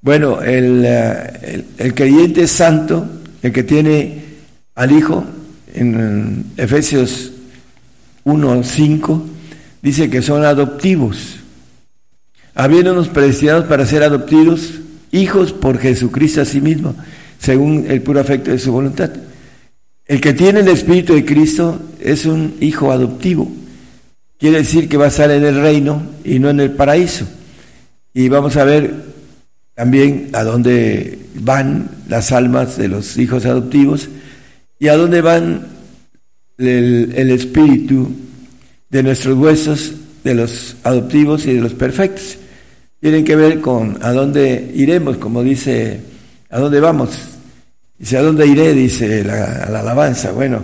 Bueno, 0.00 0.40
el, 0.40 0.84
eh, 0.84 1.32
el, 1.42 1.64
el 1.78 1.94
creyente 1.94 2.46
santo, 2.46 3.06
el 3.42 3.52
que 3.52 3.64
tiene 3.64 4.24
al 4.74 4.92
Hijo, 4.92 5.24
en 5.74 6.44
Efesios 6.56 7.32
1.5, 8.24 9.22
dice 9.82 10.10
que 10.10 10.22
son 10.22 10.44
adoptivos, 10.44 11.36
habiéndonos 12.54 13.08
predestinados 13.08 13.66
para 13.66 13.86
ser 13.86 14.02
adoptivos 14.02 14.80
hijos 15.12 15.52
por 15.52 15.78
Jesucristo 15.78 16.40
a 16.40 16.44
sí 16.44 16.60
mismo, 16.60 16.94
según 17.38 17.86
el 17.88 18.02
puro 18.02 18.20
afecto 18.20 18.50
de 18.50 18.58
su 18.58 18.72
voluntad. 18.72 19.10
El 20.06 20.20
que 20.20 20.32
tiene 20.32 20.60
el 20.60 20.68
Espíritu 20.68 21.14
de 21.14 21.24
Cristo 21.24 21.80
es 22.00 22.26
un 22.26 22.56
hijo 22.60 22.92
adoptivo. 22.92 23.50
Quiere 24.38 24.58
decir 24.58 24.88
que 24.88 24.98
va 24.98 25.06
a 25.06 25.08
estar 25.08 25.30
en 25.30 25.44
el 25.44 25.60
reino 25.60 26.02
y 26.22 26.38
no 26.38 26.50
en 26.50 26.60
el 26.60 26.72
paraíso. 26.72 27.26
Y 28.12 28.28
vamos 28.28 28.56
a 28.56 28.64
ver 28.64 28.94
también 29.74 30.30
a 30.32 30.44
dónde 30.44 31.18
van 31.34 31.90
las 32.08 32.32
almas 32.32 32.76
de 32.76 32.88
los 32.88 33.16
hijos 33.18 33.46
adoptivos 33.46 34.08
y 34.78 34.88
a 34.88 34.96
dónde 34.96 35.22
van 35.22 35.66
el, 36.58 37.30
espíritu 37.30 38.10
de 38.90 39.02
nuestros 39.02 39.38
huesos, 39.38 39.92
de 40.22 40.34
los 40.34 40.76
adoptivos 40.82 41.46
y 41.46 41.54
de 41.54 41.60
los 41.60 41.72
perfectos. 41.72 42.38
Tienen 43.00 43.24
que 43.24 43.36
ver 43.36 43.60
con 43.60 43.98
a 44.02 44.12
dónde 44.12 44.72
iremos, 44.74 45.16
como 45.16 45.42
dice, 45.42 46.00
a 46.50 46.58
dónde 46.58 46.80
vamos. 46.80 47.18
Dice, 47.98 48.18
¿a 48.18 48.22
dónde 48.22 48.46
iré? 48.46 48.74
Dice 48.74 49.24
la 49.24 49.64
alabanza. 49.64 50.32
Bueno, 50.32 50.62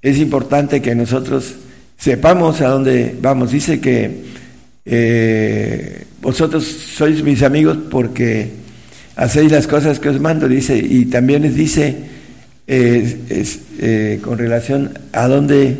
es 0.00 0.18
importante 0.18 0.80
que 0.80 0.94
nosotros 0.94 1.54
sepamos 2.02 2.60
a 2.60 2.68
dónde 2.68 3.16
vamos. 3.22 3.52
Dice 3.52 3.80
que 3.80 4.24
eh, 4.84 6.04
vosotros 6.20 6.64
sois 6.66 7.22
mis 7.22 7.42
amigos 7.44 7.78
porque 7.88 8.50
hacéis 9.14 9.52
las 9.52 9.68
cosas 9.68 10.00
que 10.00 10.08
os 10.08 10.18
mando, 10.20 10.48
dice, 10.48 10.76
y 10.76 11.04
también 11.06 11.42
les 11.42 11.54
dice 11.54 11.94
eh, 12.66 13.46
eh, 13.78 14.18
con 14.20 14.36
relación 14.36 14.98
a 15.12 15.28
dónde 15.28 15.76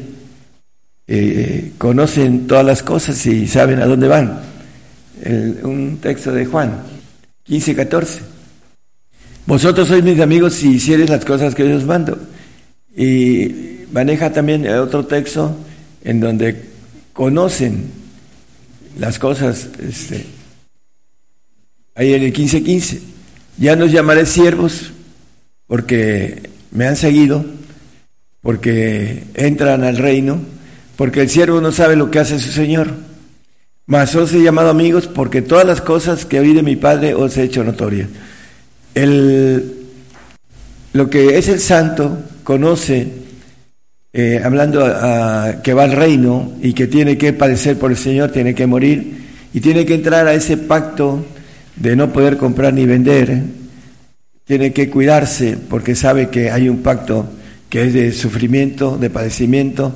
conocen 1.77 2.47
todas 2.47 2.65
las 2.65 2.83
cosas 2.83 3.27
y 3.27 3.47
saben 3.49 3.81
a 3.83 3.87
dónde 3.87 4.07
van. 4.09 4.41
El- 5.23 5.59
un 5.65 5.99
texto 6.01 6.33
de 6.33 6.47
Juan 6.47 6.83
15, 7.43 7.75
14. 7.75 8.21
Vosotros 9.45 9.89
sois 9.89 10.05
mis 10.05 10.21
amigos 10.21 10.55
si 10.55 10.71
hicieres 10.77 11.11
las 11.11 11.25
cosas 11.25 11.55
que 11.55 11.69
yo 11.69 11.77
os 11.77 11.85
mando. 11.85 12.17
Y 12.97 13.83
maneja 13.93 14.33
también 14.33 14.67
otro 14.69 15.05
texto 15.05 15.55
en 16.05 16.21
donde 16.21 16.69
conocen 17.13 17.91
las 18.99 19.19
cosas, 19.19 19.69
este, 19.81 20.27
ahí 21.95 22.15
en 22.15 22.23
el 22.23 22.33
15:15. 22.33 22.65
15, 22.65 23.01
ya 23.59 23.77
nos 23.77 23.93
llamaré 23.93 24.27
siervos 24.27 24.93
porque 25.67 26.51
me 26.71 26.87
han 26.87 26.97
seguido, 26.97 27.45
porque 28.41 29.25
entran 29.35 29.85
al 29.85 29.97
reino, 29.97 30.41
porque 30.97 31.21
el 31.21 31.31
siervo 31.31 31.61
no 31.61 31.73
sabe 31.73 31.97
lo 31.97 32.11
que 32.11 32.19
hace 32.19 32.39
su 32.39 32.51
Señor. 32.51 32.95
Mas 33.87 34.15
os 34.15 34.33
he 34.33 34.43
llamado 34.43 34.71
amigos 34.71 35.07
porque 35.07 35.43
todas 35.43 35.67
las 35.67 35.81
cosas 35.81 36.25
que 36.25 36.41
oí 36.41 36.55
de 36.55 36.63
mi 36.63 36.77
Padre 36.77 37.15
os 37.15 37.37
he 37.37 37.43
hecho 37.43 37.65
notorias. 37.65 38.09
El, 38.95 39.87
lo 40.93 41.11
que 41.11 41.39
es 41.39 41.49
el 41.49 41.61
santo 41.61 42.19
conoce, 42.45 43.11
eh, 44.13 44.41
hablando 44.45 44.81
que 45.63 45.75
va 45.75 45.85
al 45.85 45.93
reino 45.93 46.53
y 46.61 46.73
que 46.73 46.87
tiene 46.87 47.17
que 47.17 47.33
padecer 47.33 47.79
por 47.79 47.91
el 47.91 47.97
Señor, 47.97 48.31
tiene 48.31 48.55
que 48.55 48.67
morir 48.67 49.23
y 49.55 49.61
tiene 49.61 49.87
que 49.87 49.95
entrar 49.95 50.27
a 50.27 50.35
ese 50.35 50.57
pacto 50.57 51.25
de 51.77 51.97
no 51.97 52.13
poder 52.13 52.37
comprar 52.37 52.75
ni 52.75 52.87
vender, 52.87 53.43
tiene 54.45 54.73
que 54.73 54.91
cuidarse 54.91 55.57
porque 55.69 55.95
sabe 55.95 56.29
que 56.29 56.51
hay 56.51 56.69
un 56.69 56.83
pacto 56.83 57.29
que 57.69 57.87
es 57.87 57.95
de 57.95 58.13
sufrimiento, 58.13 58.99
de 58.99 59.09
padecimiento, 59.09 59.95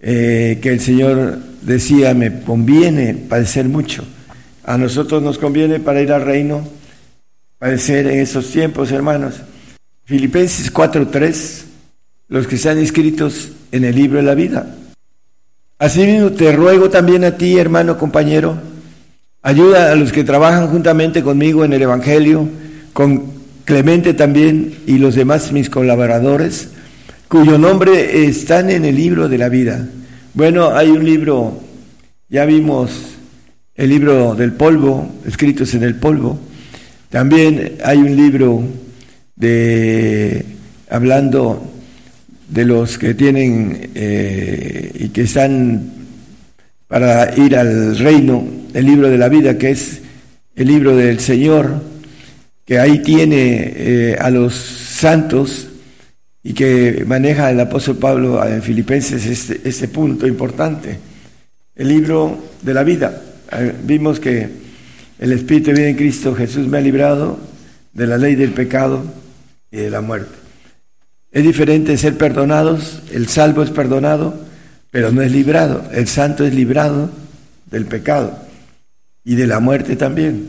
eh, 0.00 0.58
que 0.60 0.70
el 0.70 0.80
Señor 0.80 1.38
decía, 1.62 2.14
me 2.14 2.40
conviene 2.40 3.14
padecer 3.14 3.68
mucho. 3.68 4.04
A 4.64 4.76
nosotros 4.76 5.22
nos 5.22 5.38
conviene 5.38 5.80
para 5.80 6.00
ir 6.00 6.12
al 6.12 6.22
reino 6.22 6.66
padecer 7.58 8.06
en 8.06 8.20
estos 8.20 8.50
tiempos, 8.50 8.90
hermanos. 8.92 9.34
Filipenses 10.04 10.72
4:3, 10.72 11.64
los 12.28 12.46
que 12.46 12.56
están 12.56 12.78
inscritos 12.78 13.52
en 13.72 13.84
el 13.84 13.94
libro 13.94 14.18
de 14.18 14.24
la 14.24 14.34
vida. 14.34 14.74
Asimismo, 15.78 16.30
te 16.30 16.52
ruego 16.52 16.90
también 16.90 17.24
a 17.24 17.36
ti, 17.36 17.58
hermano 17.58 17.98
compañero, 17.98 18.58
ayuda 19.42 19.92
a 19.92 19.94
los 19.94 20.12
que 20.12 20.24
trabajan 20.24 20.68
juntamente 20.68 21.22
conmigo 21.22 21.64
en 21.64 21.72
el 21.72 21.82
Evangelio, 21.82 22.48
con 22.92 23.38
Clemente 23.64 24.14
también 24.14 24.74
y 24.86 24.98
los 24.98 25.14
demás 25.14 25.52
mis 25.52 25.68
colaboradores, 25.68 26.70
cuyo 27.28 27.58
nombre 27.58 28.24
están 28.26 28.70
en 28.70 28.84
el 28.84 28.96
libro 28.96 29.28
de 29.28 29.38
la 29.38 29.48
vida. 29.48 29.86
Bueno, 30.34 30.74
hay 30.74 30.88
un 30.88 31.04
libro, 31.04 31.60
ya 32.28 32.44
vimos 32.46 32.90
el 33.74 33.90
libro 33.90 34.34
del 34.34 34.52
polvo, 34.52 35.10
escritos 35.26 35.74
en 35.74 35.82
el 35.82 35.94
polvo. 35.94 36.38
También 37.10 37.74
hay 37.84 37.98
un 37.98 38.16
libro 38.16 38.62
de 39.36 40.44
hablando 40.90 41.77
de 42.48 42.64
los 42.64 42.98
que 42.98 43.14
tienen 43.14 43.90
eh, 43.94 44.90
y 44.94 45.08
que 45.10 45.22
están 45.22 45.92
para 46.86 47.36
ir 47.36 47.54
al 47.56 47.98
reino, 47.98 48.46
el 48.72 48.86
libro 48.86 49.08
de 49.08 49.18
la 49.18 49.28
vida, 49.28 49.58
que 49.58 49.70
es 49.70 50.00
el 50.56 50.68
libro 50.68 50.96
del 50.96 51.20
Señor, 51.20 51.82
que 52.64 52.78
ahí 52.78 53.00
tiene 53.00 53.72
eh, 53.76 54.16
a 54.18 54.30
los 54.30 54.54
santos 54.54 55.68
y 56.42 56.54
que 56.54 57.04
maneja 57.06 57.50
el 57.50 57.60
apóstol 57.60 57.96
Pablo 57.96 58.44
en 58.46 58.62
Filipenses 58.62 59.26
este, 59.26 59.68
este 59.68 59.88
punto 59.88 60.26
importante, 60.26 60.98
el 61.76 61.88
libro 61.88 62.38
de 62.62 62.74
la 62.74 62.82
vida. 62.84 63.22
Eh, 63.52 63.74
vimos 63.84 64.18
que 64.18 64.48
el 65.18 65.32
Espíritu 65.32 65.70
de 65.70 65.76
vida 65.76 65.88
en 65.88 65.96
Cristo 65.96 66.34
Jesús 66.34 66.66
me 66.66 66.78
ha 66.78 66.80
librado 66.80 67.38
de 67.92 68.06
la 68.06 68.16
ley 68.16 68.34
del 68.34 68.52
pecado 68.52 69.04
y 69.70 69.76
de 69.76 69.90
la 69.90 70.00
muerte. 70.00 70.37
Es 71.38 71.44
diferente 71.44 71.96
ser 71.96 72.18
perdonados, 72.18 73.00
el 73.12 73.28
salvo 73.28 73.62
es 73.62 73.70
perdonado, 73.70 74.34
pero 74.90 75.12
no 75.12 75.22
es 75.22 75.30
librado. 75.30 75.84
El 75.92 76.08
santo 76.08 76.44
es 76.44 76.52
librado 76.52 77.10
del 77.70 77.86
pecado 77.86 78.36
y 79.24 79.36
de 79.36 79.46
la 79.46 79.60
muerte 79.60 79.94
también. 79.94 80.48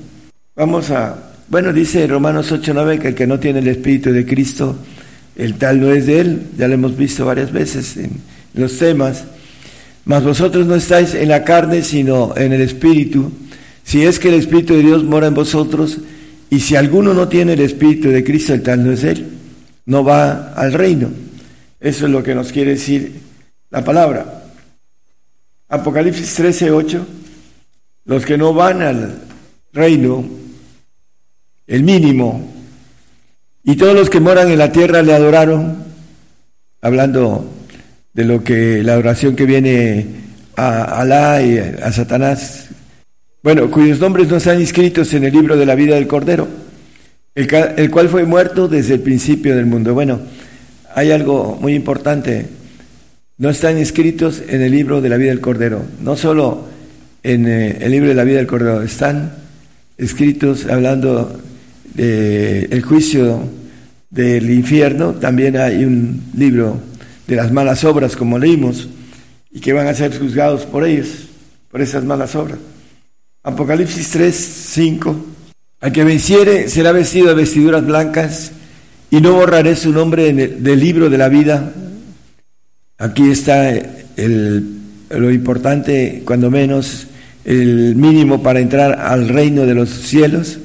Vamos 0.55 0.89
a, 0.89 1.15
bueno, 1.47 1.73
dice 1.73 2.07
Romanos 2.07 2.51
8:9 2.51 2.97
que 2.97 3.09
el 3.09 3.13
que 3.13 3.27
no 3.27 3.39
tiene 3.39 3.59
el 3.59 3.67
Espíritu 3.67 4.11
de 4.11 4.25
Cristo, 4.25 4.77
el 5.35 5.59
tal 5.59 5.79
no 5.79 5.91
es 5.91 6.07
de 6.07 6.21
él, 6.21 6.41
ya 6.57 6.67
lo 6.67 6.73
hemos 6.73 6.97
visto 6.97 7.23
varias 7.23 7.51
veces 7.51 7.95
en 7.95 8.09
los 8.55 8.75
temas. 8.79 9.25
Mas 10.05 10.23
vosotros 10.23 10.65
no 10.65 10.73
estáis 10.73 11.13
en 11.13 11.29
la 11.29 11.43
carne, 11.43 11.83
sino 11.83 12.33
en 12.35 12.51
el 12.51 12.61
Espíritu. 12.61 13.31
Si 13.83 14.03
es 14.03 14.17
que 14.17 14.29
el 14.29 14.39
Espíritu 14.39 14.73
de 14.73 14.81
Dios 14.81 15.03
mora 15.03 15.27
en 15.27 15.35
vosotros, 15.35 15.99
y 16.49 16.61
si 16.61 16.75
alguno 16.75 17.13
no 17.13 17.27
tiene 17.27 17.53
el 17.53 17.61
Espíritu 17.61 18.09
de 18.09 18.23
Cristo, 18.23 18.55
el 18.55 18.63
tal 18.63 18.83
no 18.83 18.91
es 18.91 19.03
él 19.03 19.38
no 19.89 20.03
va 20.03 20.53
al 20.53 20.71
reino. 20.71 21.09
Eso 21.79 22.05
es 22.05 22.11
lo 22.11 22.21
que 22.21 22.35
nos 22.35 22.51
quiere 22.51 22.71
decir 22.71 23.11
la 23.71 23.83
palabra. 23.83 24.43
Apocalipsis 25.67 26.35
13, 26.35 26.69
8. 26.69 27.07
Los 28.05 28.23
que 28.23 28.37
no 28.37 28.53
van 28.53 28.83
al 28.83 29.15
reino, 29.73 30.23
el 31.65 31.83
mínimo, 31.83 32.53
y 33.63 33.75
todos 33.77 33.95
los 33.95 34.11
que 34.11 34.19
moran 34.19 34.51
en 34.51 34.59
la 34.59 34.71
tierra 34.71 35.01
le 35.01 35.13
adoraron, 35.13 35.83
hablando 36.81 37.49
de 38.13 38.25
lo 38.25 38.43
que 38.43 38.83
la 38.83 38.93
adoración 38.93 39.35
que 39.35 39.45
viene 39.45 40.05
a 40.55 41.01
Alá 41.01 41.41
y 41.41 41.57
a 41.57 41.91
Satanás, 41.91 42.69
bueno, 43.41 43.71
cuyos 43.71 43.99
nombres 43.99 44.27
no 44.27 44.37
están 44.37 44.61
inscritos 44.61 45.11
en 45.15 45.23
el 45.23 45.33
libro 45.33 45.57
de 45.57 45.65
la 45.65 45.73
vida 45.73 45.95
del 45.95 46.07
Cordero 46.07 46.68
el, 47.39 47.89
cual 47.89 48.09
fue 48.09 48.25
muerto 48.25 48.67
desde 48.67 48.95
el 48.95 48.99
principio 48.99 49.55
del 49.55 49.65
mundo. 49.65 49.93
Bueno, 49.93 50.19
hay 50.93 51.11
algo 51.11 51.57
muy 51.61 51.73
importante. 51.73 52.47
No 53.37 53.49
están 53.49 53.77
inscritos 53.77 54.43
en 54.45 54.61
el 54.61 54.71
libro 54.71 54.99
de 54.99 55.07
la 55.07 55.15
vida 55.15 55.29
del 55.29 55.39
Cordero, 55.39 55.83
no 56.01 56.17
solo 56.17 56.67
en 57.23 57.47
eh, 57.47 57.77
el 57.79 57.91
libro 57.91 58.09
de 58.09 58.15
la 58.15 58.25
vida 58.25 58.37
del 58.37 58.47
Cordero, 58.47 58.81
están 58.81 59.33
escritos 59.97 60.65
hablando 60.65 61.39
del 61.93 62.81
juicio 62.81 63.41
del 64.09 64.49
infierno, 64.49 65.13
también 65.13 65.55
hay 65.57 65.85
un 65.85 66.21
libro 66.35 66.81
de 67.25 67.35
las 67.37 67.53
malas 67.53 67.85
obras, 67.85 68.17
como 68.17 68.37
leímos, 68.37 68.89
y 69.49 69.61
que 69.61 69.71
van 69.71 69.87
a 69.87 69.93
ser 69.93 70.17
juzgados 70.17 70.65
por 70.65 70.85
ellos, 70.85 71.29
por 71.71 71.81
esas 71.81 72.03
malas 72.03 72.35
obras. 72.35 72.59
Apocalipsis 73.43 74.09
3, 74.09 74.35
5 74.35 75.28
al 75.81 75.91
que 75.91 76.03
venciere 76.03 76.67
será 76.67 76.91
vestido 76.91 77.27
de 77.27 77.35
vestiduras 77.35 77.85
blancas 77.85 78.51
y 79.11 79.21
no 79.21 79.33
borraré 79.33 79.75
su 79.75 79.91
nombre 79.91 80.33
del 80.33 80.79
libro 80.79 81.09
de 81.09 81.17
la 81.17 81.29
vida. 81.29 81.73
Aquí 82.97 83.31
está 83.31 83.73
lo 85.09 85.31
importante, 85.31 86.21
cuando 86.25 86.51
menos 86.51 87.07
el 87.45 87.95
mínimo 87.95 88.43
para 88.43 88.59
entrar 88.59 88.99
al 88.99 89.29
reino 89.29 89.65
de 89.65 89.73
los 89.73 89.89
cielos. 89.89 90.59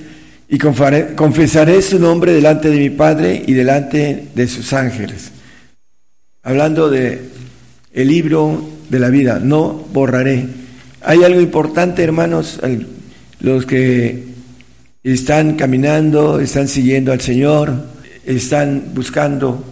Y 0.48 0.58
confesaré 0.58 1.80
su 1.80 1.98
nombre 1.98 2.32
delante 2.32 2.68
de 2.68 2.78
mi 2.78 2.90
Padre 2.90 3.42
y 3.46 3.54
delante 3.54 4.28
de 4.34 4.46
sus 4.46 4.72
ángeles. 4.72 5.30
Hablando 6.42 6.90
de 6.90 7.30
el 7.92 8.08
libro 8.08 8.62
de 8.90 8.98
la 8.98 9.08
vida, 9.08 9.40
no 9.42 9.86
borraré. 9.92 10.46
Hay 11.02 11.24
algo 11.24 11.40
importante, 11.40 12.02
hermanos, 12.02 12.60
los 13.40 13.64
que 13.64 14.33
están 15.04 15.56
caminando, 15.56 16.40
están 16.40 16.66
siguiendo 16.66 17.12
al 17.12 17.20
Señor, 17.20 17.74
están 18.24 18.92
buscando 18.94 19.62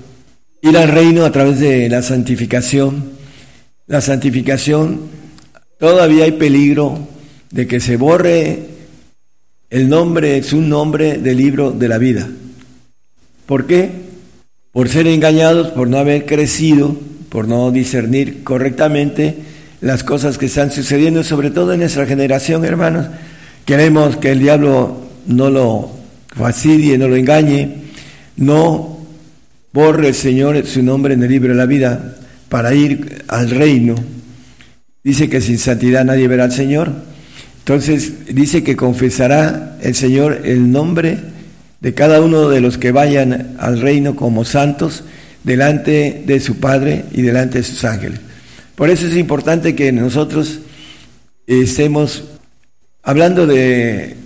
ir 0.60 0.76
al 0.76 0.88
reino 0.88 1.24
a 1.24 1.32
través 1.32 1.58
de 1.58 1.88
la 1.88 2.02
santificación. 2.02 3.12
La 3.86 4.02
santificación, 4.02 5.00
todavía 5.78 6.24
hay 6.24 6.32
peligro 6.32 7.08
de 7.50 7.66
que 7.66 7.80
se 7.80 7.96
borre 7.96 8.66
el 9.70 9.88
nombre, 9.88 10.42
su 10.42 10.60
nombre 10.60 11.16
del 11.16 11.38
libro 11.38 11.72
de 11.72 11.88
la 11.88 11.96
vida. 11.96 12.28
¿Por 13.46 13.66
qué? 13.66 13.90
Por 14.70 14.90
ser 14.90 15.06
engañados, 15.06 15.68
por 15.68 15.88
no 15.88 15.96
haber 15.96 16.26
crecido, 16.26 16.94
por 17.30 17.48
no 17.48 17.70
discernir 17.70 18.44
correctamente 18.44 19.36
las 19.80 20.04
cosas 20.04 20.36
que 20.36 20.46
están 20.46 20.70
sucediendo, 20.70 21.24
sobre 21.24 21.50
todo 21.50 21.72
en 21.72 21.80
nuestra 21.80 22.04
generación, 22.04 22.66
hermanos. 22.66 23.06
Queremos 23.64 24.18
que 24.18 24.30
el 24.32 24.38
diablo 24.38 25.11
no 25.26 25.50
lo 25.50 25.90
fastidie, 26.28 26.98
no 26.98 27.08
lo 27.08 27.16
engañe, 27.16 27.76
no 28.36 28.98
borre 29.72 30.08
el 30.08 30.14
Señor 30.14 30.66
su 30.66 30.82
nombre 30.82 31.14
en 31.14 31.22
el 31.22 31.30
libro 31.30 31.50
de 31.52 31.58
la 31.58 31.66
vida 31.66 32.16
para 32.48 32.74
ir 32.74 33.24
al 33.28 33.50
reino. 33.50 33.94
Dice 35.02 35.28
que 35.28 35.40
sin 35.40 35.58
santidad 35.58 36.04
nadie 36.04 36.28
verá 36.28 36.44
al 36.44 36.52
Señor. 36.52 36.92
Entonces 37.58 38.26
dice 38.34 38.62
que 38.62 38.76
confesará 38.76 39.78
el 39.80 39.94
Señor 39.94 40.42
el 40.44 40.70
nombre 40.70 41.18
de 41.80 41.94
cada 41.94 42.20
uno 42.20 42.48
de 42.48 42.60
los 42.60 42.78
que 42.78 42.92
vayan 42.92 43.56
al 43.58 43.80
reino 43.80 44.14
como 44.16 44.44
santos 44.44 45.04
delante 45.44 46.22
de 46.26 46.40
su 46.40 46.60
Padre 46.60 47.04
y 47.12 47.22
delante 47.22 47.58
de 47.58 47.64
sus 47.64 47.84
ángeles. 47.84 48.20
Por 48.74 48.90
eso 48.90 49.06
es 49.06 49.16
importante 49.16 49.74
que 49.74 49.92
nosotros 49.92 50.60
estemos 51.46 52.24
hablando 53.02 53.46
de 53.46 54.16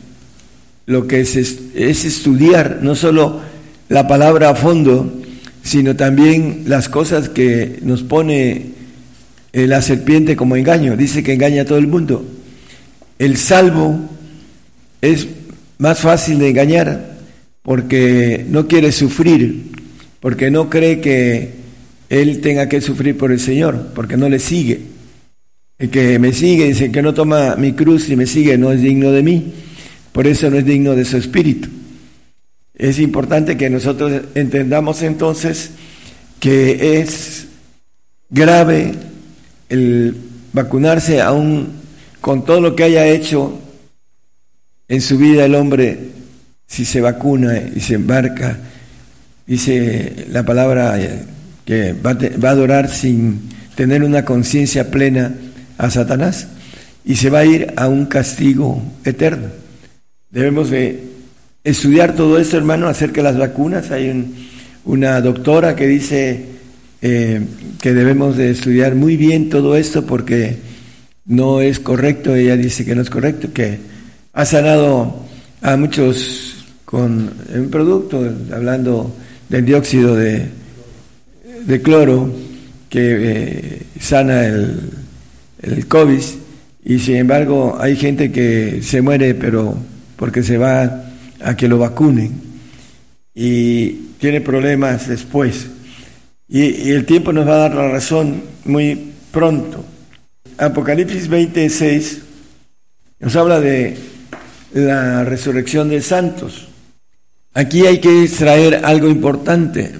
lo 0.87 1.07
que 1.07 1.21
es, 1.21 1.37
es 1.37 2.05
estudiar 2.05 2.79
no 2.83 2.95
solo 2.95 3.41
la 3.89 4.09
palabra 4.09 4.51
a 4.51 4.55
fondo, 4.55 5.13
sino 5.63 5.97
también 5.97 6.63
las 6.67 6.89
cosas 6.89 7.29
que 7.29 7.81
nos 7.83 8.05
pone 8.05 8.67
eh, 9.53 9.67
la 9.67 9.83
serpiente 9.83 10.37
como 10.37 10.57
engaño. 10.57 10.97
Dice 10.97 11.23
que 11.23 11.35
engaña 11.35 11.63
a 11.63 11.65
todo 11.65 11.79
el 11.79 11.89
mundo. 11.89 12.25
El 13.19 13.37
salvo 13.37 13.99
es 15.01 15.27
más 15.79 16.01
fácil 16.01 16.39
de 16.39 16.51
engañar 16.51 17.17
porque 17.63 18.47
no 18.49 18.69
quiere 18.69 18.93
sufrir, 18.93 19.73
porque 20.21 20.51
no 20.51 20.71
cree 20.71 21.01
que 21.01 21.51
él 22.09 22.41
tenga 22.41 22.69
que 22.69 22.81
sufrir 22.81 23.19
por 23.19 23.33
el 23.33 23.41
Señor, 23.41 23.89
porque 23.95 24.17
no 24.17 24.29
le 24.29 24.39
sigue. 24.39 24.83
El 25.79 25.91
que 25.91 26.19
me 26.19 26.33
sigue, 26.33 26.67
dice 26.67 26.93
que 26.93 27.03
no 27.03 27.13
toma 27.13 27.57
mi 27.57 27.73
cruz 27.73 28.09
y 28.09 28.17
me 28.17 28.27
sigue, 28.27 28.57
no 28.57 28.73
es 28.73 28.81
digno 28.81 29.11
de 29.11 29.23
mí. 29.23 29.53
Por 30.17 30.27
eso 30.27 30.49
no 30.49 30.57
es 30.57 30.65
digno 30.65 30.97
de 30.97 31.05
su 31.05 31.19
espíritu. 31.19 31.69
Es 32.75 32.99
importante 32.99 33.59
que 33.59 33.69
nosotros 33.69 34.23
entendamos 34.35 35.03
entonces 35.03 35.73
que 36.41 36.99
es 37.01 37.49
grave 38.31 38.95
el 39.69 40.17
vacunarse 40.55 41.21
aún 41.21 41.69
con 42.23 42.47
todo 42.47 42.63
lo 42.63 42.75
que 42.75 42.85
haya 42.85 43.07
hecho 43.07 43.61
en 44.89 45.03
su 45.03 45.19
vida 45.19 45.45
el 45.45 45.55
hombre, 45.55 45.99
si 46.67 46.87
se 46.87 47.03
vacuna 47.03 47.61
y 47.75 47.81
se 47.81 47.97
embarca, 47.97 48.59
dice 49.47 50.29
la 50.31 50.47
palabra 50.47 50.99
que 51.67 51.93
va, 51.93 52.15
va 52.15 52.49
a 52.49 52.53
adorar 52.53 52.89
sin 52.89 53.51
tener 53.75 54.03
una 54.03 54.25
conciencia 54.25 54.91
plena 54.91 55.35
a 55.77 55.91
Satanás 55.91 56.49
y 57.05 57.17
se 57.17 57.29
va 57.29 57.41
a 57.41 57.45
ir 57.45 57.75
a 57.77 57.89
un 57.89 58.07
castigo 58.07 58.83
eterno. 59.05 59.66
Debemos 60.37 60.69
de 60.69 61.03
estudiar 61.65 62.15
todo 62.15 62.39
esto, 62.39 62.59
hermano, 62.59 62.89
acerca 62.89 63.23
de 63.23 63.23
las 63.23 63.39
vacunas. 63.39 63.91
Hay 63.91 64.35
una 64.85 65.19
doctora 65.23 65.75
que 65.75 65.87
dice 65.87 66.45
eh, 67.01 67.41
que 67.81 67.95
debemos 67.95 68.37
de 68.37 68.51
estudiar 68.51 68.97
muy 68.97 69.17
bien 69.17 69.49
todo 69.49 69.77
esto 69.77 70.05
porque 70.05 70.59
no 71.25 71.63
es 71.63 71.81
correcto. 71.81 72.35
Ella 72.35 72.55
dice 72.59 72.85
que 72.85 72.95
no 72.95 73.01
es 73.01 73.09
correcto, 73.09 73.55
que 73.55 73.79
ha 74.35 74.45
sanado 74.45 75.25
a 75.63 75.75
muchos 75.79 76.67
con 76.85 77.31
un 77.55 77.71
producto, 77.71 78.23
hablando 78.53 79.17
del 79.49 79.65
dióxido 79.65 80.15
de, 80.17 80.51
cloro, 81.83 82.31
que 82.91 83.17
eh, 83.23 83.83
sana 83.99 84.45
el 84.45 85.87
COVID 85.89 86.21
y 86.85 86.99
sin 86.99 87.17
embargo 87.17 87.79
hay 87.81 87.97
gente 87.97 88.31
que 88.31 88.83
se 88.83 89.01
muere 89.01 89.35
pero 89.35 89.96
porque 90.17 90.43
se 90.43 90.59
va 90.59 91.05
a 91.43 91.57
que 91.57 91.69
lo 91.69 91.79
vacunen 91.79 92.41
y 93.35 93.91
tiene 94.19 94.41
problemas 94.41 95.09
después. 95.09 95.67
Y, 96.49 96.91
el 96.91 97.05
tiempo 97.05 97.33
nos 97.33 97.47
va 97.47 97.55
a 97.55 97.69
dar 97.69 97.75
la 97.75 97.89
razón 97.89 98.43
muy 98.65 99.13
pronto. 99.31 99.85
Apocalipsis 100.59 101.29
26 101.29 102.23
nos 103.21 103.37
habla 103.37 103.61
de 103.61 103.97
la 104.73 105.25
resurrección 105.25 105.89
de 105.91 106.01
santos. 106.01 106.69
Aquí 107.53 107.87
hay 107.87 107.99
que 107.99 108.25
extraer 108.25 108.85
algo 108.85 109.09
importante. 109.09 109.93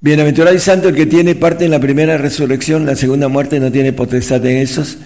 Bienaventurado 0.00 0.54
y 0.54 0.60
santo 0.60 0.88
el 0.88 0.94
que 0.94 1.06
tiene 1.06 1.34
parte 1.34 1.64
en 1.64 1.70
la 1.72 1.80
primera 1.80 2.16
resurrección, 2.16 2.86
la 2.86 2.94
segunda 2.94 3.28
muerte 3.28 3.58
no 3.58 3.72
tiene 3.72 3.92
potestad 3.92 4.44
en 4.46 4.58
esos. 4.58 4.98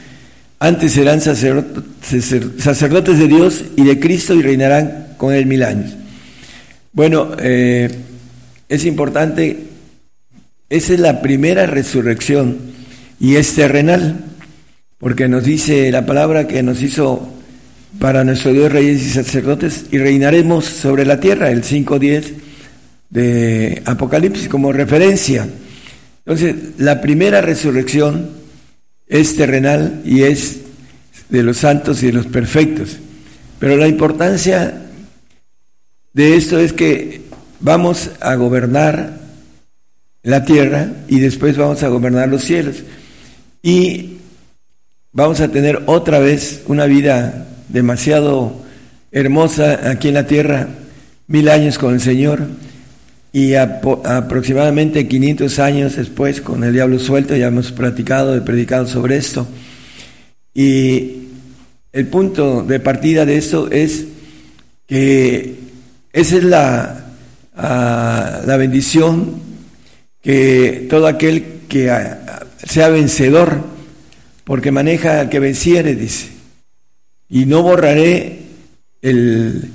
Antes 0.63 0.93
serán 0.93 1.23
sacerdotes 1.23 3.19
de 3.19 3.29
Dios 3.29 3.65
y 3.77 3.85
de 3.85 3.99
Cristo 3.99 4.35
y 4.35 4.43
reinarán 4.43 5.15
con 5.17 5.33
él 5.33 5.47
mil 5.47 5.63
años. 5.63 5.97
Bueno, 6.93 7.31
eh, 7.39 7.89
es 8.69 8.85
importante, 8.85 9.59
esa 10.69 10.93
es 10.93 11.01
la 11.01 11.23
primera 11.23 11.65
resurrección 11.65 12.59
y 13.19 13.37
es 13.37 13.55
terrenal, 13.55 14.27
porque 14.99 15.29
nos 15.29 15.45
dice 15.45 15.91
la 15.91 16.05
palabra 16.05 16.47
que 16.47 16.63
nos 16.63 16.83
hizo 16.83 17.27
para 17.99 18.23
nuestro 18.23 18.53
Dios 18.53 18.71
reyes 18.71 19.01
y 19.01 19.09
sacerdotes 19.09 19.87
y 19.91 19.97
reinaremos 19.97 20.67
sobre 20.67 21.07
la 21.07 21.21
tierra, 21.21 21.51
el 21.51 21.63
5.10 21.63 22.35
de 23.09 23.81
Apocalipsis 23.87 24.51
como 24.51 24.73
referencia. 24.73 25.49
Entonces, 26.27 26.55
la 26.77 27.01
primera 27.01 27.41
resurrección 27.41 28.40
es 29.11 29.37
terrenal 29.37 30.01
y 30.05 30.23
es 30.23 30.61
de 31.29 31.43
los 31.43 31.59
santos 31.59 32.03
y 32.03 32.07
de 32.07 32.13
los 32.13 32.27
perfectos. 32.27 32.97
Pero 33.59 33.77
la 33.77 33.89
importancia 33.89 34.87
de 36.15 36.37
esto 36.37 36.59
es 36.59 36.73
que 36.73 37.23
vamos 37.59 38.13
a 38.21 38.37
gobernar 38.37 39.19
la 40.23 40.45
tierra 40.45 40.93
y 41.09 41.19
después 41.19 41.57
vamos 41.59 41.83
a 41.83 41.89
gobernar 41.89 42.29
los 42.29 42.45
cielos. 42.45 42.85
Y 43.63 44.19
vamos 45.13 45.41
a 45.41 45.49
tener 45.49 45.83
otra 45.87 46.21
vez 46.21 46.63
una 46.67 46.87
vida 46.87 47.49
demasiado 47.69 48.63
hermosa 49.11 49.91
aquí 49.91 50.09
en 50.09 50.15
la 50.15 50.27
tierra, 50.29 50.69
mil 51.27 51.49
años 51.49 51.79
con 51.79 51.95
el 51.95 52.01
Señor 52.01 52.47
y 53.33 53.55
aproximadamente 53.55 55.07
500 55.07 55.59
años 55.59 55.97
después 55.97 56.41
con 56.41 56.65
el 56.65 56.73
diablo 56.73 56.99
suelto, 56.99 57.37
ya 57.37 57.47
hemos 57.47 57.73
platicado 57.73 58.37
y 58.37 58.41
predicado 58.41 58.87
sobre 58.87 59.17
esto. 59.17 59.47
Y 60.53 61.29
el 61.93 62.07
punto 62.09 62.63
de 62.65 62.81
partida 62.81 63.25
de 63.25 63.37
esto 63.37 63.71
es 63.71 64.07
que 64.87 65.55
esa 66.13 66.37
es 66.37 66.45
la, 66.45 67.13
ah, 67.55 68.41
la 68.47 68.57
bendición 68.57 69.41
que 70.23 70.87
todo 70.91 71.07
aquel 71.07 71.61
que 71.69 71.91
sea 72.65 72.89
vencedor, 72.89 73.63
porque 74.45 74.73
maneja 74.73 75.21
al 75.21 75.29
que 75.29 75.39
venciere, 75.39 75.95
dice 75.95 76.41
y 77.31 77.47
no 77.47 77.63
borraré 77.63 78.41
el, 79.01 79.71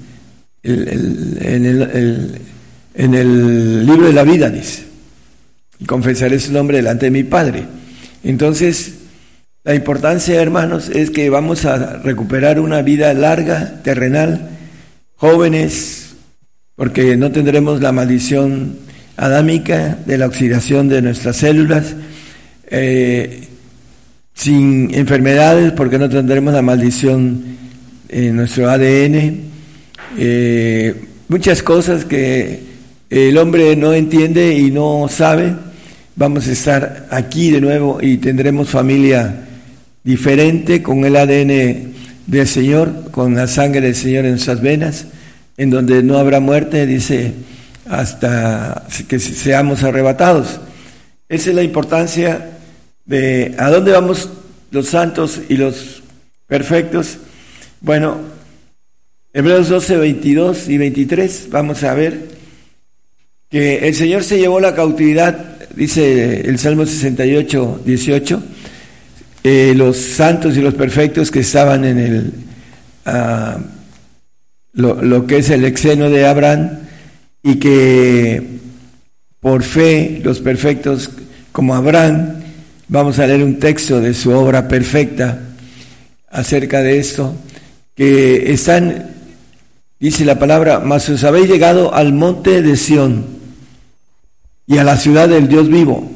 en, 0.62 1.66
el, 1.66 2.42
en 2.96 3.14
el 3.14 3.86
libro 3.86 4.08
de 4.08 4.14
la 4.14 4.24
vida, 4.24 4.50
dice, 4.50 4.86
y 5.80 5.86
confesaré 5.86 6.40
su 6.40 6.54
nombre 6.54 6.78
delante 6.78 7.08
de 7.08 7.12
mi 7.12 7.24
Padre. 7.24 7.66
Entonces, 8.24 8.94
la 9.64 9.76
importancia, 9.76 10.42
hermanos, 10.42 10.90
es 10.90 11.10
que 11.10 11.30
vamos 11.30 11.66
a 11.66 11.98
recuperar 11.98 12.60
una 12.60 12.82
vida 12.82 13.14
larga, 13.14 13.82
terrenal, 13.84 14.50
jóvenes, 15.16 16.16
porque 16.76 17.18
no 17.18 17.32
tendremos 17.32 17.82
la 17.82 17.92
maldición 17.92 18.78
adámica 19.18 19.98
de 20.06 20.18
la 20.18 20.28
oxidación 20.28 20.88
de 20.88 21.02
nuestras 21.02 21.38
células, 21.38 21.96
eh, 22.68 23.48
sin 24.34 24.94
enfermedades, 24.94 25.72
porque 25.72 25.98
no 25.98 26.10
tendremos 26.10 26.54
la 26.54 26.62
maldición 26.62 27.44
en 28.10 28.36
nuestro 28.36 28.70
ADN, 28.70 29.42
eh, 30.18 30.96
muchas 31.28 31.64
cosas 31.64 32.06
que 32.06 32.75
el 33.10 33.38
hombre 33.38 33.76
no 33.76 33.94
entiende 33.94 34.54
y 34.56 34.72
no 34.72 35.08
sabe. 35.10 35.56
Vamos 36.16 36.48
a 36.48 36.52
estar 36.52 37.08
aquí 37.12 37.52
de 37.52 37.62
nuevo 37.62 38.00
y 38.02 38.18
tendremos 38.18 38.70
familia 38.70 39.46
diferente 40.04 40.82
con 40.82 41.06
el 41.06 41.16
ADN 41.16 41.94
del 42.26 42.48
Señor, 42.48 43.12
con 43.12 43.36
la 43.36 43.48
sangre 43.48 43.82
del 43.82 43.96
Señor 43.96 44.26
en 44.26 44.32
nuestras 44.32 44.62
venas, 44.62 45.08
en 45.58 45.70
donde 45.70 46.04
no 46.04 46.18
habrá 46.18 46.40
muerte, 46.40 46.86
dice, 46.86 47.34
hasta 47.88 48.86
que 49.08 49.20
seamos 49.20 49.84
arrebatados. 49.84 50.60
Esa 51.30 51.50
es 51.50 51.56
la 51.56 51.64
importancia 51.64 52.52
de 53.06 53.56
a 53.58 53.70
dónde 53.70 53.92
vamos 53.92 54.30
los 54.72 54.88
santos 54.88 55.42
y 55.50 55.58
los 55.58 56.02
perfectos. 56.48 57.18
Bueno, 57.82 58.18
Hebreos 59.34 59.70
12, 59.70 59.98
22 59.98 60.70
y 60.70 60.78
23, 60.78 61.48
vamos 61.52 61.84
a 61.84 61.94
ver 61.94 62.35
que 63.50 63.88
el 63.88 63.96
Señor 63.96 64.24
se 64.24 64.38
llevó 64.38 64.60
la 64.60 64.76
cautividad, 64.76 65.58
dice 65.76 66.42
el 66.42 66.60
Salmo 66.60 66.86
68, 66.86 67.82
18, 67.86 68.44
eh, 69.44 69.74
los 69.76 69.98
santos 69.98 70.58
y 70.58 70.62
los 70.62 70.74
perfectos 70.74 71.32
que 71.32 71.40
estaban 71.40 71.86
en 71.86 72.00
el, 72.00 72.34
ah, 73.06 73.58
lo, 74.74 75.02
lo 75.02 75.28
que 75.28 75.38
es 75.38 75.50
el 75.50 75.66
exeno 75.66 76.10
de 76.10 76.26
Abraham, 76.26 76.80
y 77.44 77.56
que 77.56 78.42
por 79.40 79.64
fe 79.64 80.20
los 80.24 80.40
perfectos 80.40 81.12
como 81.52 81.76
Abraham 81.76 82.46
Vamos 82.88 83.18
a 83.18 83.26
leer 83.26 83.44
un 83.44 83.58
texto 83.58 84.00
de 84.00 84.14
su 84.14 84.30
obra 84.30 84.68
perfecta 84.68 85.40
acerca 86.30 86.84
de 86.84 87.00
esto, 87.00 87.36
que 87.96 88.54
están, 88.54 89.10
dice 90.00 90.24
la 90.24 90.38
palabra, 90.38 90.80
mas 90.80 91.10
os 91.10 91.24
habéis 91.24 91.50
llegado 91.50 91.96
al 91.96 92.14
monte 92.14 92.62
de 92.62 92.78
Sión 92.78 93.26
y 94.68 94.78
a 94.78 94.84
la 94.84 94.98
ciudad 94.98 95.30
del 95.30 95.48
Dios 95.48 95.70
vivo. 95.70 96.12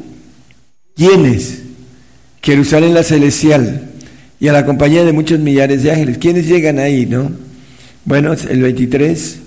¿Quiénes? 0.95 1.59
Jerusalén 2.41 2.93
la 2.93 3.03
celestial 3.03 3.89
y 4.39 4.47
a 4.47 4.53
la 4.53 4.65
compañía 4.65 5.03
de 5.03 5.11
muchos 5.11 5.39
millares 5.39 5.83
de 5.83 5.91
ángeles. 5.91 6.17
¿Quiénes 6.17 6.47
llegan 6.47 6.79
ahí, 6.79 7.05
no? 7.05 7.31
Bueno, 8.05 8.33
el 8.33 8.61
23. 8.61 9.39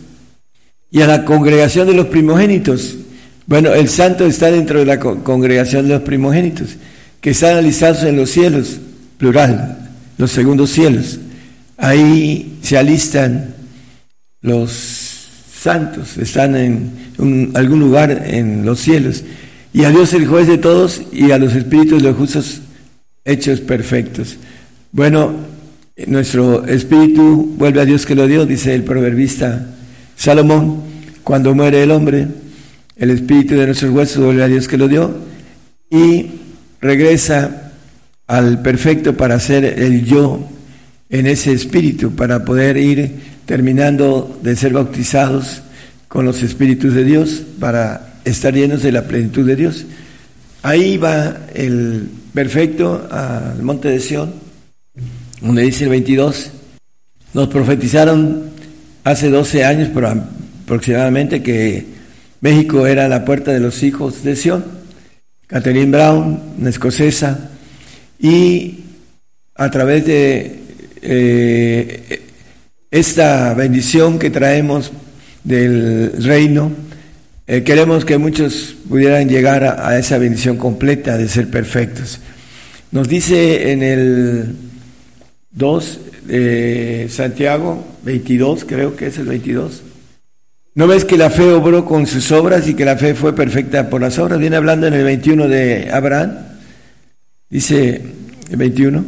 Y 0.90 1.00
a 1.00 1.06
la 1.06 1.24
congregación 1.24 1.86
de 1.86 1.94
los 1.94 2.06
primogénitos. 2.06 2.96
Bueno, 3.46 3.72
el 3.72 3.88
santo 3.88 4.26
está 4.26 4.50
dentro 4.50 4.78
de 4.78 4.86
la 4.86 5.00
congregación 5.00 5.88
de 5.88 5.94
los 5.94 6.02
primogénitos 6.02 6.76
que 7.20 7.30
están 7.30 7.56
alistados 7.56 8.02
en 8.02 8.16
los 8.16 8.30
cielos, 8.30 8.80
plural, 9.16 9.90
los 10.18 10.30
segundos 10.30 10.70
cielos. 10.70 11.18
Ahí 11.76 12.58
se 12.62 12.76
alistan 12.76 13.54
los 14.40 14.70
santos, 15.54 16.18
están 16.18 16.56
en 16.56 16.90
algún 17.18 17.80
lugar 17.80 18.24
en 18.26 18.64
los 18.64 18.80
cielos. 18.80 19.24
Y 19.72 19.84
a 19.84 19.90
Dios 19.90 20.12
el 20.12 20.26
juez 20.26 20.46
de 20.48 20.58
todos 20.58 21.02
y 21.12 21.30
a 21.30 21.38
los 21.38 21.54
espíritus 21.54 22.02
de 22.02 22.08
los 22.08 22.16
justos 22.16 22.60
hechos 23.24 23.60
perfectos. 23.60 24.36
Bueno, 24.90 25.34
nuestro 26.06 26.66
espíritu 26.66 27.54
vuelve 27.56 27.80
a 27.80 27.84
Dios 27.84 28.04
que 28.04 28.14
lo 28.14 28.26
dio, 28.26 28.46
dice 28.46 28.74
el 28.74 28.82
proverbista 28.82 29.66
Salomón, 30.16 30.82
cuando 31.22 31.54
muere 31.54 31.82
el 31.82 31.90
hombre, 31.90 32.28
el 32.96 33.10
espíritu 33.10 33.54
de 33.54 33.66
nuestros 33.66 33.92
huesos 33.92 34.24
vuelve 34.24 34.42
a 34.42 34.48
Dios 34.48 34.68
que 34.68 34.78
lo 34.78 34.88
dio 34.88 35.14
y 35.90 36.26
regresa 36.80 37.72
al 38.26 38.62
perfecto 38.62 39.16
para 39.16 39.38
ser 39.40 39.64
el 39.64 40.04
yo 40.04 40.48
en 41.10 41.26
ese 41.26 41.52
espíritu, 41.52 42.12
para 42.14 42.44
poder 42.44 42.76
ir 42.76 43.12
terminando 43.46 44.38
de 44.42 44.56
ser 44.56 44.72
bautizados 44.72 45.62
con 46.12 46.26
los 46.26 46.42
espíritus 46.42 46.92
de 46.92 47.04
Dios, 47.04 47.42
para 47.58 48.16
estar 48.26 48.52
llenos 48.52 48.82
de 48.82 48.92
la 48.92 49.04
plenitud 49.04 49.46
de 49.46 49.56
Dios. 49.56 49.86
Ahí 50.62 50.98
va 50.98 51.38
el 51.54 52.06
perfecto 52.34 53.08
al 53.10 53.62
monte 53.62 53.88
de 53.88 53.98
Sión, 53.98 54.34
donde 55.40 55.62
dice 55.62 55.84
el 55.84 55.90
22, 55.90 56.50
nos 57.32 57.48
profetizaron 57.48 58.50
hace 59.04 59.30
12 59.30 59.64
años 59.64 59.88
aproximadamente 60.64 61.42
que 61.42 61.86
México 62.42 62.86
era 62.86 63.08
la 63.08 63.24
puerta 63.24 63.50
de 63.50 63.60
los 63.60 63.82
hijos 63.82 64.22
de 64.22 64.36
Sión 64.36 64.64
Catherine 65.46 65.90
Brown, 65.90 66.40
una 66.58 66.68
escocesa, 66.68 67.52
y 68.18 68.80
a 69.54 69.70
través 69.70 70.04
de 70.04 70.60
eh, 71.00 72.22
esta 72.90 73.54
bendición 73.54 74.18
que 74.18 74.28
traemos 74.28 74.92
del 75.44 76.12
reino, 76.22 76.72
eh, 77.46 77.64
queremos 77.64 78.04
que 78.04 78.18
muchos 78.18 78.76
pudieran 78.88 79.28
llegar 79.28 79.64
a, 79.64 79.98
esa 79.98 80.18
bendición 80.18 80.56
completa 80.56 81.18
de 81.18 81.28
ser 81.28 81.48
perfectos. 81.48 82.20
Nos 82.92 83.08
dice 83.08 83.72
en 83.72 83.82
el 83.82 84.56
2 85.50 86.00
de 86.26 87.06
Santiago 87.10 87.84
22, 88.04 88.64
creo 88.64 88.96
que 88.96 89.08
es 89.08 89.18
el 89.18 89.26
22. 89.26 89.82
¿No 90.74 90.86
ves 90.86 91.04
que 91.04 91.18
la 91.18 91.30
fe 91.30 91.52
obró 91.52 91.84
con 91.84 92.06
sus 92.06 92.30
obras 92.32 92.66
y 92.68 92.74
que 92.74 92.84
la 92.84 92.96
fe 92.96 93.14
fue 93.14 93.34
perfecta 93.34 93.90
por 93.90 94.00
las 94.00 94.18
obras? 94.18 94.38
Viene 94.38 94.56
hablando 94.56 94.86
en 94.86 94.94
el 94.94 95.04
21 95.04 95.48
de 95.48 95.90
Abraham, 95.92 96.38
dice 97.50 98.00
el 98.50 98.56
21. 98.56 99.04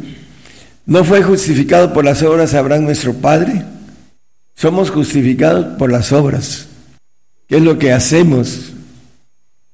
¿No 0.87 1.03
fue 1.03 1.23
justificado 1.23 1.93
por 1.93 2.05
las 2.05 2.21
obras 2.21 2.53
Abraham 2.53 2.83
nuestro 2.83 3.13
Padre? 3.13 3.63
Somos 4.55 4.89
justificados 4.89 5.77
por 5.77 5.91
las 5.91 6.11
obras. 6.13 6.67
¿Qué 7.47 7.57
es 7.57 7.61
lo 7.61 7.77
que 7.77 7.91
hacemos 7.91 8.73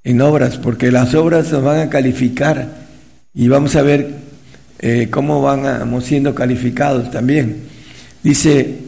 en 0.04 0.22
obras? 0.22 0.58
Porque 0.58 0.92
las 0.92 1.14
obras 1.14 1.52
nos 1.52 1.64
van 1.64 1.80
a 1.80 1.90
calificar 1.90 2.68
y 3.34 3.48
vamos 3.48 3.76
a 3.76 3.84
ver 3.84 4.16
eh, 4.80 5.08
cómo 5.12 5.42
vamos 5.44 6.06
siendo 6.06 6.34
calificados 6.34 7.12
también. 7.12 7.64
Dice 8.24 8.80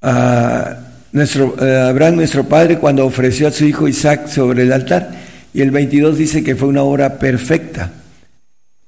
a 0.00 0.78
nuestro, 1.12 1.56
eh, 1.60 1.88
Abraham, 1.88 2.16
nuestro 2.16 2.44
padre, 2.44 2.78
cuando 2.78 3.04
ofreció 3.04 3.48
a 3.48 3.50
su 3.50 3.64
hijo 3.64 3.88
Isaac 3.88 4.28
sobre 4.28 4.62
el 4.62 4.72
altar, 4.72 5.10
y 5.52 5.60
el 5.60 5.72
22 5.72 6.16
dice 6.16 6.44
que 6.44 6.54
fue 6.54 6.68
una 6.68 6.82
obra 6.82 7.18
perfecta. 7.18 7.90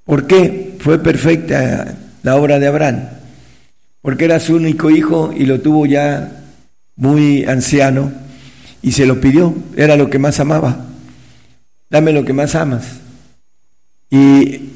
¿Por 0.04 0.28
qué 0.28 0.76
fue 0.78 1.02
perfecta 1.02 1.96
la 2.22 2.36
obra 2.36 2.60
de 2.60 2.68
Abraham? 2.68 3.08
Porque 4.02 4.26
era 4.26 4.40
su 4.40 4.56
único 4.56 4.90
hijo 4.90 5.32
y 5.34 5.46
lo 5.46 5.60
tuvo 5.60 5.86
ya 5.86 6.42
muy 6.96 7.44
anciano 7.44 8.12
y 8.82 8.92
se 8.92 9.06
lo 9.06 9.20
pidió, 9.20 9.54
era 9.76 9.96
lo 9.96 10.10
que 10.10 10.18
más 10.18 10.40
amaba. 10.40 10.86
Dame 11.88 12.12
lo 12.12 12.24
que 12.24 12.32
más 12.32 12.54
amas. 12.54 12.84
Y 14.10 14.72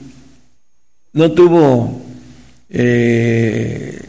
no 1.13 1.33
tuvo 1.33 2.03
eh, 2.71 4.01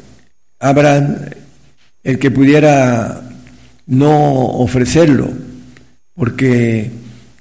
Abraham 0.59 1.17
el 2.03 2.19
que 2.19 2.31
pudiera 2.31 3.21
no 3.87 4.45
ofrecerlo, 4.45 5.29
porque 6.13 6.91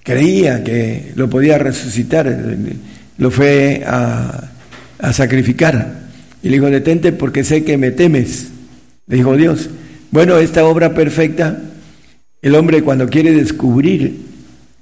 creía 0.03 0.65
que 0.65 1.12
lo 1.15 1.28
podía 1.28 1.59
resucitar, 1.59 2.57
lo 3.19 3.31
fue 3.31 3.85
a, 3.86 4.51
a 4.98 5.12
sacrificar. 5.12 6.06
Y 6.47 6.48
le 6.48 6.59
dijo, 6.59 6.70
detente 6.70 7.10
porque 7.10 7.43
sé 7.43 7.64
que 7.64 7.77
me 7.77 7.90
temes. 7.90 8.51
Le 9.09 9.16
dijo 9.16 9.36
Dios, 9.36 9.68
bueno, 10.12 10.39
esta 10.39 10.64
obra 10.64 10.94
perfecta, 10.94 11.60
el 12.40 12.55
hombre 12.55 12.85
cuando 12.85 13.09
quiere 13.09 13.32
descubrir 13.32 14.20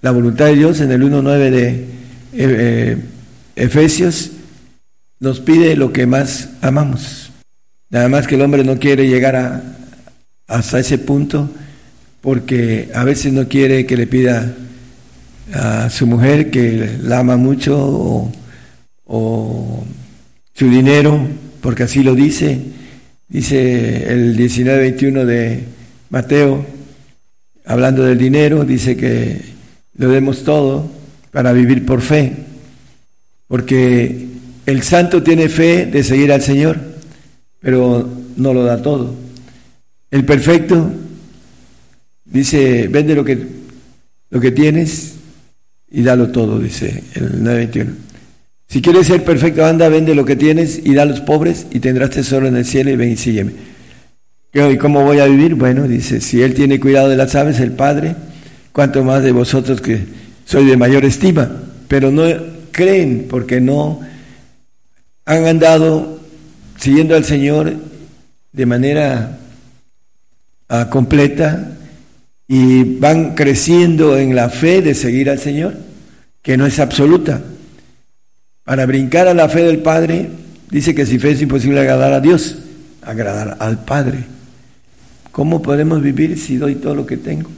la 0.02 0.10
voluntad 0.10 0.44
de 0.44 0.56
Dios 0.56 0.82
en 0.82 0.92
el 0.92 1.00
1.9 1.00 1.38
de 1.50 1.68
eh, 1.70 1.86
eh, 2.34 2.98
Efesios, 3.56 4.32
nos 5.20 5.40
pide 5.40 5.74
lo 5.74 5.90
que 5.90 6.06
más 6.06 6.50
amamos. 6.60 7.30
Nada 7.88 8.10
más 8.10 8.26
que 8.26 8.34
el 8.34 8.42
hombre 8.42 8.62
no 8.62 8.78
quiere 8.78 9.08
llegar 9.08 9.62
hasta 10.46 10.80
ese 10.80 10.98
punto 10.98 11.48
porque 12.20 12.90
a 12.94 13.04
veces 13.04 13.32
no 13.32 13.48
quiere 13.48 13.86
que 13.86 13.96
le 13.96 14.06
pida 14.06 14.54
a 15.54 15.88
su 15.88 16.06
mujer 16.06 16.50
que 16.50 16.98
la 17.00 17.20
ama 17.20 17.38
mucho 17.38 18.30
o 19.06 19.84
su 20.52 20.68
dinero, 20.68 21.26
porque 21.64 21.84
así 21.84 22.02
lo 22.02 22.14
dice. 22.14 22.58
Dice 23.26 24.12
el 24.12 24.36
19-21 24.36 25.24
de 25.24 25.64
Mateo, 26.10 26.66
hablando 27.64 28.04
del 28.04 28.18
dinero, 28.18 28.66
dice 28.66 28.98
que 28.98 29.40
lo 29.96 30.10
demos 30.10 30.44
todo 30.44 30.90
para 31.30 31.54
vivir 31.54 31.86
por 31.86 32.02
fe, 32.02 32.34
porque 33.48 34.26
el 34.66 34.82
santo 34.82 35.22
tiene 35.22 35.48
fe 35.48 35.86
de 35.86 36.04
seguir 36.04 36.32
al 36.32 36.42
Señor, 36.42 36.78
pero 37.60 38.12
no 38.36 38.52
lo 38.52 38.64
da 38.64 38.82
todo. 38.82 39.14
El 40.10 40.26
perfecto 40.26 40.92
dice, 42.26 42.88
vende 42.88 43.14
lo 43.14 43.24
que, 43.24 43.38
lo 44.28 44.38
que 44.38 44.50
tienes 44.50 45.14
y 45.90 46.02
dalo 46.02 46.28
todo, 46.28 46.58
dice 46.58 47.04
el 47.14 47.42
921. 47.42 48.13
Si 48.68 48.82
quieres 48.82 49.06
ser 49.06 49.24
perfecto, 49.24 49.64
anda, 49.64 49.88
vende 49.88 50.14
lo 50.14 50.24
que 50.24 50.36
tienes 50.36 50.80
y 50.82 50.94
da 50.94 51.02
a 51.02 51.06
los 51.06 51.20
pobres 51.20 51.66
y 51.70 51.80
tendrás 51.80 52.10
tesoro 52.10 52.46
en 52.46 52.56
el 52.56 52.64
cielo 52.64 52.90
y 52.90 52.96
ven 52.96 53.10
y 53.10 53.16
sígueme. 53.16 53.52
¿Y 54.52 54.76
cómo 54.78 55.02
voy 55.02 55.18
a 55.18 55.26
vivir? 55.26 55.56
Bueno, 55.56 55.88
dice, 55.88 56.20
si 56.20 56.40
Él 56.40 56.54
tiene 56.54 56.78
cuidado 56.78 57.08
de 57.08 57.16
las 57.16 57.34
aves, 57.34 57.58
el 57.60 57.72
Padre, 57.72 58.14
cuanto 58.72 59.02
más 59.02 59.22
de 59.22 59.32
vosotros 59.32 59.80
que 59.80 60.04
soy 60.44 60.66
de 60.66 60.76
mayor 60.76 61.04
estima. 61.04 61.50
Pero 61.88 62.10
no 62.10 62.24
creen 62.70 63.26
porque 63.28 63.60
no 63.60 64.00
han 65.24 65.46
andado 65.46 66.20
siguiendo 66.78 67.16
al 67.16 67.24
Señor 67.24 67.74
de 68.52 68.66
manera 68.66 69.38
completa 70.90 71.72
y 72.46 72.98
van 72.98 73.34
creciendo 73.34 74.18
en 74.18 74.34
la 74.34 74.50
fe 74.50 74.82
de 74.82 74.94
seguir 74.94 75.30
al 75.30 75.38
Señor, 75.38 75.74
que 76.42 76.56
no 76.56 76.66
es 76.66 76.78
absoluta. 76.78 77.40
Para 78.64 78.86
brincar 78.86 79.28
a 79.28 79.34
la 79.34 79.48
fe 79.48 79.62
del 79.62 79.78
Padre, 79.78 80.30
dice 80.70 80.94
que 80.94 81.04
si 81.04 81.18
fe 81.18 81.32
es 81.32 81.42
imposible 81.42 81.80
agradar 81.80 82.14
a 82.14 82.20
Dios, 82.20 82.58
agradar 83.02 83.58
al 83.60 83.84
Padre. 83.84 84.24
¿Cómo 85.32 85.60
podemos 85.60 86.00
vivir 86.00 86.38
si 86.38 86.56
doy 86.56 86.76
todo 86.76 86.94
lo 86.94 87.04
que 87.04 87.18
tengo? 87.18 87.50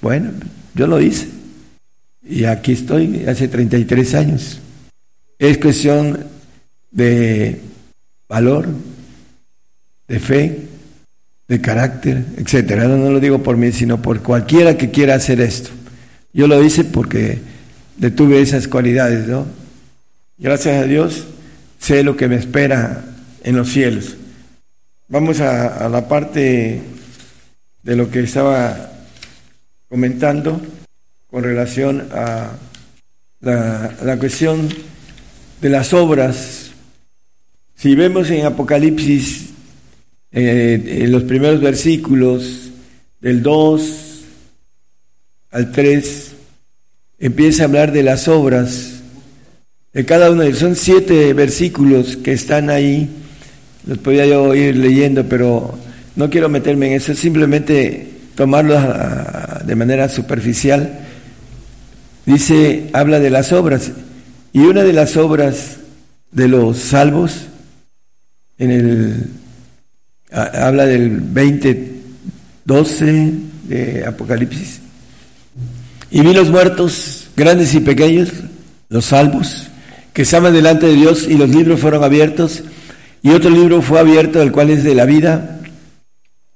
Bueno, 0.00 0.30
yo 0.74 0.86
lo 0.86 1.00
hice. 1.00 1.26
Y 2.22 2.44
aquí 2.44 2.72
estoy 2.72 3.24
hace 3.26 3.48
33 3.48 4.14
años. 4.14 4.60
Es 5.38 5.58
cuestión 5.58 6.24
de 6.92 7.60
valor, 8.28 8.68
de 10.06 10.20
fe, 10.20 10.60
de 11.48 11.60
carácter, 11.60 12.24
etcétera. 12.36 12.86
No, 12.86 12.96
no 12.96 13.10
lo 13.10 13.18
digo 13.18 13.42
por 13.42 13.56
mí, 13.56 13.72
sino 13.72 14.00
por 14.00 14.22
cualquiera 14.22 14.76
que 14.76 14.90
quiera 14.90 15.16
hacer 15.16 15.40
esto. 15.40 15.70
Yo 16.32 16.46
lo 16.46 16.62
hice 16.62 16.84
porque 16.84 17.40
le 17.98 18.10
tuve 18.10 18.40
esas 18.40 18.68
cualidades, 18.68 19.26
¿no? 19.26 19.65
Gracias 20.38 20.84
a 20.84 20.86
Dios 20.86 21.24
sé 21.78 22.02
lo 22.02 22.14
que 22.14 22.28
me 22.28 22.36
espera 22.36 23.04
en 23.42 23.56
los 23.56 23.70
cielos. 23.70 24.16
Vamos 25.08 25.40
a, 25.40 25.88
la 25.88 26.08
parte 26.08 26.82
de 27.82 27.96
lo 27.96 28.10
que 28.10 28.20
estaba 28.20 28.92
comentando 29.88 30.60
con 31.28 31.42
relación 31.42 32.08
a 32.12 32.50
la, 33.40 34.16
cuestión 34.18 34.68
de 35.62 35.68
las 35.70 35.94
obras. 35.94 36.72
Si 37.74 37.94
vemos 37.94 38.28
en 38.28 38.44
Apocalipsis 38.44 39.50
eh, 40.32 41.02
en 41.02 41.12
los 41.12 41.22
primeros 41.22 41.62
versículos 41.62 42.72
del 43.20 43.42
2 43.42 44.24
al 45.52 45.72
3, 45.72 46.32
empieza 47.20 47.62
a 47.62 47.66
hablar 47.66 47.92
de 47.92 48.02
las 48.02 48.28
obras 48.28 48.95
de 49.96 50.04
cada 50.04 50.30
uno 50.30 50.42
de 50.42 50.48
ellos. 50.48 50.58
Son 50.58 50.76
siete 50.76 51.32
versículos 51.32 52.18
que 52.18 52.34
están 52.34 52.68
ahí, 52.68 53.08
los 53.86 53.96
podía 53.96 54.26
yo 54.26 54.54
ir 54.54 54.76
leyendo, 54.76 55.24
pero 55.24 55.78
no 56.16 56.28
quiero 56.28 56.50
meterme 56.50 56.88
en 56.88 56.92
eso, 56.92 57.14
simplemente 57.14 58.06
tomarlos 58.34 58.84
de 59.64 59.74
manera 59.74 60.10
superficial. 60.10 61.00
Dice, 62.26 62.90
habla 62.92 63.20
de 63.20 63.30
las 63.30 63.54
obras, 63.54 63.92
y 64.52 64.58
una 64.58 64.82
de 64.82 64.92
las 64.92 65.16
obras 65.16 65.78
de 66.30 66.48
los 66.48 66.76
salvos, 66.76 67.46
en 68.58 68.70
el 68.70 69.30
habla 70.30 70.84
del 70.84 71.20
20, 71.20 71.92
12 72.66 73.32
de 73.64 74.04
Apocalipsis. 74.04 74.80
Y 76.10 76.20
vi 76.20 76.34
los 76.34 76.50
muertos, 76.50 77.28
grandes 77.34 77.72
y 77.72 77.80
pequeños, 77.80 78.28
los 78.90 79.06
salvos, 79.06 79.70
que 80.16 80.22
estaban 80.22 80.54
delante 80.54 80.86
de 80.86 80.94
Dios 80.94 81.26
y 81.28 81.34
los 81.34 81.50
libros 81.50 81.78
fueron 81.78 82.02
abiertos. 82.02 82.62
Y 83.22 83.32
otro 83.32 83.50
libro 83.50 83.82
fue 83.82 84.00
abierto, 84.00 84.40
el 84.40 84.50
cual 84.50 84.70
es 84.70 84.82
de 84.82 84.94
la 84.94 85.04
vida, 85.04 85.60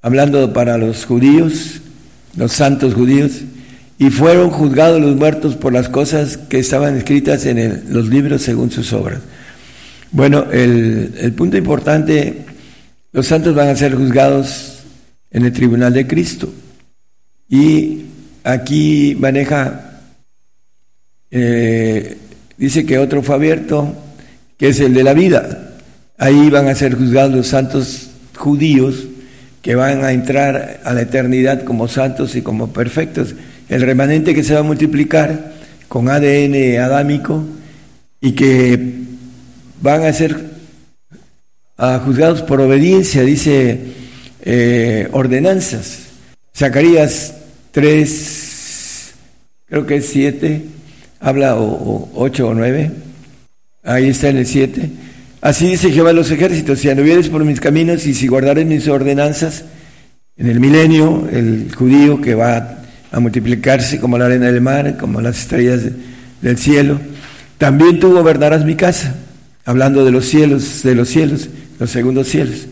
hablando 0.01 0.55
para 0.55 0.79
los 0.79 1.05
judíos, 1.05 1.83
los 2.39 2.53
santos 2.53 2.95
judíos, 2.95 3.33
y 3.99 4.09
fueron 4.09 4.49
juzgados 4.49 4.99
los 4.99 5.15
muertos 5.15 5.57
por 5.57 5.75
las 5.75 5.91
cosas 5.91 6.39
que 6.39 6.59
estaban 6.59 6.97
escritas 6.97 7.45
en 7.45 7.93
los 7.93 8.09
libros 8.09 8.41
según 8.41 8.71
sus 8.71 8.95
obras. 8.95 9.21
Bueno, 10.11 10.47
el, 10.51 11.13
el 11.19 11.35
punto 11.35 11.59
importante 11.59 12.47
los 13.13 13.27
santos 13.27 13.55
van 13.55 13.69
a 13.69 13.77
ser 13.77 13.95
juzgados 13.95 14.85
en 15.31 15.45
el 15.45 15.53
tribunal 15.53 15.93
de 15.93 16.07
Cristo. 16.07 16.51
Y 17.47 18.07
aquí 18.43 19.15
maneja, 19.21 20.01
eh, 21.31 22.17
dice 22.61 22.85
que 22.85 22.99
otro 22.99 23.23
fue 23.23 23.35
abierto, 23.35 23.95
que 24.59 24.69
es 24.69 24.79
el 24.81 24.93
de 24.93 25.03
la 25.03 25.15
vida. 25.15 25.73
Ahí 26.19 26.51
van 26.51 26.69
a 26.69 26.75
ser 26.75 26.95
juzgados 26.95 27.35
los 27.35 27.47
santos 27.47 28.11
judíos 28.37 29.07
que 29.63 29.75
van 29.75 30.05
a 30.05 30.13
entrar 30.13 30.81
a 30.85 30.93
la 30.93 31.03
eternidad 31.03 31.65
como 31.65 31.89
santos 31.89 32.37
y 32.37 32.43
como 32.43 32.71
perfectos. 32.73 33.35
El 33.71 33.81
remanente 33.81 34.35
que 34.35 34.45
se 34.45 34.53
va 34.53 34.61
a 34.61 34.63
multiplicar 34.63 35.55
con 35.89 36.11
ADN 36.11 36.79
adámico 36.79 37.45
y 38.21 38.33
que 38.33 38.79
van 39.81 40.05
a 40.05 40.13
ser 40.13 40.51
a 41.79 41.99
juzgados 42.01 42.43
por 42.43 42.61
obediencia, 42.61 43.23
dice 43.23 43.81
eh, 44.43 45.09
ordenanzas. 45.13 46.01
Zacarías 46.55 47.37
3, 47.71 49.15
creo 49.67 49.87
que 49.87 49.97
es 49.97 50.07
7, 50.07 50.63
habla 51.21 51.57
o, 51.57 52.11
8 52.15 52.49
o 52.49 52.55
9, 52.55 52.91
ahí 53.85 54.09
está 54.09 54.31
en 54.31 54.39
el 54.39 54.47
7. 54.47 54.91
Así 55.43 55.69
dice 55.69 55.93
Jehová 55.93 56.13
los 56.13 56.31
ejércitos, 56.31 56.81
si 56.81 56.89
anduvieres 56.89 57.29
por 57.29 57.45
mis 57.45 57.61
caminos 57.61 58.07
y 58.07 58.15
si 58.15 58.27
guardares 58.27 58.67
mis 58.67 58.89
ordenanzas, 58.89 59.65
en 60.37 60.49
el 60.49 60.59
milenio, 60.59 61.29
el 61.31 61.71
judío 61.75 62.21
que 62.21 62.35
va 62.35 62.79
a 63.13 63.21
multiplicarse 63.21 64.01
como 64.01 64.17
la 64.17 64.27
arena 64.27 64.47
del 64.47 64.61
mar, 64.61 64.97
como 64.97 65.21
las 65.21 65.39
estrellas 65.39 65.83
del 66.41 66.59
cielo, 66.59 66.99
también 67.59 68.01
tú 68.01 68.13
gobernarás 68.13 68.65
mi 68.65 68.75
casa, 68.75 69.15
hablando 69.67 70.05
de 70.05 70.11
los 70.11 70.27
cielos, 70.27 70.83
de 70.83 70.95
los 70.95 71.09
cielos, 71.09 71.51
los 71.79 71.91
segundos 71.91 72.29
cielos. 72.29 72.67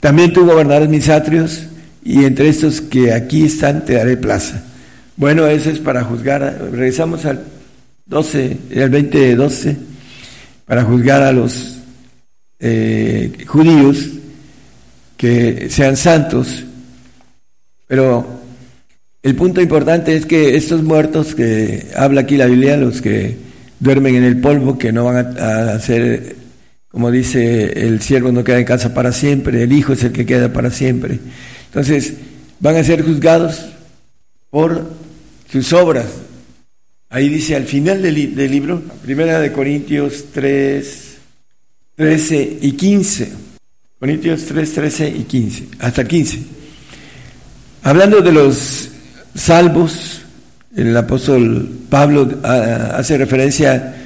También 0.00 0.32
tú 0.32 0.44
gobernarás 0.44 0.88
mis 0.88 1.08
atrios 1.08 1.64
y 2.02 2.24
entre 2.24 2.48
estos 2.48 2.80
que 2.80 3.12
aquí 3.12 3.44
están 3.44 3.84
te 3.84 3.94
daré 3.94 4.16
plaza. 4.16 4.62
Bueno, 5.16 5.46
eso 5.46 5.70
es 5.70 5.78
para 5.78 6.04
juzgar. 6.04 6.68
Regresamos 6.70 7.24
al 7.26 7.44
12, 8.10 8.58
el 8.70 8.90
20 8.90 9.18
de 9.18 9.36
12, 9.36 9.76
para 10.66 10.82
juzgar 10.82 11.22
a 11.22 11.32
los 11.32 11.78
eh, 12.58 13.44
judíos 13.46 14.04
que 15.16 15.70
sean 15.70 15.96
santos. 15.96 16.64
Pero 17.86 18.26
el 19.22 19.36
punto 19.36 19.60
importante 19.60 20.16
es 20.16 20.26
que 20.26 20.56
estos 20.56 20.82
muertos 20.82 21.36
que 21.36 21.86
habla 21.96 22.22
aquí 22.22 22.36
la 22.36 22.46
Biblia, 22.46 22.76
los 22.76 23.00
que 23.00 23.36
duermen 23.78 24.16
en 24.16 24.24
el 24.24 24.40
polvo, 24.40 24.76
que 24.76 24.92
no 24.92 25.04
van 25.04 25.38
a, 25.38 25.72
a 25.74 25.80
ser 25.80 26.36
como 26.88 27.12
dice, 27.12 27.86
el 27.86 28.02
siervo 28.02 28.32
no 28.32 28.42
queda 28.42 28.58
en 28.58 28.64
casa 28.64 28.92
para 28.92 29.12
siempre, 29.12 29.62
el 29.62 29.72
hijo 29.72 29.92
es 29.92 30.02
el 30.02 30.10
que 30.10 30.26
queda 30.26 30.52
para 30.52 30.70
siempre. 30.70 31.20
Entonces, 31.66 32.14
van 32.58 32.74
a 32.74 32.82
ser 32.82 33.02
juzgados 33.02 33.66
por 34.50 34.90
sus 35.52 35.72
obras. 35.72 36.06
Ahí 37.12 37.28
dice 37.28 37.56
al 37.56 37.64
final 37.64 38.00
del, 38.02 38.14
libro, 38.14 38.80
primera 39.02 39.40
de 39.40 39.50
Corintios 39.50 40.26
3, 40.32 41.16
13 41.96 42.58
y 42.62 42.72
15. 42.72 43.32
Corintios 43.98 44.44
3, 44.44 44.72
13 44.72 45.08
y 45.08 45.24
15, 45.24 45.68
hasta 45.80 46.04
15. 46.04 46.38
Hablando 47.82 48.20
de 48.20 48.30
los 48.30 48.90
salvos, 49.34 50.22
el 50.76 50.96
apóstol 50.96 51.68
Pablo 51.90 52.30
ah, 52.44 52.94
hace 52.98 53.18
referencia 53.18 53.96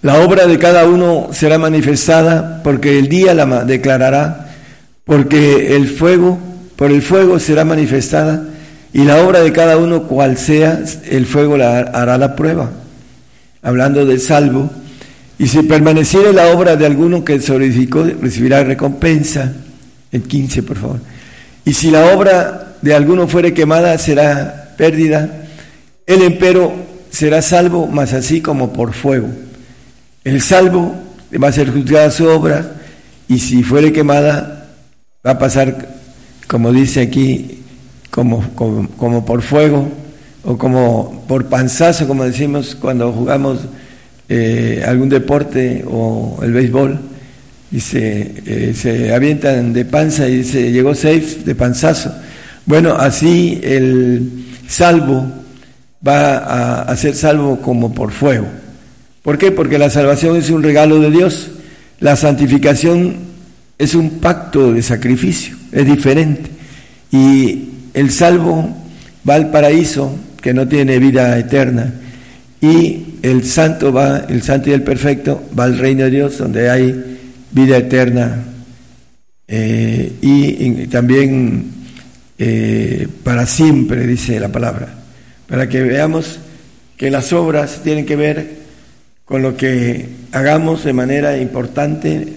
la 0.00 0.20
obra 0.20 0.46
de 0.46 0.58
cada 0.58 0.86
uno 0.86 1.28
será 1.32 1.58
manifestada 1.58 2.62
porque 2.62 2.98
el 2.98 3.08
día 3.10 3.34
la 3.34 3.64
declarará, 3.64 4.54
porque 5.04 5.76
el 5.76 5.88
fuego, 5.88 6.38
por 6.76 6.90
el 6.90 7.02
fuego 7.02 7.38
será 7.38 7.66
manifestada 7.66 8.48
y 8.96 9.04
la 9.04 9.20
obra 9.20 9.40
de 9.40 9.52
cada 9.52 9.76
uno 9.76 10.04
cual 10.04 10.38
sea, 10.38 10.82
el 11.04 11.26
fuego 11.26 11.58
la 11.58 11.80
hará 11.80 12.16
la 12.16 12.34
prueba. 12.34 12.70
Hablando 13.60 14.06
del 14.06 14.22
salvo, 14.22 14.70
y 15.38 15.48
si 15.48 15.64
permaneciere 15.64 16.32
la 16.32 16.46
obra 16.46 16.76
de 16.76 16.86
alguno 16.86 17.22
que 17.22 17.38
solidificó, 17.42 18.04
recibirá 18.04 18.64
recompensa. 18.64 19.52
El 20.10 20.22
15, 20.22 20.62
por 20.62 20.78
favor. 20.78 21.00
Y 21.66 21.74
si 21.74 21.90
la 21.90 22.06
obra 22.16 22.76
de 22.80 22.94
alguno 22.94 23.28
fuere 23.28 23.52
quemada, 23.52 23.98
será 23.98 24.72
pérdida. 24.78 25.44
El 26.06 26.22
empero 26.22 26.72
será 27.10 27.42
salvo, 27.42 27.86
mas 27.88 28.14
así 28.14 28.40
como 28.40 28.72
por 28.72 28.94
fuego. 28.94 29.28
El 30.24 30.40
salvo 30.40 30.96
va 31.34 31.48
a 31.48 31.52
ser 31.52 31.70
juzgada 31.70 32.10
su 32.10 32.24
obra 32.24 32.76
y 33.28 33.40
si 33.40 33.62
fuere 33.62 33.92
quemada 33.92 34.68
va 35.26 35.32
a 35.32 35.38
pasar, 35.38 35.86
como 36.48 36.72
dice 36.72 37.02
aquí, 37.02 37.56
como, 38.10 38.42
como, 38.96 39.24
por 39.24 39.42
fuego 39.42 39.88
o 40.44 40.56
como 40.56 41.24
por 41.28 41.46
panzazo, 41.46 42.06
como 42.06 42.24
decimos 42.24 42.74
cuando 42.74 43.12
jugamos 43.12 43.60
eh, 44.28 44.84
algún 44.86 45.08
deporte 45.08 45.84
o 45.86 46.38
el 46.42 46.52
béisbol 46.52 46.98
y 47.72 47.80
se, 47.80 48.34
eh, 48.46 48.74
se 48.74 49.12
avientan 49.12 49.72
de 49.72 49.84
panza 49.84 50.28
y 50.28 50.44
se 50.44 50.72
llegó 50.72 50.94
safe 50.94 51.42
de 51.44 51.54
panzazo. 51.54 52.12
Bueno, 52.64 52.94
así 52.94 53.60
el 53.62 54.46
salvo 54.68 55.26
va 56.06 56.82
a 56.82 56.96
ser 56.96 57.14
salvo 57.14 57.60
como 57.60 57.92
por 57.92 58.12
fuego. 58.12 58.46
¿Por 59.22 59.38
qué? 59.38 59.50
Porque 59.50 59.78
la 59.78 59.90
salvación 59.90 60.36
es 60.36 60.50
un 60.50 60.62
regalo 60.62 61.00
de 61.00 61.10
Dios. 61.10 61.50
La 61.98 62.14
santificación 62.14 63.16
es 63.78 63.94
un 63.94 64.20
pacto 64.20 64.72
de 64.72 64.82
sacrificio, 64.82 65.56
es 65.72 65.84
diferente. 65.84 66.50
Y 67.10 67.70
el 67.96 68.10
salvo 68.10 68.68
va 69.28 69.36
al 69.36 69.50
paraíso, 69.50 70.14
que 70.42 70.52
no 70.52 70.68
tiene 70.68 70.98
vida 70.98 71.38
eterna, 71.38 71.94
y 72.60 73.16
el 73.22 73.42
santo 73.46 73.90
va, 73.90 74.26
el 74.28 74.42
santo 74.42 74.68
y 74.68 74.74
el 74.74 74.82
perfecto, 74.82 75.42
va 75.58 75.64
al 75.64 75.78
reino 75.78 76.04
de 76.04 76.10
Dios, 76.10 76.36
donde 76.36 76.68
hay 76.68 77.18
vida 77.50 77.78
eterna. 77.78 78.44
Eh, 79.48 80.12
y, 80.20 80.86
también 80.88 81.72
eh, 82.38 83.08
para 83.24 83.46
siempre, 83.46 84.06
dice 84.06 84.38
la 84.38 84.48
palabra, 84.48 84.94
para 85.48 85.66
que 85.66 85.82
veamos 85.82 86.38
que 86.98 87.10
las 87.10 87.32
obras 87.32 87.80
tienen 87.82 88.04
que 88.04 88.16
ver 88.16 88.56
con 89.24 89.40
lo 89.40 89.56
que 89.56 90.06
hagamos 90.32 90.84
de 90.84 90.92
manera 90.92 91.38
importante. 91.38 92.28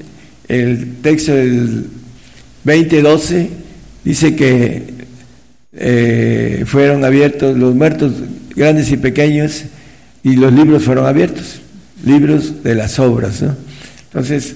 El 0.47 1.01
texto 1.01 1.35
del 1.35 1.85
2012 2.63 3.49
dice 4.05 4.35
que 4.37 4.98
eh, 5.71 6.63
fueron 6.65 7.05
abiertos 7.05 7.55
los 7.57 7.75
muertos 7.75 8.13
grandes 8.55 8.91
y 8.91 8.97
pequeños 8.97 9.65
y 10.23 10.35
los 10.35 10.51
libros 10.51 10.83
fueron 10.83 11.05
abiertos, 11.05 11.61
libros 12.03 12.63
de 12.63 12.75
las 12.75 12.99
obras. 12.99 13.43
Entonces, 14.05 14.55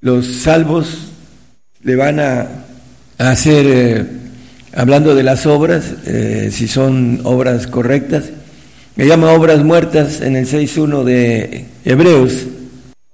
los 0.00 0.26
salvos 0.26 1.12
le 1.82 1.96
van 1.96 2.20
a, 2.20 2.46
hacer, 3.18 3.66
eh, 3.66 4.06
hablando 4.74 5.14
de 5.14 5.22
las 5.22 5.46
obras, 5.46 5.94
eh, 6.06 6.50
si 6.52 6.68
son 6.68 7.20
obras 7.24 7.66
correctas, 7.66 8.24
me 8.96 9.06
llama 9.06 9.32
obras 9.32 9.64
muertas 9.64 10.20
en 10.20 10.36
el 10.36 10.46
6.1 10.46 11.04
de 11.04 11.66
Hebreos, 11.84 12.46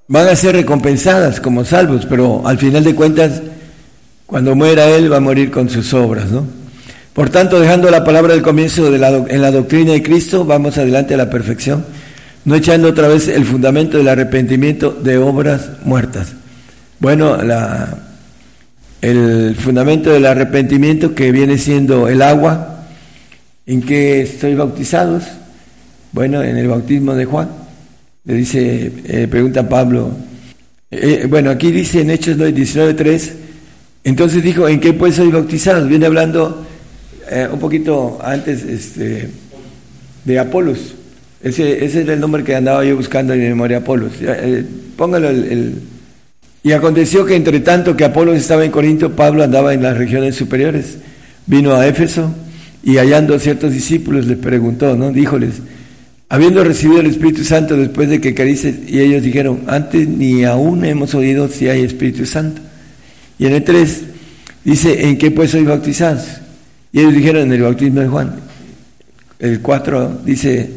van 0.09 0.28
a 0.28 0.36
ser 0.36 0.57
recompensadas 0.57 1.40
como 1.40 1.65
salvos, 1.65 2.07
pero 2.07 2.47
al 2.47 2.59
final 2.59 2.85
de 2.85 2.94
cuentas, 2.94 3.40
cuando 4.27 4.55
muera 4.55 4.90
Él, 4.90 5.12
va 5.12 5.19
a 5.19 5.20
morir 5.20 5.51
con 5.51 5.70
sus 5.70 5.94
obras, 5.94 6.31
¿no? 6.31 6.60
Por 7.12 7.28
tanto, 7.31 7.59
dejando 7.59 7.91
la 7.91 8.05
palabra 8.05 8.35
del 8.35 8.43
comienzo 8.43 8.95
en 8.95 9.41
la 9.43 9.51
doctrina 9.51 9.93
de 9.93 10.03
Cristo, 10.03 10.45
vamos 10.45 10.78
adelante 10.78 11.15
a 11.15 11.16
la 11.16 11.28
perfección, 11.28 11.85
no 12.45 12.55
echando 12.55 12.89
otra 12.89 13.09
vez 13.09 13.27
el 13.27 13.45
fundamento 13.45 13.99
del 13.99 14.09
arrepentimiento 14.09 14.93
de 14.93 15.19
obras 15.19 15.70
muertas. 15.85 16.35
Bueno, 17.01 17.37
el 19.03 19.57
fundamento 19.57 20.11
del 20.11 20.27
arrepentimiento 20.27 21.15
que 21.15 21.32
viene 21.32 21.59
siendo 21.59 22.09
el 22.09 22.23
agua, 22.23 22.87
en 23.66 23.82
que 23.82 24.23
estoy 24.23 24.55
bautizados, 24.55 25.24
bueno, 26.12 26.43
en 26.43 26.57
el 26.57 26.69
bautismo 26.69 27.15
de 27.15 27.24
Juan, 27.24 27.49
le 28.24 28.35
dice, 28.35 28.93
eh, 29.07 29.27
pregunta 29.28 29.69
Pablo, 29.69 30.11
eh, 30.91 31.27
bueno, 31.28 31.51
aquí 31.51 31.73
dice 31.73 32.03
en 32.03 32.11
Hechos 32.11 32.37
19.3, 32.37 33.32
entonces 34.05 34.43
dijo, 34.43 34.69
¿en 34.69 34.78
qué 34.81 34.93
pues 34.93 35.16
soy 35.16 35.31
bautizado? 35.31 35.87
Viene 35.87 36.07
hablando 36.07 36.66
eh, 37.31 37.48
un 37.51 37.59
poquito 37.59 38.19
antes 38.23 38.65
este, 38.65 39.31
de 40.24 40.39
Apolos. 40.39 40.94
Ese, 41.43 41.85
ese 41.85 42.02
es 42.02 42.09
el 42.09 42.20
nombre 42.20 42.44
que 42.44 42.55
andaba 42.55 42.85
yo 42.85 42.97
buscando 42.97 43.32
en 43.32 43.40
mi 43.40 43.48
memoria, 43.48 43.78
Apolos. 43.78 44.12
póngalo 44.97 45.31
el, 45.31 45.81
Y 46.62 46.73
aconteció 46.73 47.24
que 47.24 47.36
entre 47.36 47.61
tanto 47.61 47.97
que 47.97 48.05
Apolos 48.05 48.36
estaba 48.36 48.65
en 48.65 48.70
Corinto, 48.70 49.15
Pablo 49.16 49.44
andaba 49.44 49.73
en 49.73 49.82
las 49.82 49.97
regiones 49.97 50.35
superiores. 50.35 50.98
Vino 51.47 51.74
a 51.74 51.86
Éfeso 51.86 52.35
y 52.82 52.97
hallando 52.97 53.39
ciertos 53.39 53.73
discípulos 53.73 54.27
les 54.27 54.39
preguntó, 54.39 54.97
¿no? 54.97 55.12
Díjoles, 55.12 55.55
habiendo 56.28 56.65
recibido 56.65 57.01
el 57.01 57.07
Espíritu 57.07 57.44
Santo 57.44 57.77
después 57.77 58.09
de 58.09 58.20
que 58.20 58.35
carices, 58.35 58.77
y 58.89 59.01
ellos 59.01 59.23
dijeron, 59.23 59.62
antes 59.66 60.09
ni 60.09 60.44
aún 60.44 60.85
hemos 60.85 61.15
oído 61.15 61.48
si 61.48 61.69
hay 61.69 61.82
Espíritu 61.82 62.27
Santo. 62.27 62.61
Y 63.39 63.47
en 63.47 63.55
el 63.55 63.65
3 63.65 64.02
dice, 64.65 65.09
¿en 65.09 65.19
qué 65.19 65.31
pues 65.31 65.51
sois 65.51 65.66
bautizados? 65.66 66.40
Y 66.93 67.01
ellos 67.01 67.15
dijeron, 67.15 67.43
en 67.43 67.53
el 67.53 67.62
bautismo 67.62 68.01
de 68.01 68.09
Juan. 68.09 68.35
El 69.39 69.61
4 69.61 70.21
dice, 70.25 70.71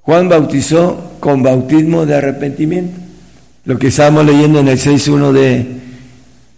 Juan 0.00 0.28
bautizó 0.28 1.16
con 1.20 1.42
bautismo 1.42 2.06
de 2.06 2.14
arrepentimiento. 2.14 2.98
Lo 3.64 3.78
que 3.78 3.88
estábamos 3.88 4.24
leyendo 4.26 4.60
en 4.60 4.68
el 4.68 4.78
6.1 4.78 5.32
de, 5.32 5.66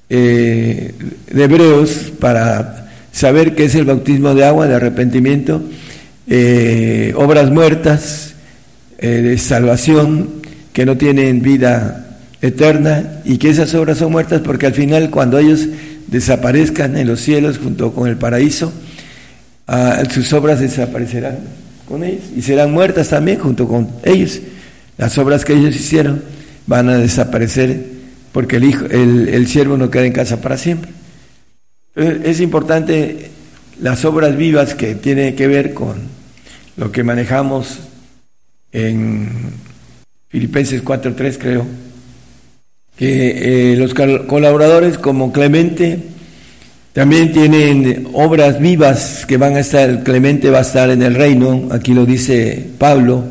eh, 0.08 0.94
de 1.30 1.44
Hebreos 1.44 2.12
para 2.20 2.90
saber 3.10 3.54
qué 3.54 3.64
es 3.64 3.74
el 3.74 3.84
bautismo 3.84 4.34
de 4.34 4.44
agua, 4.44 4.66
de 4.66 4.74
arrepentimiento 4.74 5.62
eh, 6.26 7.12
obras 7.16 7.50
muertas 7.50 8.34
eh, 8.98 9.08
de 9.08 9.38
salvación 9.38 10.42
que 10.72 10.86
no 10.86 10.96
tienen 10.96 11.42
vida 11.42 12.18
eterna 12.40 13.20
y 13.24 13.38
que 13.38 13.50
esas 13.50 13.74
obras 13.74 13.98
son 13.98 14.12
muertas 14.12 14.40
porque 14.40 14.66
al 14.66 14.72
final 14.72 15.10
cuando 15.10 15.38
ellos 15.38 15.66
desaparezcan 16.12 16.96
en 16.98 17.08
los 17.08 17.20
cielos 17.20 17.58
junto 17.58 17.92
con 17.92 18.06
el 18.08 18.16
paraíso, 18.16 18.70
ah, 19.66 20.02
sus 20.10 20.32
obras 20.34 20.60
desaparecerán 20.60 21.38
con 21.88 22.04
ellos 22.04 22.24
y 22.36 22.42
serán 22.42 22.70
muertas 22.70 23.08
también 23.08 23.38
junto 23.38 23.66
con 23.66 23.88
ellos. 24.04 24.40
Las 24.98 25.16
obras 25.16 25.44
que 25.44 25.54
ellos 25.54 25.74
hicieron 25.74 26.22
van 26.66 26.90
a 26.90 26.98
desaparecer 26.98 27.86
porque 28.30 28.56
el, 28.56 28.64
hijo, 28.64 28.84
el, 28.86 29.46
siervo 29.46 29.76
no 29.76 29.90
queda 29.90 30.04
en 30.04 30.12
casa 30.12 30.40
para 30.40 30.58
siempre. 30.58 30.90
Es 31.94 32.40
importante 32.40 33.30
las 33.80 34.04
obras 34.04 34.36
vivas 34.36 34.74
que 34.74 34.94
tienen 34.94 35.34
que 35.34 35.46
ver 35.46 35.74
con 35.74 35.96
lo 36.76 36.92
que 36.92 37.04
manejamos 37.04 37.80
en 38.70 39.28
Filipenses 40.28 40.84
4.3 40.84 41.38
creo, 41.38 41.66
eh, 43.04 43.76
los 43.76 43.94
colaboradores 43.94 44.98
como 44.98 45.32
Clemente 45.32 45.98
también 46.92 47.32
tienen 47.32 48.08
obras 48.12 48.60
vivas 48.60 49.24
que 49.26 49.38
van 49.38 49.56
a 49.56 49.60
estar, 49.60 50.02
Clemente 50.02 50.50
va 50.50 50.58
a 50.58 50.62
estar 50.62 50.90
en 50.90 51.02
el 51.02 51.14
reino, 51.14 51.68
aquí 51.70 51.94
lo 51.94 52.04
dice 52.04 52.66
Pablo. 52.78 53.24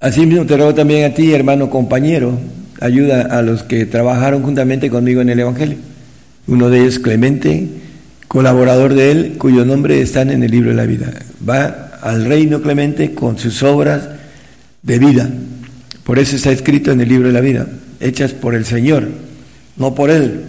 Asimismo 0.00 0.46
te 0.46 0.56
ruego 0.56 0.74
también 0.74 1.10
a 1.10 1.14
ti, 1.14 1.32
hermano 1.32 1.70
compañero, 1.70 2.36
ayuda 2.80 3.22
a 3.22 3.40
los 3.42 3.62
que 3.62 3.86
trabajaron 3.86 4.42
juntamente 4.42 4.90
conmigo 4.90 5.20
en 5.20 5.28
el 5.28 5.38
Evangelio. 5.38 5.76
Uno 6.48 6.70
de 6.70 6.80
ellos, 6.80 6.98
Clemente, 6.98 7.68
colaborador 8.26 8.94
de 8.94 9.12
él, 9.12 9.34
cuyo 9.38 9.64
nombre 9.64 10.00
está 10.02 10.22
en 10.22 10.42
el 10.42 10.50
libro 10.50 10.70
de 10.70 10.76
la 10.76 10.86
vida. 10.86 11.12
Va 11.48 11.92
al 12.02 12.24
reino 12.24 12.60
Clemente 12.62 13.14
con 13.14 13.38
sus 13.38 13.62
obras 13.62 14.08
de 14.82 14.98
vida. 14.98 15.30
Por 16.02 16.18
eso 16.18 16.34
está 16.34 16.50
escrito 16.50 16.90
en 16.90 17.00
el 17.00 17.08
libro 17.08 17.28
de 17.28 17.34
la 17.34 17.40
vida, 17.40 17.68
hechas 18.02 18.32
por 18.32 18.54
el 18.54 18.64
Señor, 18.64 19.08
no 19.76 19.94
por 19.94 20.10
él. 20.10 20.44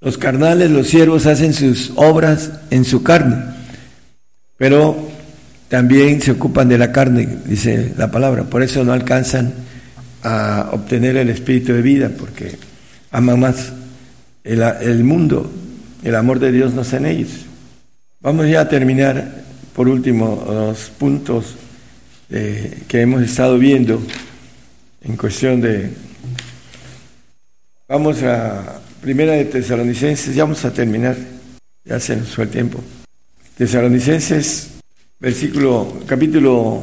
Los 0.00 0.18
carnales, 0.18 0.70
los 0.70 0.86
siervos 0.86 1.26
hacen 1.26 1.54
sus 1.54 1.92
obras 1.96 2.50
en 2.70 2.84
su 2.84 3.02
carne, 3.02 3.36
pero 4.56 5.08
también 5.68 6.20
se 6.20 6.32
ocupan 6.32 6.68
de 6.68 6.78
la 6.78 6.92
carne, 6.92 7.26
dice 7.46 7.94
la 7.96 8.10
palabra. 8.10 8.44
Por 8.44 8.62
eso 8.62 8.84
no 8.84 8.92
alcanzan 8.92 9.54
a 10.22 10.70
obtener 10.72 11.16
el 11.16 11.30
espíritu 11.30 11.72
de 11.72 11.82
vida, 11.82 12.10
porque 12.16 12.56
aman 13.10 13.40
más 13.40 13.72
el, 14.44 15.04
mundo, 15.04 15.50
el 16.02 16.14
amor 16.14 16.38
de 16.38 16.52
Dios 16.52 16.74
no 16.74 16.82
está 16.82 16.98
en 16.98 17.06
ellos. 17.06 17.30
Vamos 18.20 18.48
ya 18.48 18.62
a 18.62 18.68
terminar, 18.68 19.42
por 19.74 19.88
último, 19.88 20.44
los 20.46 20.90
puntos 20.90 21.56
eh, 22.30 22.82
que 22.86 23.00
hemos 23.00 23.22
estado 23.22 23.58
viendo 23.58 24.02
en 25.02 25.16
cuestión 25.16 25.60
de... 25.60 25.90
Vamos 27.86 28.22
a 28.22 28.80
Primera 29.02 29.32
de 29.32 29.44
Tesalonicenses, 29.44 30.34
ya 30.34 30.44
vamos 30.44 30.64
a 30.64 30.72
terminar, 30.72 31.14
ya 31.84 32.00
se 32.00 32.16
nos 32.16 32.28
fue 32.28 32.44
el 32.44 32.50
tiempo. 32.50 32.80
Tesalonicenses, 33.58 34.70
versículo, 35.20 36.00
capítulo 36.06 36.82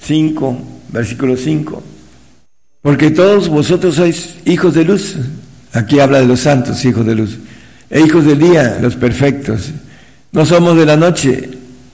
5, 0.00 0.58
versículo 0.88 1.36
5. 1.36 1.82
Porque 2.82 3.12
todos 3.12 3.48
vosotros 3.48 3.94
sois 3.94 4.38
hijos 4.44 4.74
de 4.74 4.84
luz. 4.84 5.14
Aquí 5.74 6.00
habla 6.00 6.18
de 6.18 6.26
los 6.26 6.40
santos, 6.40 6.84
hijos 6.84 7.06
de 7.06 7.14
luz. 7.14 7.38
E 7.88 8.00
hijos 8.00 8.24
del 8.24 8.40
día, 8.40 8.78
los 8.82 8.96
perfectos. 8.96 9.70
No 10.32 10.44
somos 10.44 10.76
de 10.76 10.86
la 10.86 10.96
noche, 10.96 11.50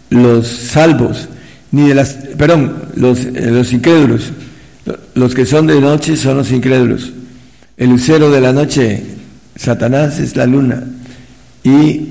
los 0.09 0.49
salvos, 0.49 1.29
ni 1.70 1.89
de 1.89 1.95
las, 1.95 2.15
perdón, 2.39 2.85
los, 2.95 3.27
eh, 3.27 3.51
los 3.51 3.75
incrédulos. 3.75 4.33
Los 5.15 5.35
que 5.35 5.45
son 5.45 5.66
de 5.66 5.83
noche 5.83 6.16
son 6.16 6.39
los 6.39 6.51
incrédulos. 6.51 7.12
El 7.78 7.90
lucero 7.90 8.28
de 8.32 8.40
la 8.40 8.52
noche, 8.52 9.00
Satanás, 9.55 10.18
es 10.18 10.34
la 10.34 10.46
luna. 10.46 10.82
Y 11.62 12.09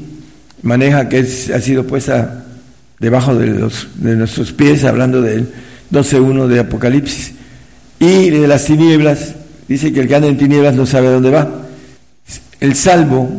maneja 0.61 1.10
que 1.10 1.19
ha 1.19 1.60
sido 1.60 1.85
puesta 1.85 2.45
debajo 2.99 3.35
de, 3.35 3.69
de 3.95 4.15
nuestros 4.15 4.53
pies, 4.53 4.85
hablando 4.85 5.22
del 5.22 5.49
12.1 5.91 6.48
de 6.48 6.60
Apocalipsis. 6.61 7.34
Y 7.99 8.30
de 8.30 8.48
las 8.48 8.64
tinieblas, 8.64 9.35
dice 9.68 9.91
que 9.91 9.99
el 9.99 10.07
que 10.07 10.15
anda 10.15 10.30
en 10.30 10.38
tinieblas 10.38 10.73
no 10.73 10.85
sabe 10.85 11.10
dónde 11.10 11.31
va. 11.31 11.65
El 12.61 12.73
salvo 12.73 13.30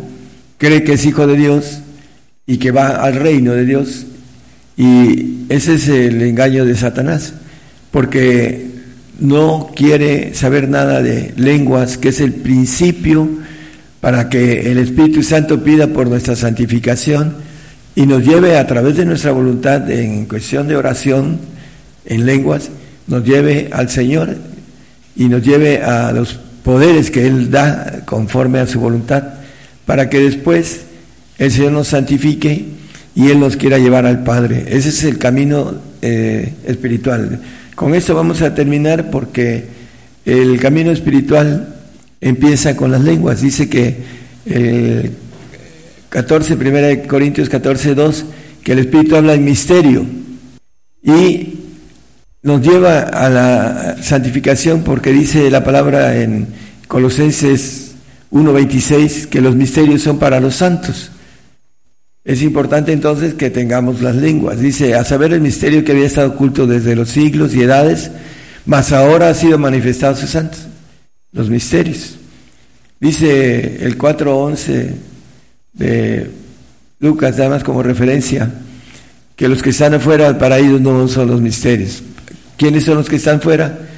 cree 0.58 0.84
que 0.84 0.92
es 0.92 1.06
hijo 1.06 1.26
de 1.26 1.34
Dios 1.34 1.80
y 2.46 2.58
que 2.58 2.72
va 2.72 2.88
al 2.88 3.14
reino 3.14 3.54
de 3.54 3.64
Dios. 3.64 4.04
Y 4.76 5.46
ese 5.48 5.76
es 5.76 5.88
el 5.88 6.20
engaño 6.20 6.66
de 6.66 6.76
Satanás, 6.76 7.32
porque 7.90 8.67
no 9.18 9.70
quiere 9.74 10.34
saber 10.34 10.68
nada 10.68 11.02
de 11.02 11.32
lenguas, 11.36 11.98
que 11.98 12.08
es 12.08 12.20
el 12.20 12.32
principio 12.32 13.28
para 14.00 14.28
que 14.28 14.70
el 14.70 14.78
Espíritu 14.78 15.22
Santo 15.22 15.62
pida 15.62 15.88
por 15.88 16.06
nuestra 16.06 16.36
santificación 16.36 17.34
y 17.96 18.06
nos 18.06 18.24
lleve 18.24 18.56
a 18.56 18.66
través 18.66 18.96
de 18.96 19.04
nuestra 19.04 19.32
voluntad 19.32 19.90
en 19.90 20.26
cuestión 20.26 20.68
de 20.68 20.76
oración 20.76 21.40
en 22.04 22.26
lenguas, 22.26 22.70
nos 23.08 23.24
lleve 23.24 23.70
al 23.72 23.90
Señor 23.90 24.36
y 25.16 25.28
nos 25.28 25.42
lleve 25.42 25.82
a 25.82 26.12
los 26.12 26.38
poderes 26.62 27.10
que 27.10 27.26
Él 27.26 27.50
da 27.50 28.02
conforme 28.04 28.60
a 28.60 28.66
su 28.66 28.78
voluntad, 28.78 29.24
para 29.84 30.08
que 30.08 30.20
después 30.20 30.82
el 31.38 31.50
Señor 31.50 31.72
nos 31.72 31.88
santifique 31.88 32.66
y 33.16 33.30
Él 33.30 33.40
nos 33.40 33.56
quiera 33.56 33.78
llevar 33.78 34.06
al 34.06 34.22
Padre. 34.22 34.64
Ese 34.68 34.90
es 34.90 35.02
el 35.02 35.18
camino 35.18 35.74
eh, 36.00 36.52
espiritual. 36.66 37.40
Con 37.78 37.94
esto 37.94 38.12
vamos 38.12 38.42
a 38.42 38.56
terminar 38.56 39.08
porque 39.08 39.64
el 40.24 40.58
camino 40.58 40.90
espiritual 40.90 41.76
empieza 42.20 42.74
con 42.74 42.90
las 42.90 43.02
lenguas. 43.02 43.40
Dice 43.40 43.68
que 43.68 43.98
el 44.46 45.12
14, 46.08 46.56
primera 46.56 46.88
de 46.88 47.02
Corintios 47.02 47.48
14, 47.48 47.94
2, 47.94 48.24
que 48.64 48.72
el 48.72 48.80
Espíritu 48.80 49.14
habla 49.14 49.34
en 49.34 49.44
misterio 49.44 50.04
y 51.04 51.54
nos 52.42 52.62
lleva 52.62 52.98
a 52.98 53.28
la 53.28 54.02
santificación 54.02 54.82
porque 54.82 55.12
dice 55.12 55.48
la 55.48 55.62
palabra 55.62 56.20
en 56.20 56.48
Colosenses 56.88 57.92
1.26 58.32 59.26
que 59.26 59.40
los 59.40 59.54
misterios 59.54 60.02
son 60.02 60.18
para 60.18 60.40
los 60.40 60.56
santos. 60.56 61.12
Es 62.28 62.42
importante 62.42 62.92
entonces 62.92 63.32
que 63.32 63.48
tengamos 63.48 64.02
las 64.02 64.14
lenguas. 64.14 64.60
Dice, 64.60 64.94
a 64.94 65.02
saber 65.02 65.32
el 65.32 65.40
misterio 65.40 65.82
que 65.82 65.92
había 65.92 66.04
estado 66.04 66.28
oculto 66.28 66.66
desde 66.66 66.94
los 66.94 67.08
siglos 67.08 67.54
y 67.54 67.62
edades, 67.62 68.10
mas 68.66 68.92
ahora 68.92 69.30
ha 69.30 69.34
sido 69.34 69.56
manifestado 69.56 70.14
sus 70.14 70.28
santos. 70.28 70.66
Los 71.32 71.48
misterios. 71.48 72.18
Dice 73.00 73.82
el 73.82 73.96
4.11 73.96 74.90
de 75.72 76.30
Lucas, 77.00 77.38
además 77.38 77.64
como 77.64 77.82
referencia, 77.82 78.52
que 79.34 79.48
los 79.48 79.62
que 79.62 79.70
están 79.70 79.94
afuera 79.94 80.36
para 80.36 80.58
ellos 80.58 80.82
no 80.82 81.08
son 81.08 81.28
los 81.28 81.40
misterios. 81.40 82.02
¿Quiénes 82.58 82.84
son 82.84 82.96
los 82.96 83.08
que 83.08 83.16
están 83.16 83.40
fuera? 83.40 83.88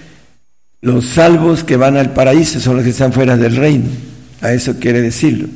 Los 0.83 1.05
salvos 1.05 1.65
que 1.65 1.77
van 1.77 1.97
al 1.97 2.13
paraíso 2.13 2.61
son 2.61 2.77
los 2.77 2.85
que 2.85 2.91
están 2.91 3.13
fuera 3.13 3.37
del 3.37 3.57
reino. 3.57 3.89
A 4.41 4.53
eso 4.53 4.77
quiere 4.79 5.03
decirlo. 5.03 5.49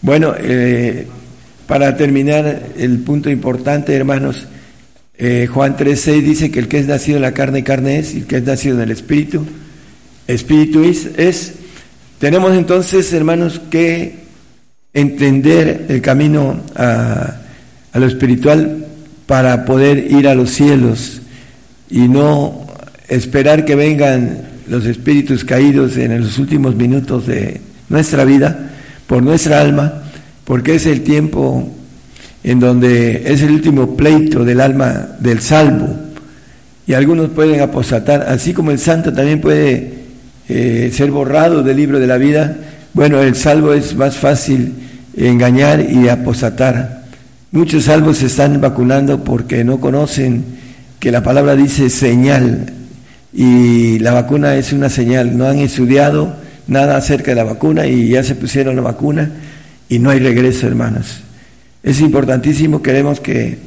Bueno, 0.00 0.34
eh, 0.38 1.06
para 1.72 1.96
terminar, 1.96 2.64
el 2.76 2.98
punto 2.98 3.30
importante, 3.30 3.94
hermanos, 3.94 4.46
eh, 5.16 5.48
Juan 5.50 5.74
3.6 5.74 6.22
dice 6.22 6.50
que 6.50 6.58
el 6.58 6.68
que 6.68 6.78
es 6.78 6.86
nacido 6.86 7.16
en 7.16 7.22
la 7.22 7.32
carne, 7.32 7.64
carne 7.64 7.98
es, 7.98 8.12
y 8.12 8.18
el 8.18 8.26
que 8.26 8.36
es 8.36 8.42
nacido 8.42 8.76
en 8.76 8.82
el 8.82 8.90
Espíritu, 8.90 9.46
Espíritu 10.26 10.84
es. 10.84 11.54
Tenemos 12.18 12.54
entonces, 12.54 13.10
hermanos, 13.14 13.58
que 13.70 14.16
entender 14.92 15.86
el 15.88 16.02
camino 16.02 16.60
a 16.76 17.40
lo 17.94 18.06
espiritual 18.06 18.84
para 19.24 19.64
poder 19.64 20.12
ir 20.12 20.28
a 20.28 20.34
los 20.34 20.50
cielos 20.50 21.22
y 21.88 22.06
no 22.06 22.66
esperar 23.08 23.64
que 23.64 23.76
vengan 23.76 24.42
los 24.68 24.84
espíritus 24.84 25.42
caídos 25.42 25.96
en 25.96 26.20
los 26.20 26.38
últimos 26.38 26.74
minutos 26.74 27.26
de 27.26 27.62
nuestra 27.88 28.26
vida 28.26 28.72
por 29.06 29.22
nuestra 29.22 29.62
alma 29.62 30.01
porque 30.44 30.74
es 30.74 30.86
el 30.86 31.02
tiempo 31.02 31.70
en 32.44 32.60
donde 32.60 33.22
es 33.32 33.42
el 33.42 33.52
último 33.52 33.96
pleito 33.96 34.44
del 34.44 34.60
alma 34.60 35.16
del 35.20 35.40
salvo. 35.40 35.88
Y 36.86 36.94
algunos 36.94 37.30
pueden 37.30 37.60
apostatar, 37.60 38.22
así 38.22 38.52
como 38.52 38.70
el 38.72 38.78
santo 38.78 39.12
también 39.12 39.40
puede 39.40 40.02
eh, 40.48 40.90
ser 40.92 41.10
borrado 41.10 41.62
del 41.62 41.76
libro 41.76 42.00
de 42.00 42.06
la 42.06 42.16
vida. 42.16 42.56
Bueno, 42.92 43.20
el 43.20 43.36
salvo 43.36 43.72
es 43.72 43.94
más 43.94 44.16
fácil 44.16 44.74
engañar 45.16 45.80
y 45.88 46.08
apostatar. 46.08 47.04
Muchos 47.52 47.84
salvos 47.84 48.18
se 48.18 48.26
están 48.26 48.60
vacunando 48.60 49.22
porque 49.22 49.62
no 49.62 49.78
conocen 49.78 50.44
que 50.98 51.12
la 51.12 51.22
palabra 51.22 51.54
dice 51.54 51.90
señal 51.90 52.72
y 53.32 53.98
la 54.00 54.12
vacuna 54.12 54.56
es 54.56 54.72
una 54.72 54.88
señal. 54.88 55.36
No 55.36 55.46
han 55.46 55.58
estudiado 55.58 56.34
nada 56.66 56.96
acerca 56.96 57.30
de 57.30 57.36
la 57.36 57.44
vacuna 57.44 57.86
y 57.86 58.08
ya 58.08 58.24
se 58.24 58.34
pusieron 58.34 58.74
la 58.74 58.82
vacuna 58.82 59.30
y 59.92 59.98
no 59.98 60.08
hay 60.08 60.20
regreso, 60.20 60.66
hermanos. 60.66 61.20
Es 61.82 62.00
importantísimo, 62.00 62.80
queremos 62.80 63.20
que 63.20 63.58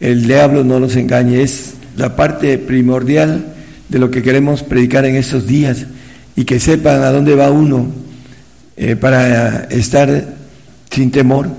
el 0.00 0.26
diablo 0.26 0.64
no 0.64 0.80
nos 0.80 0.96
engañe, 0.96 1.42
es 1.42 1.74
la 1.98 2.16
parte 2.16 2.56
primordial 2.56 3.52
de 3.90 3.98
lo 3.98 4.10
que 4.10 4.22
queremos 4.22 4.62
predicar 4.62 5.04
en 5.04 5.16
estos 5.16 5.46
días, 5.46 5.84
y 6.36 6.46
que 6.46 6.58
sepan 6.58 7.02
a 7.02 7.10
dónde 7.10 7.34
va 7.34 7.50
uno 7.50 7.92
eh, 8.78 8.96
para 8.96 9.64
estar 9.64 10.34
sin 10.90 11.10
temor. 11.10 11.50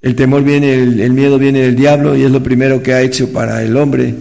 El 0.00 0.14
temor 0.14 0.42
viene, 0.42 0.72
el, 0.72 1.12
miedo 1.12 1.38
viene 1.38 1.60
del 1.60 1.76
diablo 1.76 2.16
y 2.16 2.22
es 2.22 2.30
lo 2.30 2.42
primero 2.42 2.82
que 2.82 2.94
ha 2.94 3.02
hecho 3.02 3.34
para 3.34 3.62
el 3.62 3.76
hombre. 3.76 4.14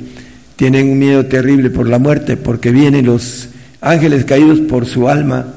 Tienen 0.58 0.90
un 0.90 1.00
miedo 1.00 1.26
terrible 1.26 1.70
por 1.70 1.88
la 1.88 2.00
muerte 2.00 2.36
porque 2.36 2.72
vienen 2.72 3.06
los 3.06 3.48
ángeles 3.80 4.26
caídos 4.26 4.60
por 4.60 4.86
su 4.86 5.08
alma 5.08 5.54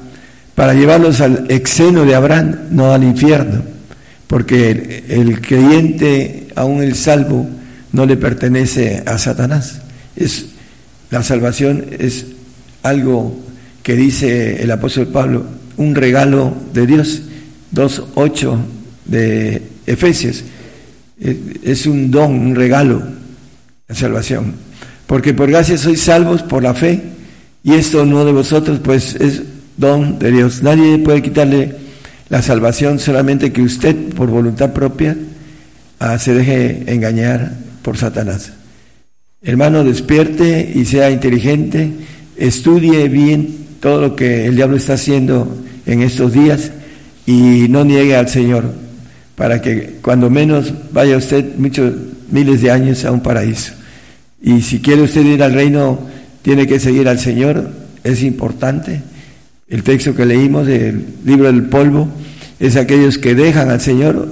para 0.55 0.73
llevarlos 0.73 1.21
al 1.21 1.49
exeno 1.49 2.05
de 2.05 2.15
Abraham, 2.15 2.55
no 2.71 2.93
al 2.93 3.03
infierno, 3.03 3.63
porque 4.27 5.03
el, 5.09 5.41
creyente, 5.41 6.47
aún 6.55 6.83
el 6.83 6.95
salvo, 6.95 7.47
no 7.91 8.05
le 8.05 8.17
pertenece 8.17 9.03
a 9.05 9.17
Satanás. 9.17 9.81
Es, 10.15 10.47
la 11.09 11.23
salvación 11.23 11.85
es 11.99 12.27
algo 12.83 13.35
que 13.81 13.95
dice 13.95 14.61
el 14.61 14.71
apóstol 14.71 15.07
Pablo, 15.07 15.45
un 15.77 15.95
regalo 15.95 16.53
de 16.73 16.87
Dios, 16.87 17.23
2.8 17.73 18.57
de 19.05 19.61
Efesios. 19.85 20.43
Es 21.63 21.85
un 21.85 22.11
don, 22.11 22.31
un 22.31 22.55
regalo, 22.55 23.01
la 23.87 23.95
salvación. 23.95 24.53
Porque 25.07 25.33
por 25.33 25.49
gracia 25.49 25.77
sois 25.77 26.01
salvos 26.01 26.43
por 26.43 26.63
la 26.63 26.73
fe, 26.73 27.01
y 27.63 27.73
esto 27.73 28.05
no 28.05 28.25
de 28.25 28.31
vosotros, 28.31 28.79
pues 28.83 29.15
es 29.15 29.41
don 29.77 30.19
de 30.19 30.31
Dios. 30.31 30.63
Nadie 30.63 30.97
puede 30.99 31.21
quitarle 31.21 31.75
la 32.29 32.41
salvación, 32.41 32.99
solamente 32.99 33.51
que 33.51 33.61
usted, 33.61 33.95
por 34.15 34.29
voluntad 34.29 34.73
propia, 34.73 35.15
ah, 35.99 36.17
se 36.17 36.33
deje 36.33 36.83
engañar 36.87 37.53
por 37.81 37.97
Satanás. 37.97 38.53
Hermano, 39.41 39.83
despierte 39.83 40.71
y 40.73 40.85
sea 40.85 41.11
inteligente, 41.11 41.91
estudie 42.37 43.09
bien 43.09 43.55
todo 43.79 44.01
lo 44.01 44.15
que 44.15 44.45
el 44.45 44.55
diablo 44.55 44.77
está 44.77 44.93
haciendo 44.93 45.57
en 45.85 46.01
estos 46.01 46.33
días 46.33 46.71
y 47.25 47.67
no 47.69 47.83
niegue 47.83 48.15
al 48.15 48.29
Señor, 48.29 48.73
para 49.35 49.61
que 49.61 49.97
cuando 50.01 50.29
menos 50.29 50.73
vaya 50.91 51.17
usted 51.17 51.55
muchos 51.57 51.93
miles 52.31 52.61
de 52.61 52.71
años 52.71 53.03
a 53.05 53.11
un 53.11 53.21
paraíso. 53.21 53.73
Y 54.41 54.61
si 54.61 54.79
quiere 54.79 55.01
usted 55.01 55.25
ir 55.25 55.43
al 55.43 55.53
reino, 55.53 55.99
tiene 56.41 56.65
que 56.67 56.79
seguir 56.79 57.07
al 57.07 57.19
Señor, 57.19 57.69
es 58.03 58.23
importante 58.23 59.01
el 59.69 59.83
texto 59.83 60.15
que 60.15 60.25
leímos 60.25 60.67
del 60.67 61.05
libro 61.25 61.45
del 61.45 61.63
polvo 61.63 62.09
es 62.59 62.75
aquellos 62.75 63.17
que 63.17 63.35
dejan 63.35 63.69
al 63.69 63.81
Señor, 63.81 64.29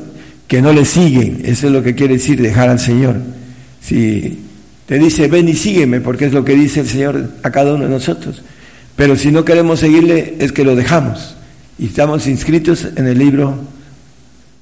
que 0.47 0.61
no 0.61 0.73
le 0.73 0.85
siguen. 0.85 1.41
Eso 1.45 1.67
es 1.67 1.73
lo 1.73 1.83
que 1.83 1.95
quiere 1.95 2.15
decir 2.15 2.41
dejar 2.41 2.69
al 2.69 2.79
Señor. 2.79 3.17
Si 3.81 4.39
te 4.85 4.99
dice, 4.99 5.27
ven 5.27 5.49
y 5.49 5.55
sígueme, 5.55 6.01
porque 6.01 6.25
es 6.25 6.33
lo 6.33 6.43
que 6.43 6.55
dice 6.55 6.81
el 6.81 6.87
Señor 6.87 7.29
a 7.43 7.51
cada 7.51 7.73
uno 7.73 7.85
de 7.85 7.89
nosotros. 7.89 8.43
Pero 8.95 9.15
si 9.15 9.31
no 9.31 9.45
queremos 9.45 9.79
seguirle, 9.79 10.35
es 10.39 10.51
que 10.51 10.63
lo 10.63 10.75
dejamos. 10.75 11.35
Y 11.79 11.87
estamos 11.87 12.27
inscritos 12.27 12.87
en 12.95 13.07
el 13.07 13.17
libro 13.17 13.57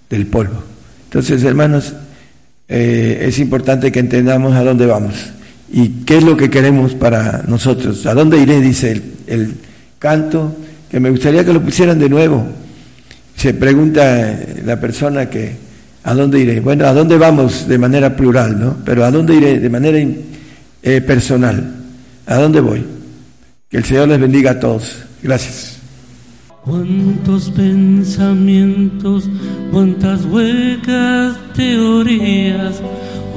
del 0.09 0.27
polvo. 0.27 0.63
Entonces, 1.05 1.43
hermanos, 1.43 1.93
eh, 2.67 3.25
es 3.27 3.39
importante 3.39 3.91
que 3.91 3.99
entendamos 3.99 4.55
a 4.55 4.63
dónde 4.63 4.85
vamos 4.85 5.15
y 5.71 5.89
qué 6.05 6.17
es 6.17 6.23
lo 6.23 6.37
que 6.37 6.49
queremos 6.49 6.93
para 6.93 7.43
nosotros. 7.47 8.05
¿A 8.05 8.13
dónde 8.13 8.39
iré? 8.39 8.61
Dice 8.61 8.91
el, 8.91 9.03
el 9.27 9.53
canto 9.99 10.55
que 10.89 10.99
me 10.99 11.09
gustaría 11.09 11.45
que 11.45 11.53
lo 11.53 11.61
pusieran 11.61 11.99
de 11.99 12.09
nuevo. 12.09 12.47
Se 13.35 13.53
pregunta 13.53 14.37
la 14.65 14.79
persona 14.79 15.29
que, 15.29 15.55
¿a 16.03 16.13
dónde 16.13 16.39
iré? 16.39 16.59
Bueno, 16.61 16.85
¿a 16.85 16.93
dónde 16.93 17.17
vamos 17.17 17.67
de 17.67 17.77
manera 17.77 18.15
plural, 18.15 18.59
no? 18.59 18.77
Pero 18.83 19.05
¿a 19.05 19.11
dónde 19.11 19.35
iré 19.35 19.59
de 19.59 19.69
manera 19.69 19.99
eh, 20.81 21.01
personal? 21.01 21.75
¿A 22.25 22.35
dónde 22.37 22.59
voy? 22.59 22.83
Que 23.69 23.77
el 23.77 23.85
Señor 23.85 24.07
les 24.07 24.19
bendiga 24.19 24.51
a 24.51 24.59
todos. 24.59 25.03
Gracias. 25.21 25.77
Cuántos 26.63 27.49
pensamientos, 27.51 29.29
cuántas 29.71 30.25
huecas 30.25 31.37
teorías. 31.55 32.81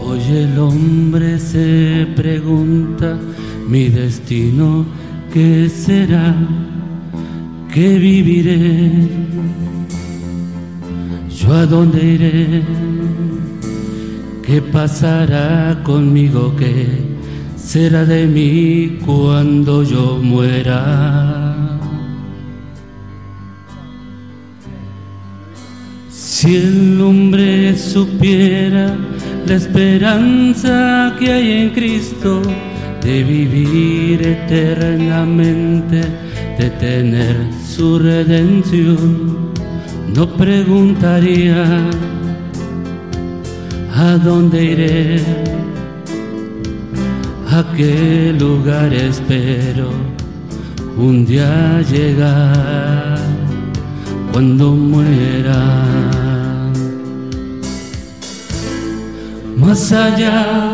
Hoy 0.04 0.20
el 0.36 0.58
hombre 0.58 1.38
se 1.38 2.06
pregunta, 2.16 3.16
mi 3.68 3.88
destino, 3.88 4.84
¿qué 5.32 5.68
será? 5.68 6.34
que 7.72 7.98
viviré, 7.98 8.90
yo 11.30 11.52
a 11.54 11.64
dónde 11.64 12.04
iré, 12.04 12.62
qué 14.44 14.60
pasará 14.60 15.80
conmigo, 15.82 16.54
qué 16.58 16.86
será 17.56 18.04
de 18.04 18.26
mí 18.26 18.98
cuando 19.06 19.82
yo 19.82 20.18
muera. 20.22 21.78
Si 26.10 26.56
el 26.56 27.00
hombre 27.00 27.74
supiera 27.78 28.94
la 29.46 29.54
esperanza 29.54 31.16
que 31.18 31.32
hay 31.32 31.50
en 31.52 31.70
Cristo 31.70 32.42
de 33.04 33.24
vivir 33.24 34.22
eternamente, 34.26 36.02
de 36.58 36.70
tener 36.78 37.36
su 37.66 37.98
redención, 37.98 39.50
no 40.14 40.26
preguntaría 40.36 41.64
a 43.94 44.16
dónde 44.18 44.64
iré, 44.64 45.20
a 47.50 47.64
qué 47.76 48.34
lugar 48.38 48.92
espero 48.92 49.90
un 50.96 51.24
día 51.26 51.82
llegar 51.90 53.18
cuando 54.32 54.72
muera. 54.72 55.60
Más 59.56 59.92
allá 59.92 60.71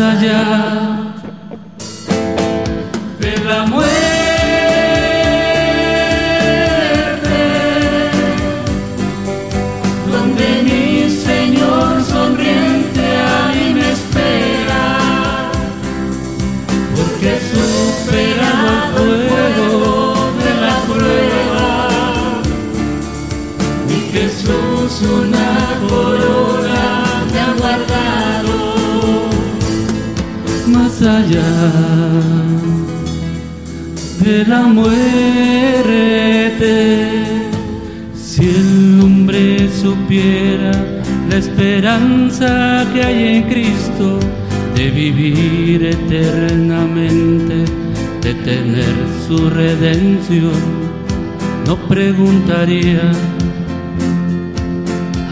allá 0.00 0.97
allá 31.02 31.42
de 34.20 34.44
la 34.46 34.62
muerte. 34.62 34.94
Si 38.14 38.44
el 38.48 39.00
hombre 39.02 39.68
supiera 39.70 40.72
la 41.30 41.36
esperanza 41.36 42.86
que 42.92 43.02
hay 43.02 43.36
en 43.36 43.42
Cristo 43.44 44.18
de 44.74 44.90
vivir 44.90 45.84
eternamente, 45.84 47.64
de 48.22 48.34
tener 48.34 48.94
su 49.26 49.50
redención, 49.50 50.60
no 51.66 51.76
preguntaría 51.88 53.12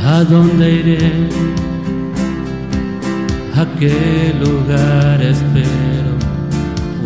a 0.05 0.23
dónde 0.25 0.73
iré 0.73 1.46
qué 3.79 4.35
lugar 4.41 5.21
espero 5.23 6.13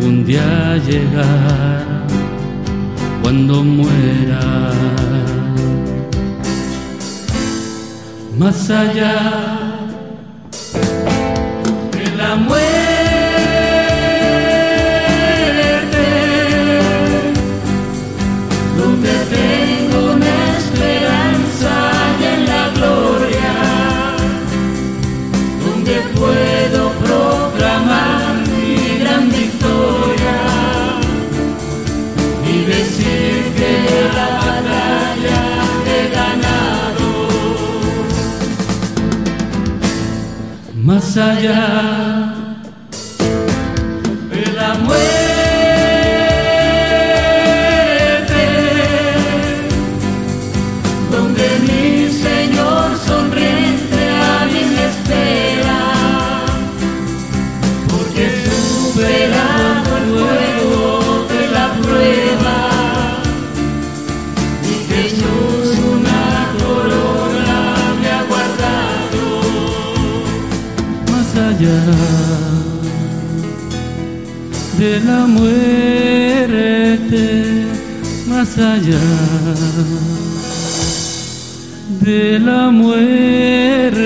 un 0.01 0.25
día 0.25 0.77
llegar 0.77 2.07
cuando 3.21 3.63
muera. 3.63 4.71
Más 8.37 8.69
allá 8.69 9.60
saja. 41.11 42.10
Más 78.51 78.57
allá 78.57 78.99
de 82.01 82.39
la 82.39 82.69
muerte. 82.69 84.01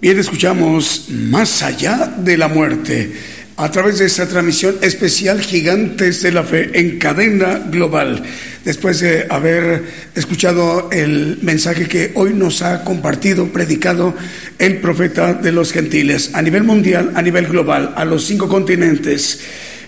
Bien, 0.00 0.18
escuchamos 0.18 1.06
Más 1.10 1.62
allá 1.62 2.14
de 2.18 2.36
la 2.36 2.48
muerte 2.48 3.12
a 3.56 3.70
través 3.70 3.98
de 3.98 4.06
esta 4.06 4.26
transmisión 4.26 4.76
especial 4.80 5.40
Gigantes 5.42 6.22
de 6.22 6.32
la 6.32 6.44
Fe 6.44 6.70
en 6.72 6.98
cadena 6.98 7.60
global. 7.70 8.22
Después 8.64 9.00
de 9.00 9.26
haber 9.28 9.84
escuchado 10.14 10.88
el 10.90 11.38
mensaje 11.42 11.86
que 11.86 12.12
hoy 12.14 12.32
nos 12.32 12.62
ha 12.62 12.84
compartido, 12.84 13.48
predicado 13.48 14.14
el 14.58 14.78
profeta 14.78 15.34
de 15.34 15.52
los 15.52 15.72
gentiles 15.72 16.30
a 16.32 16.40
nivel 16.40 16.64
mundial, 16.64 17.12
a 17.14 17.20
nivel 17.20 17.48
global, 17.48 17.92
a 17.96 18.06
los 18.06 18.24
cinco 18.24 18.48
continentes. 18.48 19.40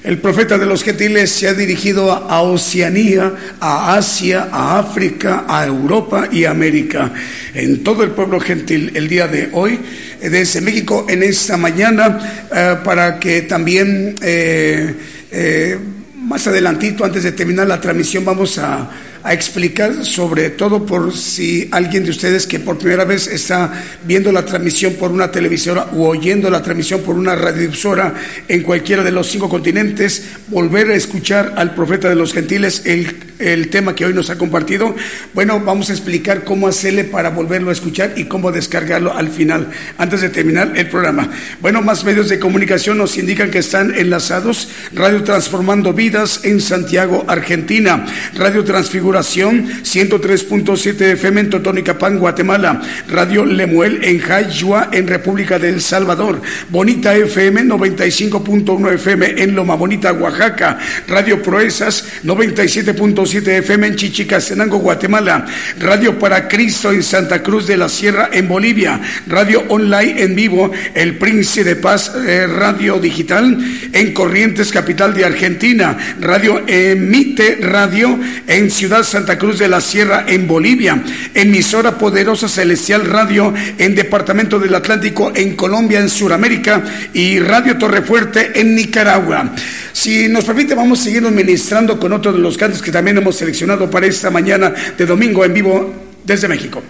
El 0.04 0.18
profeta 0.18 0.58
de 0.58 0.66
los 0.66 0.82
gentiles 0.82 1.30
se 1.30 1.46
ha 1.46 1.54
dirigido 1.54 2.10
a 2.10 2.42
Oceanía, 2.42 3.34
a 3.60 3.94
Asia, 3.94 4.48
a 4.50 4.80
África, 4.80 5.44
a 5.46 5.64
Europa 5.64 6.28
y 6.32 6.44
América. 6.44 7.12
En 7.54 7.84
todo 7.84 8.02
el 8.02 8.10
pueblo 8.10 8.40
gentil 8.40 8.90
el 8.94 9.06
día 9.06 9.28
de 9.28 9.50
hoy, 9.52 9.78
desde 10.20 10.60
México 10.60 11.06
en 11.08 11.22
esta 11.22 11.56
mañana, 11.56 12.48
eh, 12.52 12.76
para 12.82 13.20
que 13.20 13.42
también 13.42 14.16
eh, 14.22 14.92
eh, 15.30 15.78
más 16.16 16.48
adelantito, 16.48 17.04
antes 17.04 17.22
de 17.22 17.30
terminar 17.30 17.68
la 17.68 17.80
transmisión, 17.80 18.24
vamos 18.24 18.58
a 18.58 18.90
a 19.24 19.32
explicar 19.32 20.04
sobre 20.04 20.50
todo 20.50 20.84
por 20.84 21.16
si 21.16 21.68
alguien 21.70 22.04
de 22.04 22.10
ustedes 22.10 22.46
que 22.46 22.58
por 22.58 22.78
primera 22.78 23.04
vez 23.04 23.28
está 23.28 23.72
viendo 24.04 24.32
la 24.32 24.44
transmisión 24.44 24.94
por 24.94 25.12
una 25.12 25.30
televisora 25.30 25.86
o 25.94 26.08
oyendo 26.08 26.50
la 26.50 26.62
transmisión 26.62 27.02
por 27.02 27.16
una 27.16 27.36
radiodifusora 27.36 28.14
en 28.48 28.62
cualquiera 28.62 29.02
de 29.02 29.12
los 29.12 29.28
cinco 29.28 29.48
continentes, 29.48 30.24
volver 30.48 30.90
a 30.90 30.94
escuchar 30.94 31.54
al 31.56 31.74
profeta 31.74 32.08
de 32.08 32.16
los 32.16 32.32
gentiles 32.32 32.82
el, 32.84 33.16
el 33.38 33.68
tema 33.68 33.94
que 33.94 34.04
hoy 34.04 34.14
nos 34.14 34.30
ha 34.30 34.38
compartido. 34.38 34.94
Bueno, 35.34 35.60
vamos 35.60 35.90
a 35.90 35.92
explicar 35.92 36.42
cómo 36.42 36.66
hacerle 36.66 37.04
para 37.04 37.30
volverlo 37.30 37.70
a 37.70 37.74
escuchar 37.74 38.14
y 38.16 38.24
cómo 38.24 38.50
descargarlo 38.50 39.16
al 39.16 39.28
final, 39.28 39.70
antes 39.98 40.20
de 40.20 40.30
terminar 40.30 40.72
el 40.74 40.88
programa. 40.88 41.30
Bueno, 41.60 41.80
más 41.80 42.04
medios 42.04 42.28
de 42.28 42.40
comunicación 42.40 42.98
nos 42.98 43.16
indican 43.18 43.50
que 43.50 43.58
están 43.58 43.94
enlazados 43.94 44.68
Radio 44.92 45.22
Transformando 45.22 45.92
Vidas 45.92 46.40
en 46.44 46.60
Santiago, 46.60 47.24
Argentina, 47.28 48.04
Radio 48.34 48.64
Transfiguración 48.64 49.11
103.7 49.20 51.00
FM 51.00 51.40
en 51.40 51.50
Totonicapán, 51.50 52.18
Guatemala, 52.18 52.82
Radio 53.08 53.44
Lemuel 53.44 54.02
en 54.02 54.18
Jayua 54.18 54.88
en 54.92 55.06
República 55.06 55.58
del 55.58 55.80
Salvador, 55.80 56.42
Bonita 56.68 57.14
FM 57.14 57.64
95.1 57.64 58.92
FM 58.94 59.42
en 59.42 59.54
Loma 59.54 59.76
Bonita, 59.76 60.12
Oaxaca, 60.12 60.78
Radio 61.08 61.42
Proezas 61.42 62.22
97.7 62.24 63.48
FM 63.58 63.86
en 63.86 63.96
Chichicastenango, 63.96 64.78
Guatemala, 64.78 65.46
Radio 65.78 66.18
para 66.18 66.48
Cristo 66.48 66.90
en 66.92 67.02
Santa 67.02 67.42
Cruz 67.42 67.66
de 67.66 67.76
la 67.76 67.88
Sierra 67.88 68.30
en 68.32 68.48
Bolivia, 68.48 69.00
Radio 69.26 69.64
Online 69.68 70.22
en 70.22 70.34
vivo 70.34 70.70
El 70.94 71.18
Príncipe 71.18 71.62
de 71.64 71.76
Paz 71.76 72.12
eh, 72.26 72.46
Radio 72.46 72.98
Digital 72.98 73.58
en 73.92 74.14
Corrientes, 74.14 74.72
capital 74.72 75.14
de 75.14 75.24
Argentina, 75.24 75.96
Radio 76.20 76.62
Emite 76.66 77.58
Radio 77.60 78.18
en 78.46 78.70
Ciudad 78.70 79.01
Santa 79.04 79.38
Cruz 79.38 79.58
de 79.58 79.68
la 79.68 79.80
Sierra 79.80 80.24
en 80.26 80.46
Bolivia, 80.46 81.02
emisora 81.34 81.98
Poderosa 81.98 82.48
Celestial 82.48 83.06
Radio 83.06 83.52
en 83.78 83.94
Departamento 83.94 84.58
del 84.58 84.74
Atlántico 84.74 85.32
en 85.34 85.56
Colombia, 85.56 86.00
en 86.00 86.08
Sudamérica 86.08 86.82
y 87.12 87.38
Radio 87.38 87.78
Torrefuerte 87.78 88.60
en 88.60 88.74
Nicaragua. 88.74 89.52
Si 89.92 90.28
nos 90.28 90.44
permite, 90.44 90.74
vamos 90.74 91.00
a 91.00 91.04
seguir 91.04 91.22
ministrando 91.22 91.98
con 91.98 92.12
otro 92.12 92.32
de 92.32 92.38
los 92.38 92.56
cantos 92.56 92.82
que 92.82 92.92
también 92.92 93.18
hemos 93.18 93.36
seleccionado 93.36 93.90
para 93.90 94.06
esta 94.06 94.30
mañana 94.30 94.72
de 94.96 95.06
domingo 95.06 95.44
en 95.44 95.54
vivo 95.54 95.94
desde 96.24 96.48
México. 96.48 96.82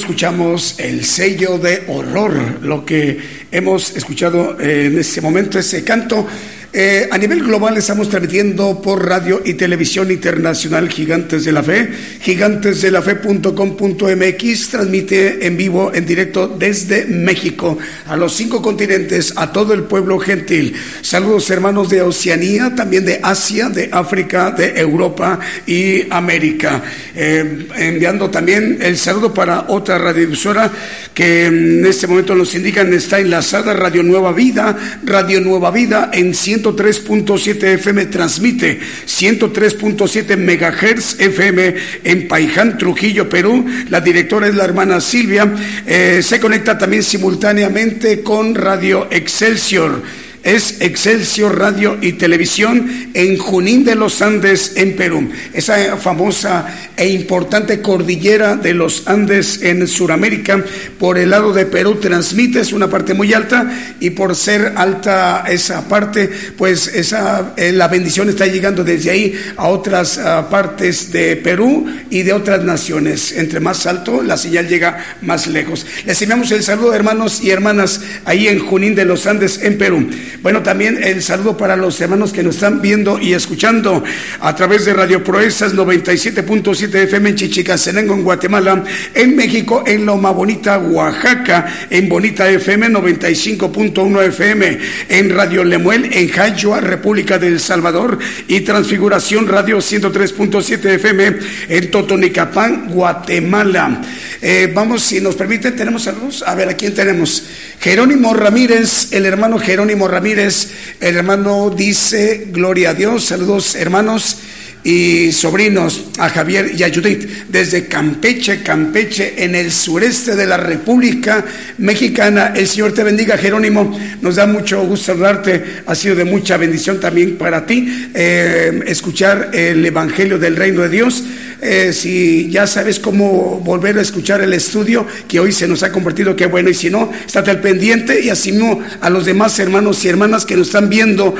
Escuchamos 0.00 0.76
el 0.78 1.04
sello 1.04 1.58
de 1.58 1.84
horror, 1.88 2.60
lo 2.62 2.86
que 2.86 3.18
hemos 3.50 3.94
escuchado 3.94 4.58
en 4.58 4.98
este 4.98 5.20
momento, 5.20 5.58
ese 5.58 5.84
canto. 5.84 6.26
Eh, 6.72 7.08
a 7.10 7.18
nivel 7.18 7.42
global 7.42 7.76
estamos 7.76 8.08
transmitiendo 8.08 8.80
por 8.80 9.04
radio 9.04 9.42
y 9.44 9.54
televisión 9.54 10.12
internacional 10.12 10.88
Gigantes 10.88 11.44
de 11.44 11.50
la 11.50 11.64
Fe, 11.64 11.90
gigantesdelafe.com.mx, 12.20 14.68
transmite 14.68 15.48
en 15.48 15.56
vivo, 15.56 15.90
en 15.92 16.06
directo 16.06 16.46
desde 16.46 17.06
México, 17.06 17.76
a 18.06 18.16
los 18.16 18.34
cinco 18.34 18.62
continentes, 18.62 19.32
a 19.34 19.50
todo 19.50 19.74
el 19.74 19.82
pueblo 19.82 20.20
gentil. 20.20 20.76
Saludos 21.02 21.50
hermanos 21.50 21.88
de 21.88 22.02
Oceanía, 22.02 22.72
también 22.76 23.04
de 23.04 23.18
Asia, 23.20 23.68
de 23.68 23.88
África, 23.90 24.52
de 24.52 24.78
Europa 24.78 25.40
y 25.66 26.04
América. 26.08 26.84
Eh, 27.16 27.66
enviando 27.78 28.30
también 28.30 28.78
el 28.80 28.96
saludo 28.96 29.34
para 29.34 29.64
otra 29.70 29.98
radiodifusora 29.98 30.70
que 31.14 31.46
en 31.46 31.84
este 31.84 32.06
momento 32.06 32.36
nos 32.36 32.54
indican 32.54 32.94
está 32.94 33.18
enlazada, 33.18 33.74
Radio 33.74 34.04
Nueva 34.04 34.32
Vida, 34.32 34.78
Radio 35.02 35.40
Nueva 35.40 35.72
Vida 35.72 36.10
en 36.12 36.32
103.7 36.62 37.64
FM 37.74 38.06
transmite 38.06 38.80
103.7 39.06 40.36
megahertz 40.36 41.18
FM 41.18 41.74
en 42.04 42.28
Paiján, 42.28 42.78
Trujillo, 42.78 43.28
Perú. 43.28 43.64
La 43.88 44.00
directora 44.00 44.48
es 44.48 44.54
la 44.54 44.64
hermana 44.64 45.00
Silvia. 45.00 45.52
Eh, 45.86 46.20
se 46.22 46.40
conecta 46.40 46.76
también 46.76 47.02
simultáneamente 47.02 48.22
con 48.22 48.54
Radio 48.54 49.08
Excelsior 49.10 50.02
es 50.42 50.80
Excelsior 50.80 51.58
Radio 51.58 51.98
y 52.00 52.12
Televisión 52.12 53.10
en 53.14 53.36
Junín 53.36 53.84
de 53.84 53.94
los 53.94 54.22
Andes, 54.22 54.72
en 54.76 54.96
Perú. 54.96 55.30
Esa 55.52 55.96
famosa 55.96 56.66
e 56.96 57.08
importante 57.08 57.80
cordillera 57.80 58.56
de 58.56 58.74
los 58.74 59.06
Andes 59.06 59.62
en 59.62 59.86
Sudamérica, 59.86 60.64
por 60.98 61.18
el 61.18 61.30
lado 61.30 61.52
de 61.52 61.66
Perú 61.66 61.96
transmite, 61.96 62.60
es 62.60 62.72
una 62.72 62.88
parte 62.88 63.14
muy 63.14 63.32
alta 63.32 63.70
y 64.00 64.10
por 64.10 64.34
ser 64.34 64.74
alta 64.76 65.44
esa 65.48 65.88
parte, 65.88 66.30
pues 66.56 66.88
esa, 66.88 67.54
eh, 67.56 67.72
la 67.72 67.88
bendición 67.88 68.28
está 68.28 68.46
llegando 68.46 68.84
desde 68.84 69.10
ahí 69.10 69.34
a 69.56 69.68
otras 69.68 70.18
ah, 70.18 70.48
partes 70.50 71.12
de 71.12 71.36
Perú 71.36 71.86
y 72.10 72.22
de 72.22 72.32
otras 72.32 72.64
naciones. 72.64 73.32
Entre 73.32 73.60
más 73.60 73.86
alto, 73.86 74.22
la 74.22 74.36
señal 74.36 74.68
llega 74.68 75.04
más 75.22 75.46
lejos. 75.46 75.86
Les 76.06 76.20
enviamos 76.22 76.50
el 76.50 76.62
saludo, 76.62 76.94
hermanos 76.94 77.42
y 77.42 77.50
hermanas, 77.50 78.00
ahí 78.24 78.48
en 78.48 78.58
Junín 78.58 78.94
de 78.94 79.04
los 79.04 79.26
Andes, 79.26 79.60
en 79.62 79.78
Perú. 79.78 80.08
Bueno, 80.42 80.62
también 80.62 81.02
el 81.02 81.22
saludo 81.22 81.56
para 81.56 81.76
los 81.76 82.00
hermanos 82.00 82.32
que 82.32 82.42
nos 82.42 82.56
están 82.56 82.80
viendo 82.80 83.18
y 83.18 83.34
escuchando 83.34 84.02
a 84.40 84.54
través 84.54 84.84
de 84.84 84.94
Radio 84.94 85.22
Proezas 85.22 85.74
97.7 85.74 86.94
FM 86.94 87.30
en 87.30 87.36
Chichicastenango, 87.36 88.14
en 88.14 88.22
Guatemala, 88.22 88.84
en 89.14 89.36
México, 89.36 89.84
en 89.86 90.06
Loma 90.06 90.30
Bonita, 90.30 90.78
Oaxaca, 90.78 91.88
en 91.90 92.08
Bonita 92.08 92.48
FM 92.48 92.88
95.1 92.90 94.22
FM, 94.28 94.78
en 95.08 95.34
Radio 95.34 95.64
Lemuel, 95.64 96.10
en 96.12 96.28
Jayua, 96.28 96.80
República 96.80 97.38
del 97.38 97.60
Salvador, 97.60 98.18
y 98.48 98.60
Transfiguración 98.60 99.48
Radio 99.48 99.78
103.7 99.78 100.84
FM 100.94 101.36
en 101.68 101.90
Totonicapán, 101.90 102.88
Guatemala. 102.88 104.00
Eh, 104.42 104.70
vamos, 104.74 105.02
si 105.02 105.20
nos 105.20 105.34
permite, 105.34 105.72
tenemos 105.72 106.04
saludos. 106.04 106.42
A 106.46 106.54
ver, 106.54 106.68
¿a 106.68 106.74
quién 106.74 106.94
tenemos? 106.94 107.44
Jerónimo 107.80 108.34
Ramírez, 108.34 109.10
el 109.12 109.24
hermano 109.24 109.58
Jerónimo 109.58 110.06
Ramírez, 110.06 110.70
el 111.00 111.16
hermano 111.16 111.70
dice, 111.70 112.48
gloria 112.48 112.90
a 112.90 112.94
Dios, 112.94 113.24
saludos 113.24 113.74
hermanos 113.74 114.36
y 114.82 115.30
sobrinos 115.32 116.06
a 116.18 116.30
Javier 116.30 116.72
y 116.76 116.82
a 116.82 116.92
Judith 116.92 117.28
desde 117.48 117.86
Campeche, 117.86 118.62
Campeche, 118.62 119.44
en 119.44 119.54
el 119.54 119.70
sureste 119.70 120.36
de 120.36 120.46
la 120.46 120.56
República 120.56 121.44
Mexicana. 121.78 122.52
El 122.56 122.66
Señor 122.66 122.92
te 122.92 123.04
bendiga, 123.04 123.36
Jerónimo. 123.36 123.98
Nos 124.22 124.36
da 124.36 124.46
mucho 124.46 124.82
gusto 124.86 125.06
saludarte. 125.06 125.82
Ha 125.86 125.94
sido 125.94 126.14
de 126.14 126.24
mucha 126.24 126.56
bendición 126.56 126.98
también 126.98 127.36
para 127.36 127.66
ti 127.66 128.10
eh, 128.14 128.80
escuchar 128.86 129.50
el 129.52 129.84
Evangelio 129.84 130.38
del 130.38 130.56
Reino 130.56 130.82
de 130.82 130.88
Dios. 130.88 131.24
Eh, 131.62 131.92
si 131.92 132.48
ya 132.50 132.66
sabes 132.66 132.98
cómo 132.98 133.60
volver 133.62 133.98
a 133.98 134.00
escuchar 134.00 134.40
el 134.40 134.54
estudio 134.54 135.06
que 135.28 135.40
hoy 135.40 135.52
se 135.52 135.68
nos 135.68 135.82
ha 135.82 135.92
compartido, 135.92 136.34
qué 136.34 136.46
bueno. 136.46 136.70
Y 136.70 136.74
si 136.74 136.88
no, 136.88 137.12
estate 137.26 137.50
al 137.50 137.60
pendiente 137.60 138.22
y 138.22 138.30
así 138.30 138.52
no 138.52 138.80
a 139.00 139.10
los 139.10 139.26
demás 139.26 139.58
hermanos 139.58 140.02
y 140.04 140.08
hermanas 140.08 140.46
que 140.46 140.56
nos 140.56 140.68
están 140.68 140.88
viendo 140.88 141.34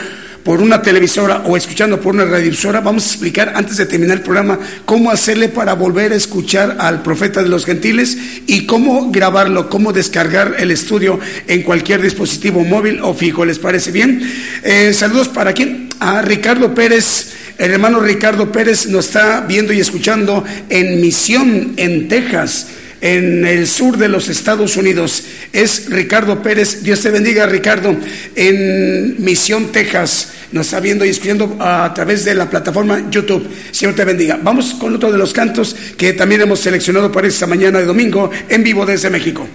por 0.45 0.61
una 0.63 0.83
televisora 0.83 1.43
o 1.47 1.57
escuchando 1.57 2.01
por 2.01 2.15
una 2.15 2.25
radiodifusora, 2.25 2.81
vamos 2.81 3.05
a 3.05 3.09
explicar 3.09 3.53
antes 3.55 3.77
de 3.77 3.87
terminar 3.87 4.19
el 4.19 4.23
programa 4.23 4.59
cómo 4.85 5.11
hacerle 5.11 5.49
para 5.49 5.75
volver 5.75 6.13
a 6.13 6.17
escuchar 6.17 6.77
al 6.81 7.03
profeta 7.03 7.43
de 7.43 7.49
los 7.49 7.67
gentiles 7.67 8.17
y 8.47 8.67
cómo 8.67 9.11
grabarlo, 9.11 9.69
cómo 9.69 9.93
descargar 9.93 10.57
el 10.59 10.71
estudio 10.71 11.21
en 11.47 11.63
cualquier 11.63 12.01
dispositivo 12.03 12.65
móvil 12.65 13.01
o 13.03 13.15
fijo. 13.15 13.45
¿Les 13.45 13.59
parece 13.59 13.91
bien? 13.93 14.23
Eh, 14.63 14.93
saludos 14.95 15.29
para 15.29 15.53
quién? 15.53 15.89
A 16.01 16.23
Ricardo 16.23 16.75
Pérez. 16.75 17.33
El 17.59 17.73
hermano 17.73 18.01
Ricardo 18.01 18.51
Pérez 18.51 18.87
nos 18.87 19.07
está 19.07 19.43
viendo 19.43 19.75
y 19.75 19.81
escuchando 19.81 20.45
en 20.71 21.01
Misión, 21.01 21.75
en 21.77 22.09
Texas 22.09 22.67
en 23.01 23.45
el 23.45 23.67
sur 23.67 23.97
de 23.97 24.09
los 24.09 24.29
Estados 24.29 24.77
Unidos. 24.77 25.25
Es 25.53 25.91
Ricardo 25.91 26.43
Pérez. 26.43 26.83
Dios 26.83 27.01
te 27.01 27.11
bendiga, 27.11 27.47
Ricardo, 27.47 27.97
en 28.35 29.23
Misión, 29.23 29.73
Texas. 29.73 30.33
Nos 30.53 30.67
está 30.67 30.81
viendo 30.81 31.05
y 31.05 31.11
escuchando 31.11 31.57
a 31.61 31.93
través 31.95 32.25
de 32.25 32.35
la 32.35 32.51
plataforma 32.51 33.09
YouTube. 33.11 33.49
Señor 33.71 33.95
te 33.95 34.05
bendiga. 34.05 34.39
Vamos 34.43 34.75
con 34.75 34.95
otro 34.95 35.13
de 35.13 35.19
los 35.19 35.33
cantos 35.33 35.77
que 35.97 36.13
también 36.13 36.41
hemos 36.41 36.61
seleccionado 36.61 37.13
para 37.13 37.29
esta 37.29 37.47
mañana 37.47 37.79
de 37.79 37.87
domingo 37.87 38.31
en 38.49 38.65
vivo 38.65 38.85
desde 38.85 39.11
México. 39.11 39.47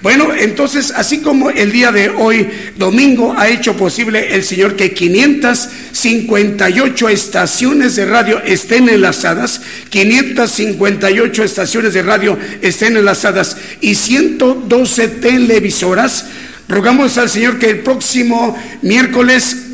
Bueno, 0.00 0.32
entonces, 0.32 0.92
así 0.94 1.18
como 1.18 1.50
el 1.50 1.72
día 1.72 1.90
de 1.90 2.08
hoy, 2.08 2.48
domingo, 2.76 3.34
ha 3.36 3.48
hecho 3.48 3.76
posible 3.76 4.32
el 4.34 4.44
Señor 4.44 4.76
que 4.76 4.94
558 4.94 7.08
estaciones 7.08 7.96
de 7.96 8.06
radio 8.06 8.40
estén 8.44 8.88
enlazadas, 8.88 9.60
558 9.90 11.42
estaciones 11.42 11.94
de 11.94 12.02
radio 12.02 12.38
estén 12.62 12.96
enlazadas 12.96 13.56
y 13.80 13.96
112 13.96 15.08
televisoras, 15.08 16.26
rogamos 16.68 17.18
al 17.18 17.28
Señor 17.28 17.58
que 17.58 17.70
el 17.70 17.80
próximo 17.80 18.56
miércoles 18.82 19.67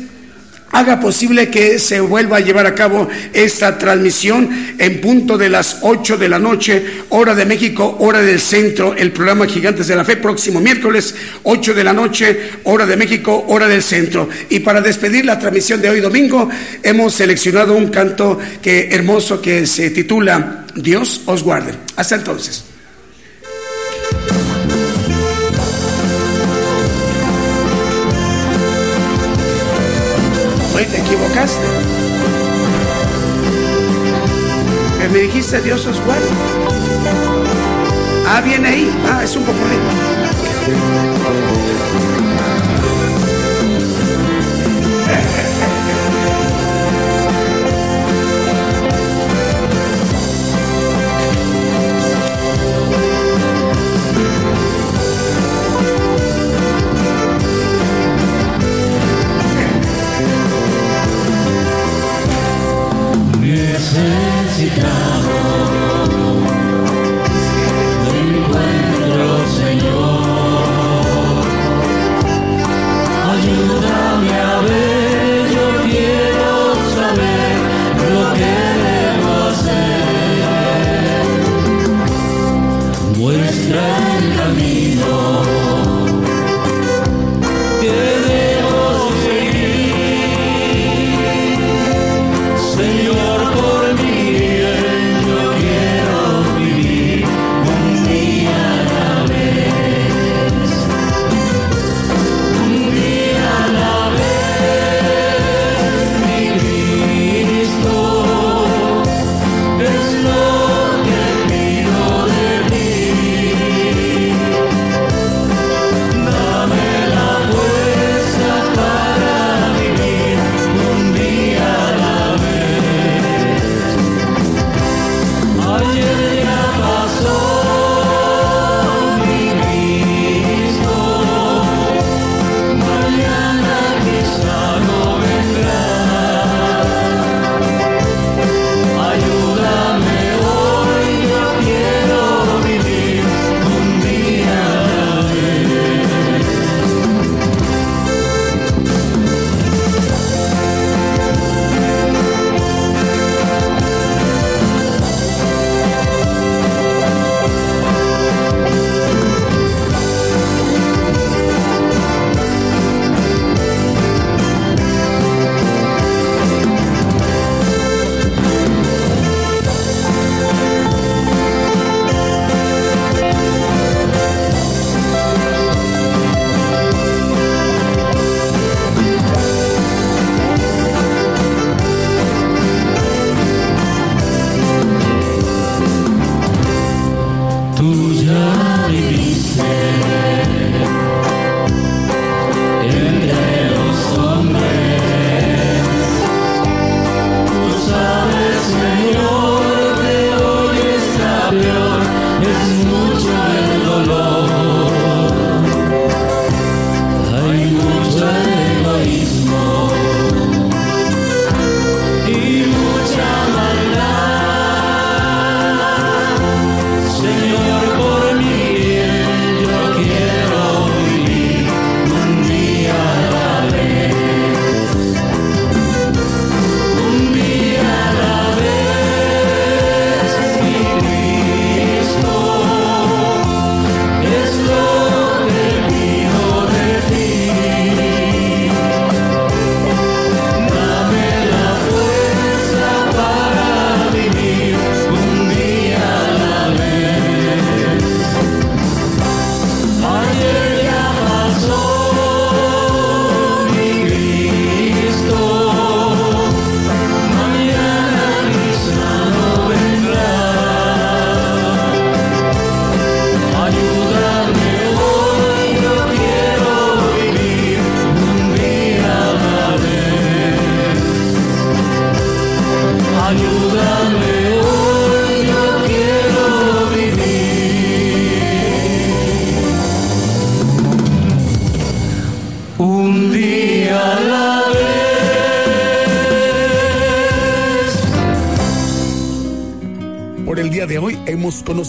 haga 0.75 0.99
posible 0.99 1.49
que 1.49 1.79
se 1.79 2.01
vuelva 2.01 2.37
a 2.37 2.41
llevar 2.41 2.65
a 2.65 2.75
cabo 2.75 3.07
esta 3.31 3.77
transmisión 3.77 4.75
en 4.77 4.99
punto 4.99 5.37
de 5.37 5.47
las 5.47 5.77
8 5.81 6.17
de 6.17 6.27
la 6.27 6.37
noche, 6.37 6.85
hora 7.09 7.33
de 7.33 7.45
México, 7.45 7.95
hora 7.99 8.21
del 8.21 8.41
centro, 8.41 8.93
el 8.93 9.13
programa 9.13 9.47
Gigantes 9.47 9.87
de 9.87 9.95
la 9.95 10.03
Fe, 10.03 10.17
próximo 10.17 10.59
miércoles, 10.59 11.15
8 11.43 11.73
de 11.73 11.83
la 11.83 11.93
noche, 11.93 12.51
hora 12.63 12.85
de 12.85 12.97
México, 12.97 13.45
hora 13.47 13.69
del 13.69 13.81
centro. 13.81 14.27
Y 14.49 14.59
para 14.59 14.81
despedir 14.81 15.23
la 15.23 15.39
transmisión 15.39 15.81
de 15.81 15.89
hoy 15.89 16.01
domingo, 16.01 16.49
hemos 16.83 17.13
seleccionado 17.13 17.73
un 17.73 17.87
canto 17.87 18.37
que 18.61 18.89
hermoso 18.91 19.41
que 19.41 19.65
se 19.65 19.91
titula 19.91 20.65
Dios 20.75 21.21
os 21.25 21.41
guarde. 21.41 21.73
Hasta 21.95 22.15
entonces. 22.15 22.65
Hoy 30.75 30.83
te 30.87 30.97
equivocaste. 30.99 31.65
Que 34.99 35.07
me 35.07 35.19
dijiste 35.19 35.61
Dios 35.61 35.85
os 35.85 36.01
guarde. 36.01 36.27
Ah, 38.27 38.41
viene 38.41 38.67
ahí. 38.67 38.91
Ah, 39.09 39.23
es 39.23 39.37
un 39.37 39.43
poco 39.45 39.59